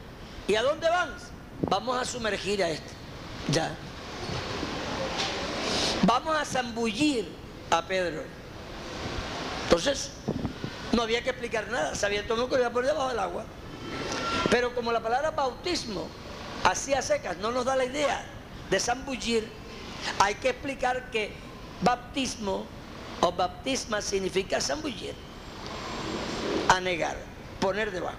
¿y 0.47 0.55
a 0.55 0.63
dónde 0.63 0.89
van? 0.89 1.15
Vamos 1.63 2.01
a 2.01 2.05
sumergir 2.05 2.63
a 2.63 2.71
este. 2.71 2.91
Ya. 3.49 3.75
Vamos 6.03 6.37
a 6.37 6.45
zambullir 6.45 7.29
a 7.71 7.87
Pedro. 7.87 8.23
Entonces, 9.65 10.11
no 10.93 11.03
había 11.03 11.23
que 11.23 11.31
explicar 11.31 11.69
nada, 11.69 11.95
sabía 11.95 12.25
todo 12.25 12.35
el 12.35 12.41
mundo 12.41 12.57
que 12.57 12.61
iba 12.61 12.69
a 12.69 12.73
poner 12.73 12.91
debajo 12.91 13.09
del 13.09 13.19
agua. 13.19 13.45
Pero 14.51 14.75
como 14.75 14.93
la 14.93 15.01
palabra 15.01 15.31
bautismo, 15.31 16.09
así 16.65 16.95
a 16.95 17.03
secas, 17.03 17.37
no 17.39 17.53
nos 17.53 17.65
da 17.65 17.77
la 17.77 17.85
idea 17.85 18.25
de 18.71 18.81
zambullir, 18.81 19.49
hay 20.19 20.35
que 20.37 20.51
explicar 20.51 21.11
que 21.11 21.33
baptismo 21.83 22.67
o 23.21 23.33
baptisma 23.33 24.01
significa 24.01 24.61
zambullir, 24.61 25.15
anegar, 26.71 27.17
poner 27.61 27.91
debajo. 27.91 28.17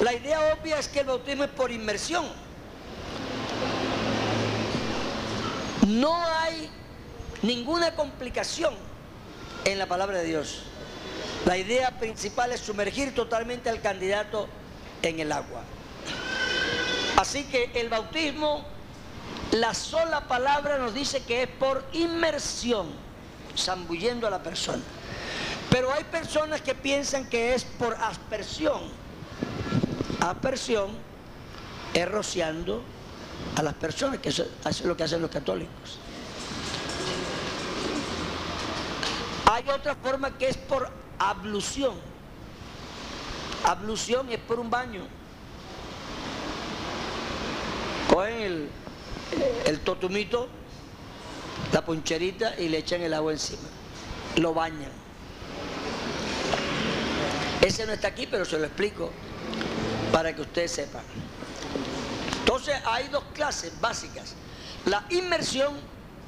La 0.00 0.14
idea 0.14 0.54
obvia 0.54 0.78
es 0.78 0.88
que 0.88 1.00
el 1.00 1.06
bautismo 1.06 1.44
es 1.44 1.50
por 1.50 1.70
inmersión. 1.70 2.26
No 5.86 6.14
hay 6.14 6.70
ninguna 7.42 7.94
complicación 7.94 8.74
en 9.64 9.78
la 9.78 9.86
palabra 9.86 10.18
de 10.18 10.24
Dios. 10.24 10.62
La 11.44 11.56
idea 11.56 11.98
principal 11.98 12.52
es 12.52 12.60
sumergir 12.60 13.14
totalmente 13.14 13.68
al 13.68 13.80
candidato 13.80 14.48
en 15.02 15.18
el 15.18 15.32
agua. 15.32 15.62
Así 17.16 17.44
que 17.44 17.70
el 17.74 17.88
bautismo, 17.88 18.64
la 19.50 19.74
sola 19.74 20.28
palabra 20.28 20.78
nos 20.78 20.94
dice 20.94 21.22
que 21.24 21.42
es 21.42 21.48
por 21.48 21.84
inmersión, 21.92 22.88
zambullendo 23.56 24.26
a 24.26 24.30
la 24.30 24.42
persona. 24.42 24.82
Pero 25.72 25.90
hay 25.90 26.04
personas 26.04 26.60
que 26.60 26.74
piensan 26.74 27.24
que 27.30 27.54
es 27.54 27.64
por 27.64 27.94
aspersión. 27.94 28.82
Aspersión 30.20 30.90
es 31.94 32.08
rociando 32.10 32.82
a 33.56 33.62
las 33.62 33.72
personas, 33.74 34.20
que 34.20 34.28
es 34.28 34.84
lo 34.84 34.94
que 34.94 35.04
hacen 35.04 35.22
los 35.22 35.30
católicos. 35.30 35.98
Hay 39.50 39.66
otra 39.70 39.94
forma 39.94 40.36
que 40.36 40.48
es 40.50 40.58
por 40.58 40.90
ablución. 41.18 41.94
Ablución 43.64 44.30
es 44.30 44.40
por 44.40 44.60
un 44.60 44.68
baño. 44.68 45.00
Cogen 48.10 48.40
el, 48.42 48.68
el 49.64 49.80
totumito, 49.80 50.48
la 51.72 51.82
poncherita 51.82 52.60
y 52.60 52.68
le 52.68 52.78
echan 52.78 53.00
el 53.00 53.14
agua 53.14 53.32
encima. 53.32 53.68
Lo 54.36 54.52
bañan. 54.52 55.01
Ese 57.62 57.86
no 57.86 57.92
está 57.92 58.08
aquí, 58.08 58.26
pero 58.26 58.44
se 58.44 58.58
lo 58.58 58.66
explico 58.66 59.10
para 60.12 60.34
que 60.34 60.42
ustedes 60.42 60.72
sepan. 60.72 61.04
Entonces 62.40 62.74
hay 62.84 63.08
dos 63.08 63.24
clases 63.34 63.72
básicas. 63.80 64.34
La 64.84 65.06
inmersión, 65.10 65.74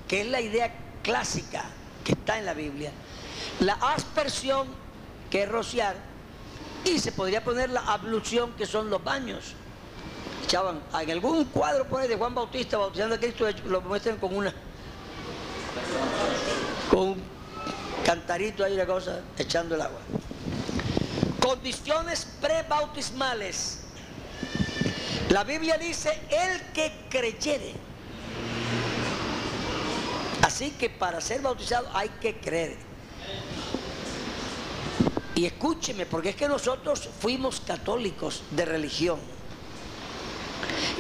que 0.07 0.23
es 0.23 0.29
la 0.29 0.41
idea 0.41 0.73
clásica 1.03 1.65
que 2.05 2.13
está 2.13 2.39
en 2.39 2.47
la 2.47 2.55
Biblia. 2.55 2.93
La 3.61 3.75
aspersión, 3.75 4.69
que 5.29 5.43
es 5.43 5.49
rociar. 5.49 5.97
Y 6.85 6.99
se 7.01 7.13
podría 7.13 7.43
poner 7.43 7.71
la 7.71 7.81
ablución, 7.81 8.53
que 8.53 8.65
son 8.65 8.89
los 8.89 9.03
baños. 9.03 9.55
Echaban, 10.45 10.81
en 11.01 11.11
algún 11.11 11.47
cuadro 11.47 11.87
pone 11.89 12.07
de 12.07 12.17
Juan 12.17 12.35
Bautista 12.35 12.79
bautizando 12.79 13.17
a 13.17 13.19
Cristo, 13.19 13.47
lo 13.67 13.81
muestran 13.81 14.19
con 14.19 14.37
una 14.37 14.55
con 16.91 17.01
un 17.01 17.23
cantarito 18.05 18.65
ahí 18.65 18.77
la 18.77 18.87
cosa, 18.87 19.21
echando 19.39 19.75
el 19.75 19.81
agua. 19.81 20.01
Condiciones 21.45 22.27
prebautismales. 22.41 23.81
La 25.29 25.45
Biblia 25.45 25.77
dice, 25.77 26.19
el 26.31 26.73
que 26.73 26.91
creyere. 27.11 27.75
Así 30.41 30.71
que 30.71 30.89
para 30.89 31.21
ser 31.21 31.43
bautizado 31.43 31.87
hay 31.93 32.09
que 32.09 32.39
creer. 32.39 32.79
Y 35.35 35.45
escúcheme, 35.45 36.07
porque 36.07 36.31
es 36.31 36.37
que 36.37 36.49
nosotros 36.49 37.11
fuimos 37.21 37.61
católicos 37.61 38.43
de 38.53 38.65
religión. 38.65 39.21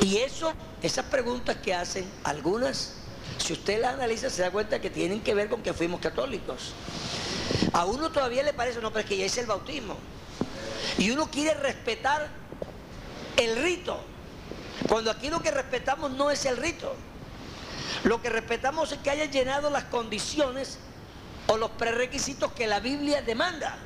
Y 0.02 0.18
eso, 0.18 0.52
esas 0.82 1.06
preguntas 1.06 1.56
que 1.56 1.72
hacen 1.72 2.04
algunas, 2.22 2.96
si 3.38 3.54
usted 3.54 3.80
las 3.80 3.94
analiza 3.94 4.28
se 4.28 4.42
da 4.42 4.50
cuenta 4.50 4.78
que 4.78 4.90
tienen 4.90 5.22
que 5.22 5.34
ver 5.34 5.48
con 5.48 5.62
que 5.62 5.72
fuimos 5.72 6.00
católicos. 6.02 6.74
A 7.72 7.86
uno 7.86 8.10
todavía 8.10 8.42
le 8.42 8.52
parece, 8.52 8.82
no, 8.82 8.90
pero 8.90 9.00
es 9.00 9.06
que 9.06 9.16
ya 9.16 9.24
es 9.24 9.38
el 9.38 9.46
bautismo. 9.46 9.96
Y 10.98 11.10
uno 11.10 11.30
quiere 11.30 11.54
respetar 11.54 12.28
el 13.36 13.62
rito. 13.62 14.00
Cuando 14.88 15.10
aquí 15.10 15.30
lo 15.30 15.42
que 15.42 15.50
respetamos 15.50 16.10
no 16.12 16.30
es 16.30 16.44
el 16.46 16.56
rito. 16.56 16.94
Lo 18.04 18.20
que 18.20 18.28
respetamos 18.28 18.92
es 18.92 18.98
que 18.98 19.10
haya 19.10 19.24
llenado 19.26 19.70
las 19.70 19.84
condiciones 19.84 20.78
o 21.46 21.56
los 21.56 21.70
prerequisitos 21.70 22.52
que 22.52 22.66
la 22.66 22.80
Biblia 22.80 23.22
demanda. 23.22 23.76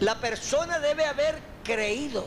La 0.00 0.20
persona 0.20 0.78
debe 0.78 1.04
haber 1.04 1.40
creído. 1.64 2.26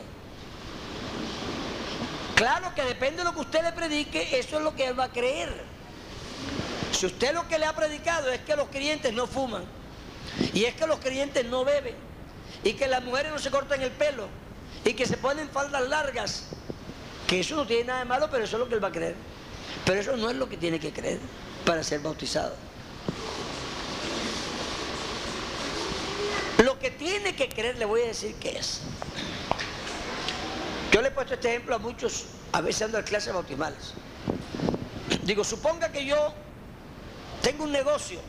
Claro 2.34 2.74
que 2.74 2.82
depende 2.82 3.18
de 3.18 3.24
lo 3.24 3.34
que 3.34 3.40
usted 3.40 3.62
le 3.62 3.72
predique, 3.72 4.38
eso 4.38 4.56
es 4.56 4.62
lo 4.62 4.74
que 4.74 4.86
él 4.86 4.98
va 4.98 5.04
a 5.04 5.12
creer. 5.12 5.64
Si 6.92 7.06
usted 7.06 7.32
lo 7.34 7.46
que 7.48 7.58
le 7.58 7.66
ha 7.66 7.74
predicado 7.74 8.30
es 8.30 8.40
que 8.40 8.56
los 8.56 8.68
creyentes 8.68 9.12
no 9.12 9.26
fuman, 9.26 9.64
y 10.52 10.64
es 10.64 10.74
que 10.74 10.86
los 10.86 10.98
creyentes 10.98 11.44
no 11.46 11.64
beben, 11.64 11.94
y 12.64 12.74
que 12.74 12.86
las 12.86 13.02
mujeres 13.02 13.32
no 13.32 13.38
se 13.38 13.50
cortan 13.50 13.82
el 13.82 13.90
pelo, 13.90 14.28
y 14.84 14.94
que 14.94 15.06
se 15.06 15.16
ponen 15.16 15.48
faldas 15.48 15.88
largas, 15.88 16.44
que 17.26 17.40
eso 17.40 17.56
no 17.56 17.66
tiene 17.66 17.84
nada 17.84 17.98
de 18.00 18.04
malo, 18.04 18.28
pero 18.30 18.44
eso 18.44 18.56
es 18.56 18.60
lo 18.60 18.68
que 18.68 18.74
él 18.74 18.84
va 18.84 18.88
a 18.88 18.92
creer. 18.92 19.14
Pero 19.84 20.00
eso 20.00 20.16
no 20.16 20.30
es 20.30 20.36
lo 20.36 20.48
que 20.48 20.56
tiene 20.56 20.78
que 20.78 20.92
creer 20.92 21.18
para 21.64 21.82
ser 21.82 22.00
bautizado. 22.00 22.54
Lo 26.62 26.78
que 26.78 26.90
tiene 26.90 27.34
que 27.34 27.48
creer, 27.48 27.78
le 27.78 27.84
voy 27.84 28.02
a 28.02 28.06
decir 28.06 28.34
qué 28.36 28.58
es. 28.58 28.82
Yo 30.92 31.00
le 31.00 31.08
he 31.08 31.10
puesto 31.10 31.34
este 31.34 31.48
ejemplo 31.48 31.74
a 31.74 31.78
muchos, 31.78 32.26
a 32.52 32.60
veces 32.60 32.82
ando 32.82 32.98
en 32.98 33.04
clases 33.04 33.32
bautismales. 33.32 33.94
Digo, 35.22 35.42
suponga 35.42 35.90
que 35.90 36.04
yo 36.04 36.34
tengo 37.40 37.64
un 37.64 37.72
negocio 37.72 38.20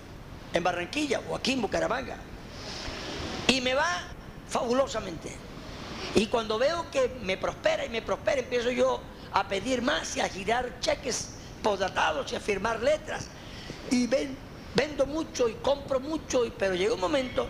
en 0.54 0.64
Barranquilla 0.64 1.22
o 1.30 1.36
aquí 1.36 1.54
en 1.54 1.62
Bucaramanga 1.62 2.18
y 3.48 3.62
me 3.62 3.74
va 3.74 4.13
fabulosamente. 4.54 5.36
Y 6.14 6.28
cuando 6.28 6.60
veo 6.60 6.86
que 6.92 7.18
me 7.24 7.38
prospera 7.38 7.86
y 7.86 7.90
me 7.90 8.04
prospera, 8.04 8.42
empiezo 8.42 8.70
yo 8.70 9.02
a 9.32 9.48
pedir 9.48 9.82
más 9.82 10.16
y 10.16 10.22
a 10.22 10.30
girar 10.30 10.80
cheques 10.80 11.30
posdatados 11.64 12.32
y 12.32 12.36
a 12.36 12.40
firmar 12.40 12.80
letras. 12.84 13.30
Y 13.90 14.06
ven, 14.06 14.38
vendo 14.76 15.08
mucho 15.08 15.50
y 15.50 15.54
compro 15.54 16.00
mucho, 16.00 16.46
y, 16.46 16.52
pero 16.52 16.76
llega 16.76 16.94
un 16.94 17.00
momento 17.00 17.48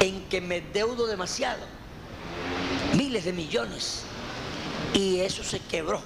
en 0.00 0.28
que 0.28 0.42
me 0.42 0.60
deudo 0.60 1.06
demasiado, 1.06 1.64
miles 2.94 3.24
de 3.24 3.32
millones, 3.32 4.02
y 4.92 5.20
eso 5.20 5.42
se 5.42 5.58
quebró 5.60 6.02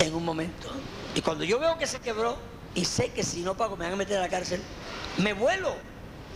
en 0.00 0.14
un 0.14 0.24
momento. 0.24 0.68
Y 1.14 1.20
cuando 1.20 1.44
yo 1.44 1.60
veo 1.60 1.78
que 1.78 1.86
se 1.86 2.00
quebró 2.00 2.36
y 2.74 2.84
sé 2.84 3.12
que 3.12 3.22
si 3.22 3.42
no 3.42 3.56
pago 3.56 3.76
me 3.76 3.84
van 3.84 3.92
a 3.92 3.96
meter 3.96 4.18
a 4.18 4.22
la 4.22 4.28
cárcel, 4.28 4.60
me 5.18 5.32
vuelo, 5.32 5.76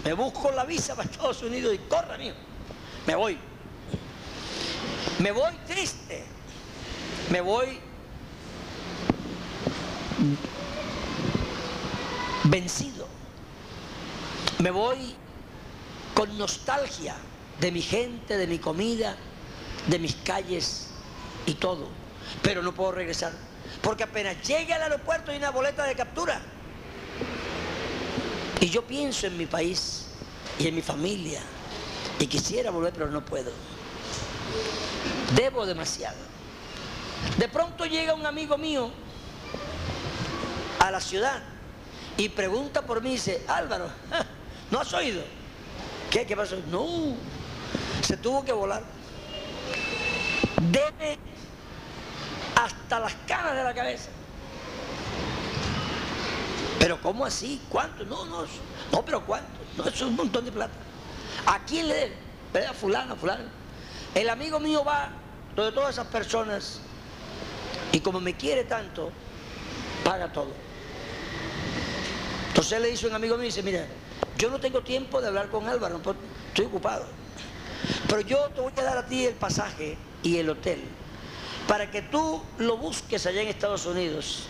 me 0.04 0.12
busco 0.12 0.50
la 0.50 0.64
visa 0.64 0.94
para 0.94 1.10
Estados 1.10 1.42
Unidos 1.42 1.74
y 1.74 1.78
corra, 1.88 2.16
mío, 2.18 2.34
me 3.06 3.14
voy. 3.14 3.38
Me 5.18 5.30
voy 5.30 5.52
triste, 5.66 6.24
me 7.30 7.40
voy 7.40 7.78
vencido, 12.44 13.06
me 14.58 14.70
voy 14.70 15.14
con 16.14 16.36
nostalgia 16.36 17.14
de 17.60 17.70
mi 17.70 17.82
gente, 17.82 18.36
de 18.36 18.46
mi 18.46 18.58
comida, 18.58 19.16
de 19.86 19.98
mis 19.98 20.16
calles, 20.16 20.92
y 21.46 21.54
todo, 21.54 21.88
pero 22.42 22.62
no 22.62 22.72
puedo 22.72 22.92
regresar. 22.92 23.32
Porque 23.80 24.04
apenas 24.04 24.40
llegue 24.46 24.72
al 24.72 24.82
aeropuerto 24.82 25.30
hay 25.30 25.38
una 25.38 25.50
boleta 25.50 25.84
de 25.84 25.94
captura. 25.94 26.40
Y 28.62 28.70
yo 28.70 28.82
pienso 28.82 29.26
en 29.26 29.36
mi 29.36 29.46
país 29.46 30.06
y 30.56 30.68
en 30.68 30.76
mi 30.76 30.82
familia. 30.82 31.42
Y 32.20 32.28
quisiera 32.28 32.70
volver, 32.70 32.92
pero 32.92 33.10
no 33.10 33.24
puedo. 33.24 33.50
Debo 35.34 35.66
demasiado. 35.66 36.18
De 37.38 37.48
pronto 37.48 37.86
llega 37.86 38.14
un 38.14 38.24
amigo 38.24 38.56
mío 38.56 38.92
a 40.78 40.92
la 40.92 41.00
ciudad 41.00 41.42
y 42.16 42.28
pregunta 42.28 42.82
por 42.82 43.02
mí 43.02 43.08
y 43.08 43.12
dice, 43.14 43.44
Álvaro, 43.48 43.90
¿no 44.70 44.78
has 44.78 44.92
oído? 44.94 45.24
¿Qué? 46.08 46.24
¿Qué 46.24 46.36
pasó? 46.36 46.54
No, 46.70 47.16
se 48.00 48.16
tuvo 48.16 48.44
que 48.44 48.52
volar. 48.52 48.84
Debe 50.70 51.18
hasta 52.54 53.00
las 53.00 53.14
canas 53.26 53.56
de 53.56 53.64
la 53.64 53.74
cabeza. 53.74 54.10
Pero 56.82 57.00
¿cómo 57.00 57.24
así? 57.24 57.60
¿Cuánto? 57.68 58.04
No, 58.04 58.26
no, 58.26 58.44
no, 58.90 59.04
pero 59.04 59.24
¿cuánto? 59.24 59.60
No, 59.76 59.84
eso 59.84 59.94
es 59.94 60.02
un 60.02 60.16
montón 60.16 60.44
de 60.44 60.50
plata. 60.50 60.74
¿A 61.46 61.64
quién 61.64 61.86
le 61.86 61.94
debe? 61.94 62.16
¿Verdad? 62.52 62.74
Fulano, 62.74 63.14
fulano. 63.14 63.44
El 64.16 64.28
amigo 64.28 64.58
mío 64.58 64.82
va 64.82 65.10
donde 65.54 65.70
todas 65.70 65.90
esas 65.90 66.08
personas 66.08 66.80
y 67.92 68.00
como 68.00 68.20
me 68.20 68.34
quiere 68.34 68.64
tanto, 68.64 69.12
paga 70.02 70.32
todo. 70.32 70.50
Entonces 72.48 72.80
le 72.80 72.88
dice 72.88 73.06
un 73.06 73.14
amigo 73.14 73.36
mío, 73.36 73.44
dice, 73.44 73.62
mira, 73.62 73.86
yo 74.36 74.50
no 74.50 74.58
tengo 74.58 74.80
tiempo 74.80 75.20
de 75.20 75.28
hablar 75.28 75.50
con 75.50 75.68
Álvaro, 75.68 76.00
estoy 76.48 76.66
ocupado. 76.66 77.06
Pero 78.08 78.22
yo 78.22 78.48
te 78.56 78.60
voy 78.60 78.72
a 78.76 78.82
dar 78.82 78.98
a 78.98 79.06
ti 79.06 79.24
el 79.24 79.34
pasaje 79.34 79.96
y 80.24 80.36
el 80.38 80.50
hotel 80.50 80.82
para 81.68 81.88
que 81.92 82.02
tú 82.02 82.42
lo 82.58 82.76
busques 82.76 83.24
allá 83.24 83.40
en 83.40 83.46
Estados 83.46 83.86
Unidos 83.86 84.48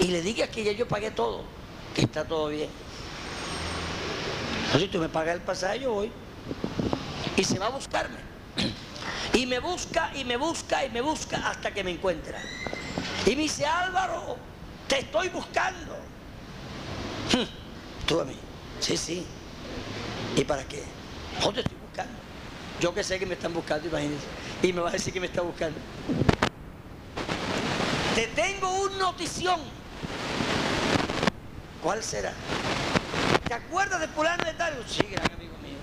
y 0.00 0.04
le 0.04 0.22
digas 0.22 0.48
que 0.48 0.64
ya 0.64 0.72
yo 0.72 0.88
pagué 0.88 1.10
todo, 1.10 1.44
que 1.94 2.02
está 2.02 2.24
todo 2.24 2.48
bien. 2.48 2.70
Si 4.78 4.88
tú 4.88 4.98
me 4.98 5.08
pagas 5.08 5.34
el 5.34 5.42
pasaje, 5.42 5.80
yo 5.80 5.92
voy. 5.92 6.10
Y 7.36 7.44
se 7.44 7.58
va 7.58 7.66
a 7.66 7.70
buscarme. 7.70 8.18
Y 9.32 9.46
me 9.46 9.60
busca 9.60 10.10
y 10.16 10.24
me 10.24 10.36
busca 10.36 10.84
y 10.84 10.90
me 10.90 11.00
busca 11.00 11.36
hasta 11.48 11.72
que 11.72 11.84
me 11.84 11.92
encuentra. 11.92 12.42
Y 13.24 13.36
me 13.36 13.42
dice, 13.42 13.64
Álvaro, 13.64 14.36
te 14.88 14.98
estoy 14.98 15.28
buscando. 15.28 15.96
Tú 18.08 18.20
a 18.20 18.24
mí. 18.24 18.36
Sí, 18.80 18.96
sí. 18.96 19.24
¿Y 20.36 20.42
para 20.42 20.64
qué? 20.64 20.82
No 21.40 21.52
te 21.52 21.60
estoy 21.60 21.76
buscando. 21.86 22.12
Yo 22.80 22.92
que 22.92 23.04
sé 23.04 23.20
que 23.20 23.26
me 23.26 23.34
están 23.34 23.54
buscando, 23.54 23.86
imagínense. 23.86 24.26
Y 24.62 24.72
me 24.72 24.80
va 24.80 24.88
a 24.88 24.92
decir 24.92 25.12
que 25.12 25.20
me 25.20 25.26
está 25.26 25.42
buscando. 25.42 25.78
Te 28.16 28.26
tengo 28.28 28.68
una 28.82 28.98
notición. 28.98 29.60
¿Cuál 31.82 32.02
será? 32.02 32.32
¿Te 33.48 33.54
acuerdas 33.54 34.00
de 34.00 34.08
fulano 34.08 34.44
de 34.44 34.52
tal? 34.52 34.84
Sí, 34.86 35.02
gran 35.10 35.26
amigo 35.32 35.56
mío. 35.58 35.78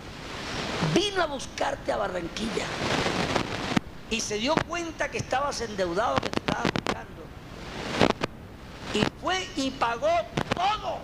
Vino 0.94 1.22
a 1.22 1.26
buscarte 1.26 1.92
a 1.92 1.98
Barranquilla 1.98 2.66
y 4.10 4.22
se 4.22 4.38
dio 4.38 4.56
cuenta 4.68 5.10
que 5.10 5.18
estabas 5.18 5.60
endeudado, 5.62 6.16
que 6.16 6.30
te 6.30 6.40
estabas 6.40 6.66
buscando. 6.72 7.24
Y 8.94 9.04
fue 9.22 9.48
y 9.56 9.72
pagó 9.72 10.08
todo, 10.56 11.00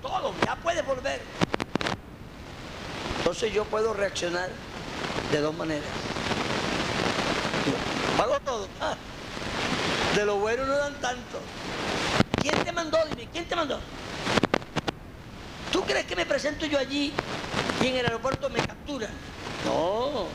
todo, 0.00 0.34
ya 0.44 0.56
puedes 0.56 0.86
volver. 0.86 1.20
Entonces 3.18 3.52
yo 3.52 3.64
puedo 3.64 3.92
reaccionar 3.92 4.48
de 5.30 5.40
dos 5.40 5.54
maneras. 5.54 5.90
Pagó 8.16 8.40
todo. 8.40 8.68
Ah, 8.80 8.96
de 10.16 10.24
lo 10.24 10.36
bueno 10.36 10.64
no 10.66 10.76
dan 10.76 10.94
tanto. 11.00 11.38
¿Quién 12.40 12.54
te 12.64 12.72
mandó? 12.72 12.98
Dime, 13.08 13.28
¿quién 13.32 13.44
te 13.46 13.54
mandó? 13.56 13.78
¿Tú 15.72 15.82
crees 15.82 16.06
que 16.06 16.16
me 16.16 16.26
presento 16.26 16.66
yo 16.66 16.78
allí 16.78 17.12
y 17.82 17.86
en 17.86 17.96
el 17.96 18.06
aeropuerto 18.06 18.48
me 18.50 18.58
captura? 18.60 19.08
No. 19.64 20.26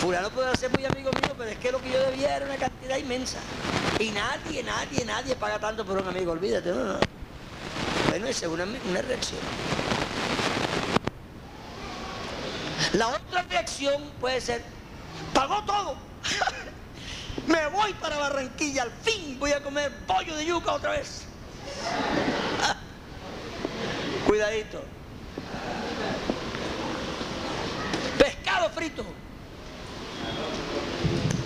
Fulano 0.00 0.30
puede 0.30 0.54
ser 0.56 0.70
muy 0.70 0.84
amigo 0.84 1.10
mío, 1.12 1.34
pero 1.36 1.50
es 1.50 1.58
que 1.58 1.72
lo 1.72 1.80
que 1.80 1.90
yo 1.90 2.00
debía 2.00 2.36
era 2.36 2.46
una 2.46 2.56
cantidad 2.56 2.96
inmensa. 2.96 3.38
Y 3.98 4.10
nadie, 4.10 4.62
nadie, 4.62 5.04
nadie 5.04 5.34
paga 5.36 5.58
tanto 5.58 5.84
por 5.84 5.98
un 5.98 6.08
amigo, 6.08 6.32
olvídate, 6.32 6.70
no, 6.70 6.84
no. 6.84 6.98
Bueno, 8.08 8.26
esa 8.26 8.46
es 8.46 8.52
una, 8.52 8.64
una 8.64 9.02
reacción. 9.02 9.40
La 12.92 13.08
otra 13.08 13.42
reacción 13.42 14.10
puede 14.20 14.40
ser, 14.40 14.62
pagó 15.34 15.62
todo. 15.64 15.96
Me 17.46 17.66
voy 17.68 17.92
para 17.94 18.16
Barranquilla, 18.16 18.82
al 18.82 18.90
fin 18.90 19.38
voy 19.38 19.52
a 19.52 19.62
comer 19.62 19.92
pollo 20.06 20.34
de 20.34 20.44
yuca 20.44 20.72
otra 20.72 20.92
vez. 20.92 21.22
Cuidadito. 24.26 24.82
Pescado 28.18 28.70
frito. 28.70 29.04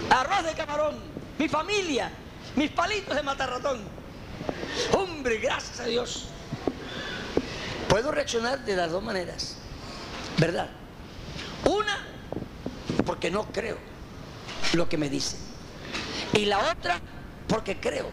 Arroz 0.09 0.45
de 0.45 0.55
camarón. 0.55 0.99
Mi 1.39 1.49
familia. 1.49 2.11
Mis 2.57 2.71
palitos 2.71 3.15
de 3.15 3.23
matarratón. 3.23 3.81
Hombre, 4.93 5.37
gracias 5.39 5.81
a 5.81 5.85
Dios. 5.85 6.29
Puedo 7.89 8.11
reaccionar 8.11 8.65
de 8.65 8.77
las 8.77 8.91
dos 8.91 9.03
maneras. 9.03 9.57
¿Verdad? 10.39 10.69
Una, 11.67 11.99
porque 13.05 13.31
no 13.31 13.45
creo 13.53 13.77
lo 14.73 14.89
que 14.89 14.97
me 14.97 15.11
dicen. 15.11 15.50
Y 16.33 16.45
la 16.45 16.71
otra, 16.71 17.01
porque 17.49 17.79
creo. 17.79 18.09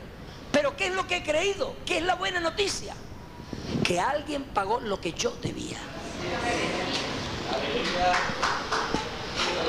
Pero 0.52 0.76
¿qué 0.76 0.88
es 0.88 0.94
lo 0.94 1.08
que 1.08 1.18
he 1.18 1.24
creído? 1.24 1.76
¿Qué 1.86 1.98
es 1.98 2.04
la 2.04 2.16
buena 2.16 2.40
noticia? 2.40 2.96
Que 3.84 4.00
alguien 4.00 4.44
pagó 4.46 4.80
lo 4.80 5.00
que 5.00 5.14
yo 5.14 5.32
debía. 5.42 5.78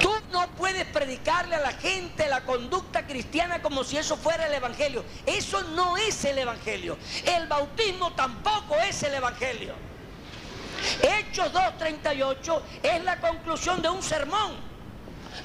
Tú 0.00 0.12
no 0.32 0.48
puedes 0.56 0.86
predicarle 0.86 1.56
a 1.56 1.60
la 1.60 1.72
gente 1.72 2.28
la 2.28 2.44
conducta 2.44 3.06
cristiana 3.06 3.60
como 3.60 3.84
si 3.84 3.96
eso 3.96 4.16
fuera 4.16 4.46
el 4.46 4.54
Evangelio. 4.54 5.04
Eso 5.26 5.62
no 5.74 5.96
es 5.96 6.24
el 6.24 6.38
Evangelio. 6.38 6.96
El 7.24 7.46
bautismo 7.48 8.12
tampoco 8.12 8.76
es 8.76 9.02
el 9.02 9.14
Evangelio. 9.14 9.74
Hechos 11.02 11.52
2.38 11.52 12.62
es 12.82 13.04
la 13.04 13.20
conclusión 13.20 13.82
de 13.82 13.88
un 13.88 14.02
sermón, 14.02 14.52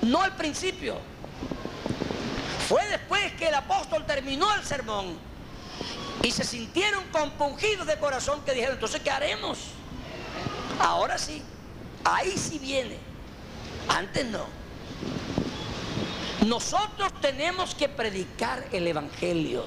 no 0.04 0.24
el 0.24 0.32
principio. 0.34 1.13
Fue 2.68 2.86
después 2.88 3.34
que 3.34 3.50
el 3.50 3.56
apóstol 3.56 4.06
terminó 4.06 4.54
el 4.56 4.64
sermón 4.64 5.18
y 6.22 6.32
se 6.32 6.44
sintieron 6.44 7.04
compungidos 7.12 7.86
de 7.86 7.98
corazón 7.98 8.42
que 8.46 8.54
dijeron, 8.54 8.76
entonces, 8.76 9.02
¿qué 9.02 9.12
haremos? 9.12 9.60
Ahora 10.80 11.18
sí, 11.18 11.44
ahí 12.04 12.32
sí 12.38 12.60
viene, 12.60 12.98
antes 13.90 14.26
no. 14.26 14.46
Nosotros 16.46 17.12
tenemos 17.22 17.76
que 17.76 17.90
predicar 17.90 18.66
el 18.72 18.88
Evangelio. 18.88 19.66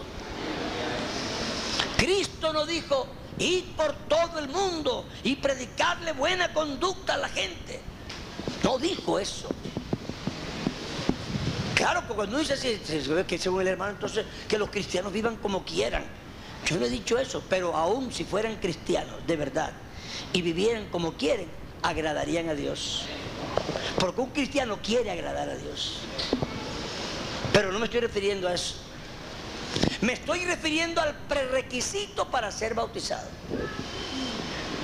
Cristo 1.96 2.52
nos 2.52 2.66
dijo, 2.66 3.06
id 3.38 3.64
por 3.76 3.94
todo 4.08 4.38
el 4.38 4.48
mundo 4.48 5.06
y 5.22 5.36
predicarle 5.36 6.12
buena 6.12 6.52
conducta 6.52 7.14
a 7.14 7.18
la 7.18 7.28
gente. 7.28 7.80
No 8.62 8.78
dijo 8.78 9.18
eso. 9.18 9.48
Claro, 11.86 12.00
porque 12.00 12.16
cuando 12.16 12.38
dice 12.38 12.54
así, 12.54 12.80
que 13.28 13.38
según 13.38 13.60
el 13.60 13.68
hermano, 13.68 13.92
entonces 13.92 14.26
que 14.48 14.58
los 14.58 14.70
cristianos 14.70 15.12
vivan 15.12 15.36
como 15.36 15.64
quieran. 15.64 16.02
Yo 16.66 16.78
no 16.78 16.84
he 16.84 16.88
dicho 16.88 17.16
eso, 17.16 17.44
pero 17.48 17.76
aún 17.76 18.12
si 18.12 18.24
fueran 18.24 18.56
cristianos 18.56 19.24
de 19.24 19.36
verdad 19.36 19.70
y 20.32 20.42
vivieran 20.42 20.88
como 20.88 21.12
quieren, 21.12 21.46
agradarían 21.84 22.48
a 22.48 22.54
Dios. 22.54 23.04
Porque 24.00 24.20
un 24.20 24.30
cristiano 24.30 24.80
quiere 24.82 25.12
agradar 25.12 25.48
a 25.48 25.54
Dios. 25.54 25.98
Pero 27.52 27.70
no 27.70 27.78
me 27.78 27.84
estoy 27.84 28.00
refiriendo 28.00 28.48
a 28.48 28.54
eso. 28.54 28.74
Me 30.00 30.14
estoy 30.14 30.44
refiriendo 30.44 31.00
al 31.00 31.14
prerequisito 31.28 32.28
para 32.32 32.50
ser 32.50 32.74
bautizado. 32.74 33.28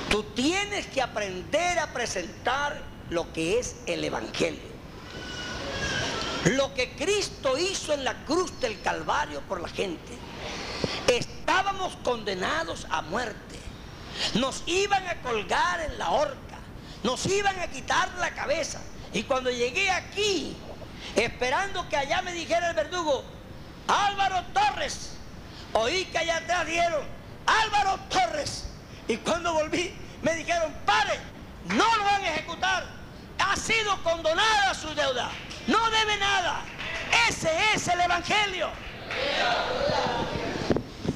Tú 0.09 0.23
tienes 0.37 0.87
que 0.87 1.03
aprender 1.03 1.81
a 1.81 1.93
presentar 1.93 2.81
lo 3.11 3.33
que 3.33 3.59
es 3.59 3.75
el 3.87 4.05
Evangelio. 4.05 4.72
Lo 6.45 6.75
que 6.75 6.91
Cristo 6.97 7.57
hizo 7.57 7.93
en 7.93 8.05
la 8.05 8.25
cruz 8.25 8.59
del 8.61 8.81
Calvario 8.81 9.41
por 9.43 9.61
la 9.61 9.69
gente. 9.69 10.19
Estábamos 11.07 11.97
condenados 12.03 12.87
a 12.91 13.03
muerte. 13.03 13.59
Nos 14.35 14.63
iban 14.67 15.07
a 15.07 15.21
colgar 15.23 15.81
en 15.81 15.99
la 15.99 16.11
horca. 16.11 16.59
Nos 17.03 17.27
iban 17.27 17.59
a 17.61 17.69
quitar 17.69 18.09
la 18.19 18.35
cabeza. 18.35 18.81
Y 19.13 19.23
cuando 19.25 19.51
llegué 19.51 19.91
aquí, 19.91 20.57
esperando 21.15 21.89
que 21.89 21.97
allá 21.97 22.23
me 22.23 22.33
dijera 22.33 22.71
el 22.71 22.77
verdugo, 22.77 23.25
Álvaro 23.87 24.45
Torres, 24.53 25.11
oí 25.73 26.05
que 26.07 26.19
allá 26.19 26.39
atrás 26.39 26.67
dieron, 26.67 27.03
Álvaro 27.47 27.99
Torres. 28.09 28.67
Y 29.09 29.17
cuando 29.19 29.53
volví, 29.53 29.95
me 30.23 30.35
dijeron, 30.35 30.73
pare, 30.87 31.19
no 31.67 31.97
lo 31.97 32.05
van 32.05 32.23
a 32.23 32.29
ejecutar. 32.29 32.85
Ha 33.39 33.57
sido 33.57 34.03
condonada 34.03 34.75
su 34.75 34.95
deuda. 34.95 35.31
No 35.67 35.91
debe 35.91 36.17
nada. 36.19 36.63
Ese 37.29 37.51
es 37.75 37.89
el 37.89 38.01
Evangelio. 38.01 38.71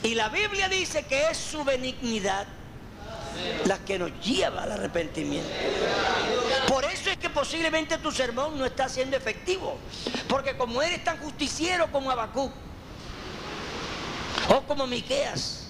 Y 0.03 0.15
la 0.15 0.29
Biblia 0.29 0.69
dice 0.69 1.05
que 1.05 1.31
es 1.31 1.37
su 1.37 1.65
benignidad 1.65 2.47
la 3.65 3.79
que 3.79 3.99
nos 3.99 4.13
lleva 4.25 4.63
al 4.63 4.73
arrepentimiento. 4.73 5.49
Por 6.69 6.85
eso 6.85 7.11
es 7.11 7.17
que 7.17 7.31
posiblemente 7.31 7.99
tu 7.99 8.11
sermón 8.11 8.59
no 8.59 8.65
está 8.65 8.89
siendo 8.89 9.17
efectivo. 9.17 9.79
Porque 10.29 10.57
como 10.57 10.81
eres 10.83 11.03
tan 11.05 11.19
justiciero 11.19 11.91
como 11.91 12.11
Abacú 12.11 12.51
o 14.49 14.61
como 14.63 14.87
Miqueas, 14.87 15.69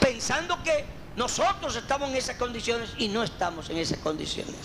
pensando 0.00 0.62
que 0.62 0.84
nosotros 1.16 1.76
estamos 1.76 2.10
en 2.10 2.16
esas 2.16 2.36
condiciones 2.36 2.90
y 2.98 3.08
no 3.08 3.22
estamos 3.22 3.70
en 3.70 3.78
esas 3.78 3.98
condiciones. 3.98 4.56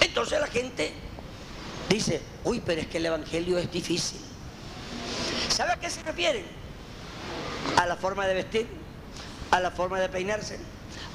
Entonces 0.00 0.40
la 0.40 0.46
gente 0.46 0.94
dice, 1.94 2.22
uy, 2.44 2.62
pero 2.64 2.80
es 2.80 2.86
que 2.86 2.98
el 2.98 3.06
Evangelio 3.06 3.58
es 3.58 3.70
difícil. 3.70 4.20
¿Sabe 5.48 5.72
a 5.72 5.76
qué 5.76 5.90
se 5.90 6.02
refieren? 6.02 6.44
A 7.76 7.86
la 7.86 7.96
forma 7.96 8.26
de 8.26 8.34
vestir, 8.34 8.68
a 9.50 9.60
la 9.60 9.70
forma 9.70 10.00
de 10.00 10.08
peinarse, 10.08 10.58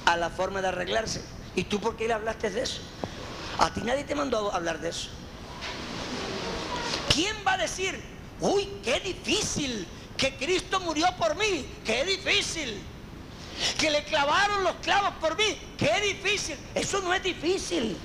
a 0.06 0.16
la 0.18 0.30
forma 0.30 0.62
de 0.62 0.70
arreglarse. 0.70 1.22
¿Y 1.56 1.64
tú 1.64 1.80
por 1.80 1.96
qué 1.98 2.08
le 2.08 2.14
hablaste 2.14 2.50
de 2.50 2.62
eso? 2.62 2.82
A 3.58 3.74
ti 3.74 3.82
nadie 3.82 4.04
te 4.04 4.14
mandó 4.14 4.54
hablar 4.54 4.80
de 4.80 4.90
eso. 4.90 5.10
¿Quién 7.14 7.36
va 7.46 7.54
a 7.54 7.58
decir, 7.58 8.00
uy, 8.40 8.70
qué 8.84 9.00
difícil 9.00 9.88
que 10.16 10.36
Cristo 10.36 10.80
murió 10.80 11.08
por 11.18 11.36
mí? 11.36 11.66
Qué 11.84 12.06
difícil. 12.06 12.80
Que 13.80 13.90
le 13.90 14.04
clavaron 14.04 14.64
los 14.64 14.76
clavos 14.84 15.14
por 15.20 15.36
mí. 15.36 15.58
Qué 15.78 16.00
difícil. 16.02 16.56
Eso 16.76 17.02
no 17.02 17.12
es 17.14 17.24
difícil. 17.24 17.98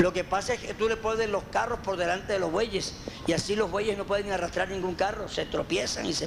Lo 0.00 0.14
que 0.14 0.24
pasa 0.24 0.54
es 0.54 0.60
que 0.60 0.72
tú 0.72 0.88
le 0.88 0.96
pones 0.96 1.28
los 1.28 1.42
carros 1.52 1.78
por 1.80 1.98
delante 1.98 2.32
de 2.32 2.38
los 2.38 2.50
bueyes 2.50 2.94
y 3.26 3.34
así 3.34 3.54
los 3.54 3.70
bueyes 3.70 3.98
no 3.98 4.06
pueden 4.06 4.32
arrastrar 4.32 4.70
ningún 4.70 4.94
carro, 4.94 5.28
se 5.28 5.44
tropiezan 5.44 6.06
y 6.06 6.14
se, 6.14 6.26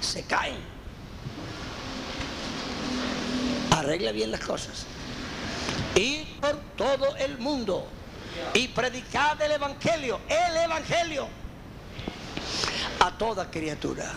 se 0.00 0.24
caen. 0.24 0.56
Arregla 3.70 4.10
bien 4.10 4.32
las 4.32 4.40
cosas. 4.40 4.86
Y 5.94 6.24
por 6.40 6.56
todo 6.76 7.14
el 7.14 7.38
mundo 7.38 7.86
y 8.54 8.66
predicad 8.66 9.40
el 9.40 9.52
Evangelio, 9.52 10.18
el 10.28 10.56
Evangelio, 10.56 11.28
a 12.98 13.16
toda 13.16 13.48
criatura. 13.52 14.10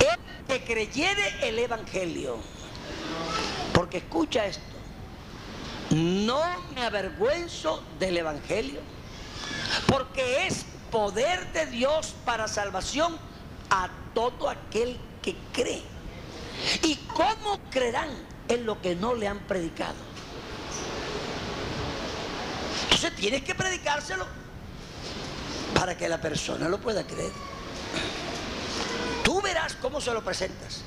El 0.00 0.46
que 0.48 0.64
creyere 0.64 1.48
el 1.48 1.60
Evangelio, 1.60 2.38
porque 3.72 3.98
escucha 3.98 4.46
esto, 4.46 4.79
no 5.90 6.42
me 6.74 6.84
avergüenzo 6.84 7.82
del 7.98 8.18
Evangelio, 8.18 8.80
porque 9.86 10.46
es 10.46 10.64
poder 10.90 11.52
de 11.52 11.66
Dios 11.66 12.14
para 12.24 12.48
salvación 12.48 13.16
a 13.70 13.88
todo 14.14 14.48
aquel 14.48 14.98
que 15.22 15.36
cree. 15.52 15.82
¿Y 16.82 16.96
cómo 17.14 17.58
creerán 17.70 18.10
en 18.48 18.66
lo 18.66 18.80
que 18.80 18.94
no 18.94 19.14
le 19.14 19.28
han 19.28 19.40
predicado? 19.40 19.94
Entonces 22.84 23.14
tienes 23.16 23.42
que 23.42 23.54
predicárselo 23.54 24.26
para 25.74 25.96
que 25.96 26.08
la 26.08 26.20
persona 26.20 26.68
lo 26.68 26.80
pueda 26.80 27.06
creer. 27.06 27.32
Tú 29.24 29.40
verás 29.40 29.74
cómo 29.76 30.00
se 30.00 30.12
lo 30.12 30.22
presentas. 30.22 30.82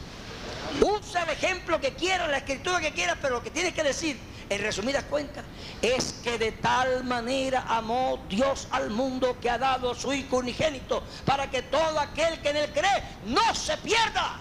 Usa 0.81 1.23
el 1.23 1.29
ejemplo 1.29 1.79
que 1.79 1.93
quieras, 1.93 2.29
la 2.29 2.37
escritura 2.37 2.79
que 2.79 2.93
quieras, 2.93 3.17
pero 3.21 3.35
lo 3.35 3.43
que 3.43 3.51
tienes 3.51 3.73
que 3.73 3.83
decir, 3.83 4.19
en 4.49 4.61
resumidas 4.61 5.03
cuentas, 5.05 5.43
es 5.81 6.13
que 6.23 6.37
de 6.37 6.51
tal 6.53 7.03
manera 7.03 7.65
amó 7.67 8.19
Dios 8.29 8.67
al 8.71 8.89
mundo 8.89 9.37
que 9.39 9.49
ha 9.49 9.57
dado 9.57 9.93
su 9.95 10.13
Hijo 10.13 10.37
unigénito 10.37 11.03
para 11.25 11.49
que 11.49 11.61
todo 11.63 11.99
aquel 11.99 12.39
que 12.41 12.49
en 12.49 12.57
él 12.57 12.69
cree 12.73 13.03
no 13.25 13.53
se 13.55 13.77
pierda, 13.77 14.39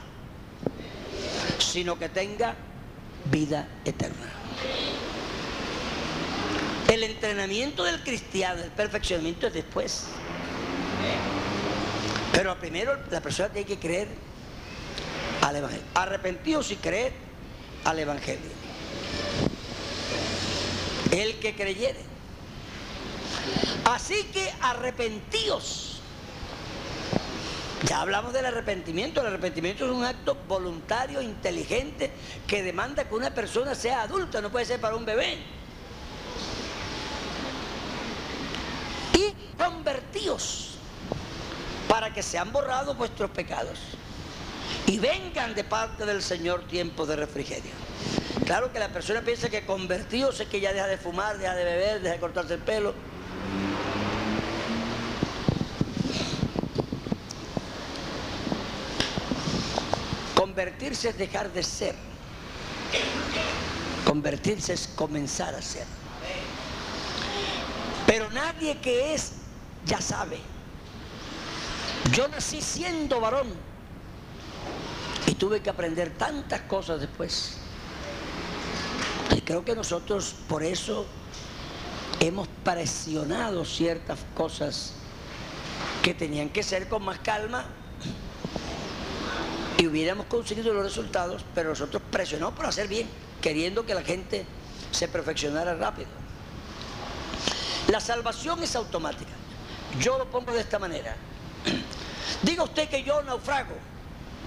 sino 1.59 1.98
que 1.98 2.09
tenga 2.09 2.55
vida 3.26 3.68
eterna. 3.84 4.30
El 6.88 7.05
entrenamiento 7.05 7.84
del 7.84 8.03
cristiano, 8.03 8.62
el 8.62 8.70
perfeccionamiento 8.70 9.46
es 9.46 9.55
después. 9.55 10.05
Pero 12.32 12.59
primero 12.59 12.98
la 13.11 13.20
persona 13.20 13.48
tiene 13.48 13.66
que 13.66 13.78
creer 13.78 14.09
al 15.40 15.57
Evangelio. 15.57 15.84
Arrepentidos 15.94 16.70
y 16.70 16.76
creer 16.76 17.12
al 17.84 17.98
Evangelio. 17.98 18.50
El 21.12 21.38
que 21.38 21.54
creyere. 21.54 22.00
Así 23.84 24.24
que 24.32 24.52
arrepentíos. 24.60 26.00
Ya 27.86 28.00
hablamos 28.00 28.32
del 28.32 28.46
arrepentimiento. 28.46 29.20
El 29.20 29.26
arrepentimiento 29.28 29.84
es 29.84 29.90
un 29.90 30.04
acto 30.04 30.36
voluntario, 30.48 31.20
inteligente, 31.20 32.10
que 32.46 32.62
demanda 32.62 33.04
que 33.04 33.14
una 33.14 33.34
persona 33.34 33.74
sea 33.74 34.02
adulta, 34.02 34.40
no 34.40 34.50
puede 34.50 34.64
ser 34.64 34.80
para 34.80 34.96
un 34.96 35.04
bebé. 35.04 35.38
Y 39.14 39.56
convertíos 39.56 40.76
para 41.88 42.14
que 42.14 42.22
sean 42.22 42.52
borrados 42.52 42.96
vuestros 42.96 43.30
pecados 43.30 43.78
y 44.86 44.98
vengan 44.98 45.54
de 45.54 45.64
parte 45.64 46.06
del 46.06 46.22
Señor 46.22 46.66
tiempo 46.66 47.04
de 47.04 47.16
refrigerio. 47.16 47.82
Claro 48.47 48.72
que 48.72 48.78
la 48.78 48.88
persona 48.88 49.22
piensa 49.22 49.49
que 49.49 49.64
convertidos 49.64 50.40
es 50.40 50.49
que 50.49 50.61
ya 50.61 50.72
deja 50.72 50.86
de 50.86 50.99
fumar, 50.99 51.38
deja 51.38 51.55
de 51.55 51.64
beber, 51.64 52.01
deja 52.01 52.14
de 52.14 52.20
cortarse 52.20 52.55
el 52.55 52.61
pelo. 52.61 52.95
Convertirse 60.34 61.11
es 61.11 61.18
dejar 61.18 61.53
de 61.53 61.62
ser. 61.62 61.95
Convertirse 64.05 64.72
es 64.72 64.88
comenzar 64.88 65.55
a 65.55 65.62
ser. 65.62 65.86
Pero 68.07 68.28
nadie 68.30 68.78
que 68.78 69.14
es 69.14 69.32
ya 69.86 70.01
sabe. 70.01 70.38
Yo 72.12 72.26
nací 72.28 72.61
siendo 72.61 73.20
varón 73.20 73.47
y 75.26 75.34
tuve 75.36 75.62
que 75.62 75.70
aprender 75.70 76.11
tantas 76.18 76.62
cosas 76.62 77.01
después. 77.01 77.61
Y 79.37 79.41
creo 79.41 79.64
que 79.64 79.74
nosotros 79.74 80.35
por 80.49 80.62
eso 80.62 81.07
hemos 82.20 82.49
presionado 82.64 83.64
ciertas 83.64 84.18
cosas 84.37 84.95
que 86.03 86.14
tenían 86.14 86.49
que 86.49 86.62
ser 86.62 86.89
con 86.89 87.05
más 87.05 87.18
calma 87.20 87.64
y 89.78 89.87
hubiéramos 89.87 90.26
conseguido 90.26 90.72
los 90.72 90.85
resultados, 90.85 91.45
pero 91.55 91.70
nosotros 91.70 92.03
presionamos 92.11 92.55
por 92.55 92.66
hacer 92.66 92.89
bien, 92.89 93.09
queriendo 93.41 93.85
que 93.87 93.95
la 93.95 94.03
gente 94.03 94.47
se 94.91 95.09
perfeccionara 95.09 95.74
rápido. 95.74 96.09
La 97.89 98.01
salvación 98.01 98.62
es 98.62 98.76
automática. 98.76 99.33
Yo 99.99 100.18
lo 100.18 100.30
pongo 100.30 100.53
de 100.53 100.61
esta 100.61 100.78
manera. 100.78 101.16
Diga 102.43 102.62
usted 102.62 102.89
que 102.89 103.03
yo 103.03 103.22
naufrago 103.22 103.74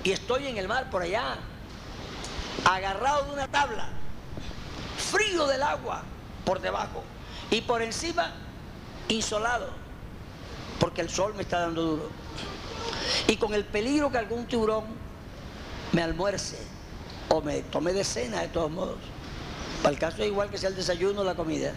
y 0.04 0.12
estoy 0.12 0.48
en 0.48 0.58
el 0.58 0.68
mar 0.68 0.90
por 0.90 1.02
allá, 1.02 1.38
agarrado 2.64 3.26
de 3.26 3.34
una 3.34 3.48
tabla, 3.48 3.90
frío 5.16 5.47
del 5.47 5.63
agua 5.63 6.03
por 6.43 6.59
debajo 6.59 7.01
y 7.49 7.61
por 7.61 7.82
encima 7.82 8.34
insolado, 9.07 9.70
porque 10.80 11.01
el 11.01 11.09
sol 11.09 11.34
me 11.36 11.43
está 11.43 11.59
dando 11.59 11.84
duro. 11.84 12.09
Y 13.28 13.38
con 13.38 13.53
el 13.53 13.63
peligro 13.63 14.11
que 14.11 14.18
algún 14.18 14.45
tiburón 14.45 14.84
me 15.91 16.01
almuerce 16.01 16.57
o 17.30 17.41
me 17.41 17.61
tome 17.61 17.93
de 17.93 18.03
cena 18.03 18.41
de 18.41 18.49
todos 18.49 18.70
modos. 18.70 18.97
Para 19.82 19.93
el 19.93 19.99
caso 19.99 20.22
es 20.22 20.28
igual 20.28 20.49
que 20.49 20.57
sea 20.57 20.70
el 20.70 20.76
desayuno 20.76 21.22
o 21.22 21.24
la 21.24 21.36
comida. 21.36 21.72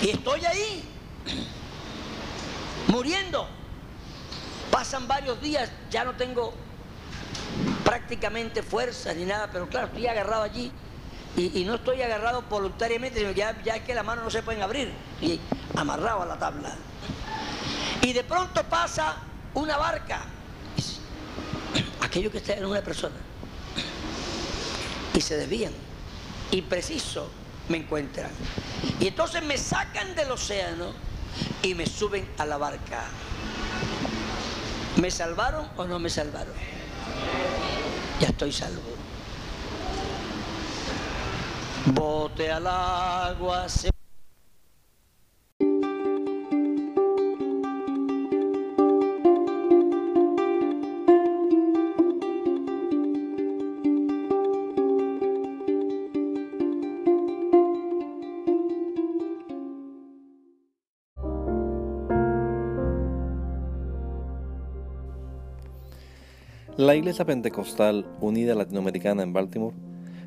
Y 0.00 0.10
estoy 0.10 0.44
ahí, 0.44 0.84
muriendo. 2.88 3.46
Pasan 4.70 5.08
varios 5.08 5.40
días, 5.42 5.70
ya 5.90 6.04
no 6.04 6.14
tengo 6.14 6.54
prácticamente 7.84 8.62
fuerza 8.62 9.12
ni 9.12 9.24
nada, 9.24 9.50
pero 9.52 9.68
claro, 9.68 9.88
estoy 9.88 10.06
agarrado 10.06 10.44
allí 10.44 10.72
y, 11.36 11.64
no 11.64 11.76
estoy 11.76 12.02
agarrado 12.02 12.42
voluntariamente, 12.42 13.20
sino 13.20 13.30
ya, 13.30 13.60
ya 13.62 13.82
que 13.84 13.94
las 13.94 14.04
manos 14.04 14.24
no 14.24 14.30
se 14.30 14.42
pueden 14.42 14.62
abrir 14.62 14.92
y 15.20 15.40
amarrado 15.76 16.22
a 16.22 16.26
la 16.26 16.38
tabla. 16.38 16.74
Y 18.02 18.12
de 18.12 18.24
pronto 18.24 18.62
pasa 18.64 19.16
una 19.54 19.76
barca, 19.76 20.22
aquello 22.00 22.30
que 22.30 22.38
está 22.38 22.54
en 22.54 22.66
una 22.66 22.82
persona, 22.82 23.16
y 25.14 25.20
se 25.20 25.36
desvían, 25.36 25.72
y 26.50 26.62
preciso 26.62 27.30
me 27.68 27.78
encuentran. 27.78 28.30
Y 28.98 29.08
entonces 29.08 29.42
me 29.42 29.56
sacan 29.56 30.14
del 30.14 30.30
océano 30.30 30.92
y 31.62 31.74
me 31.74 31.86
suben 31.86 32.28
a 32.38 32.44
la 32.44 32.58
barca. 32.58 33.04
¿Me 34.96 35.10
salvaron 35.10 35.68
o 35.76 35.84
no 35.84 35.98
me 35.98 36.10
salvaron? 36.10 36.54
Ya 38.20 38.28
estoy 38.28 38.52
salvo. 38.52 38.99
Bote 41.86 42.50
al 42.50 42.66
agua. 42.66 43.68
Se... 43.68 43.90
La 66.76 66.94
Iglesia 66.94 67.26
Pentecostal 67.26 68.06
Unida 68.20 68.54
Latinoamericana 68.54 69.22
en 69.22 69.32
Baltimore 69.34 69.89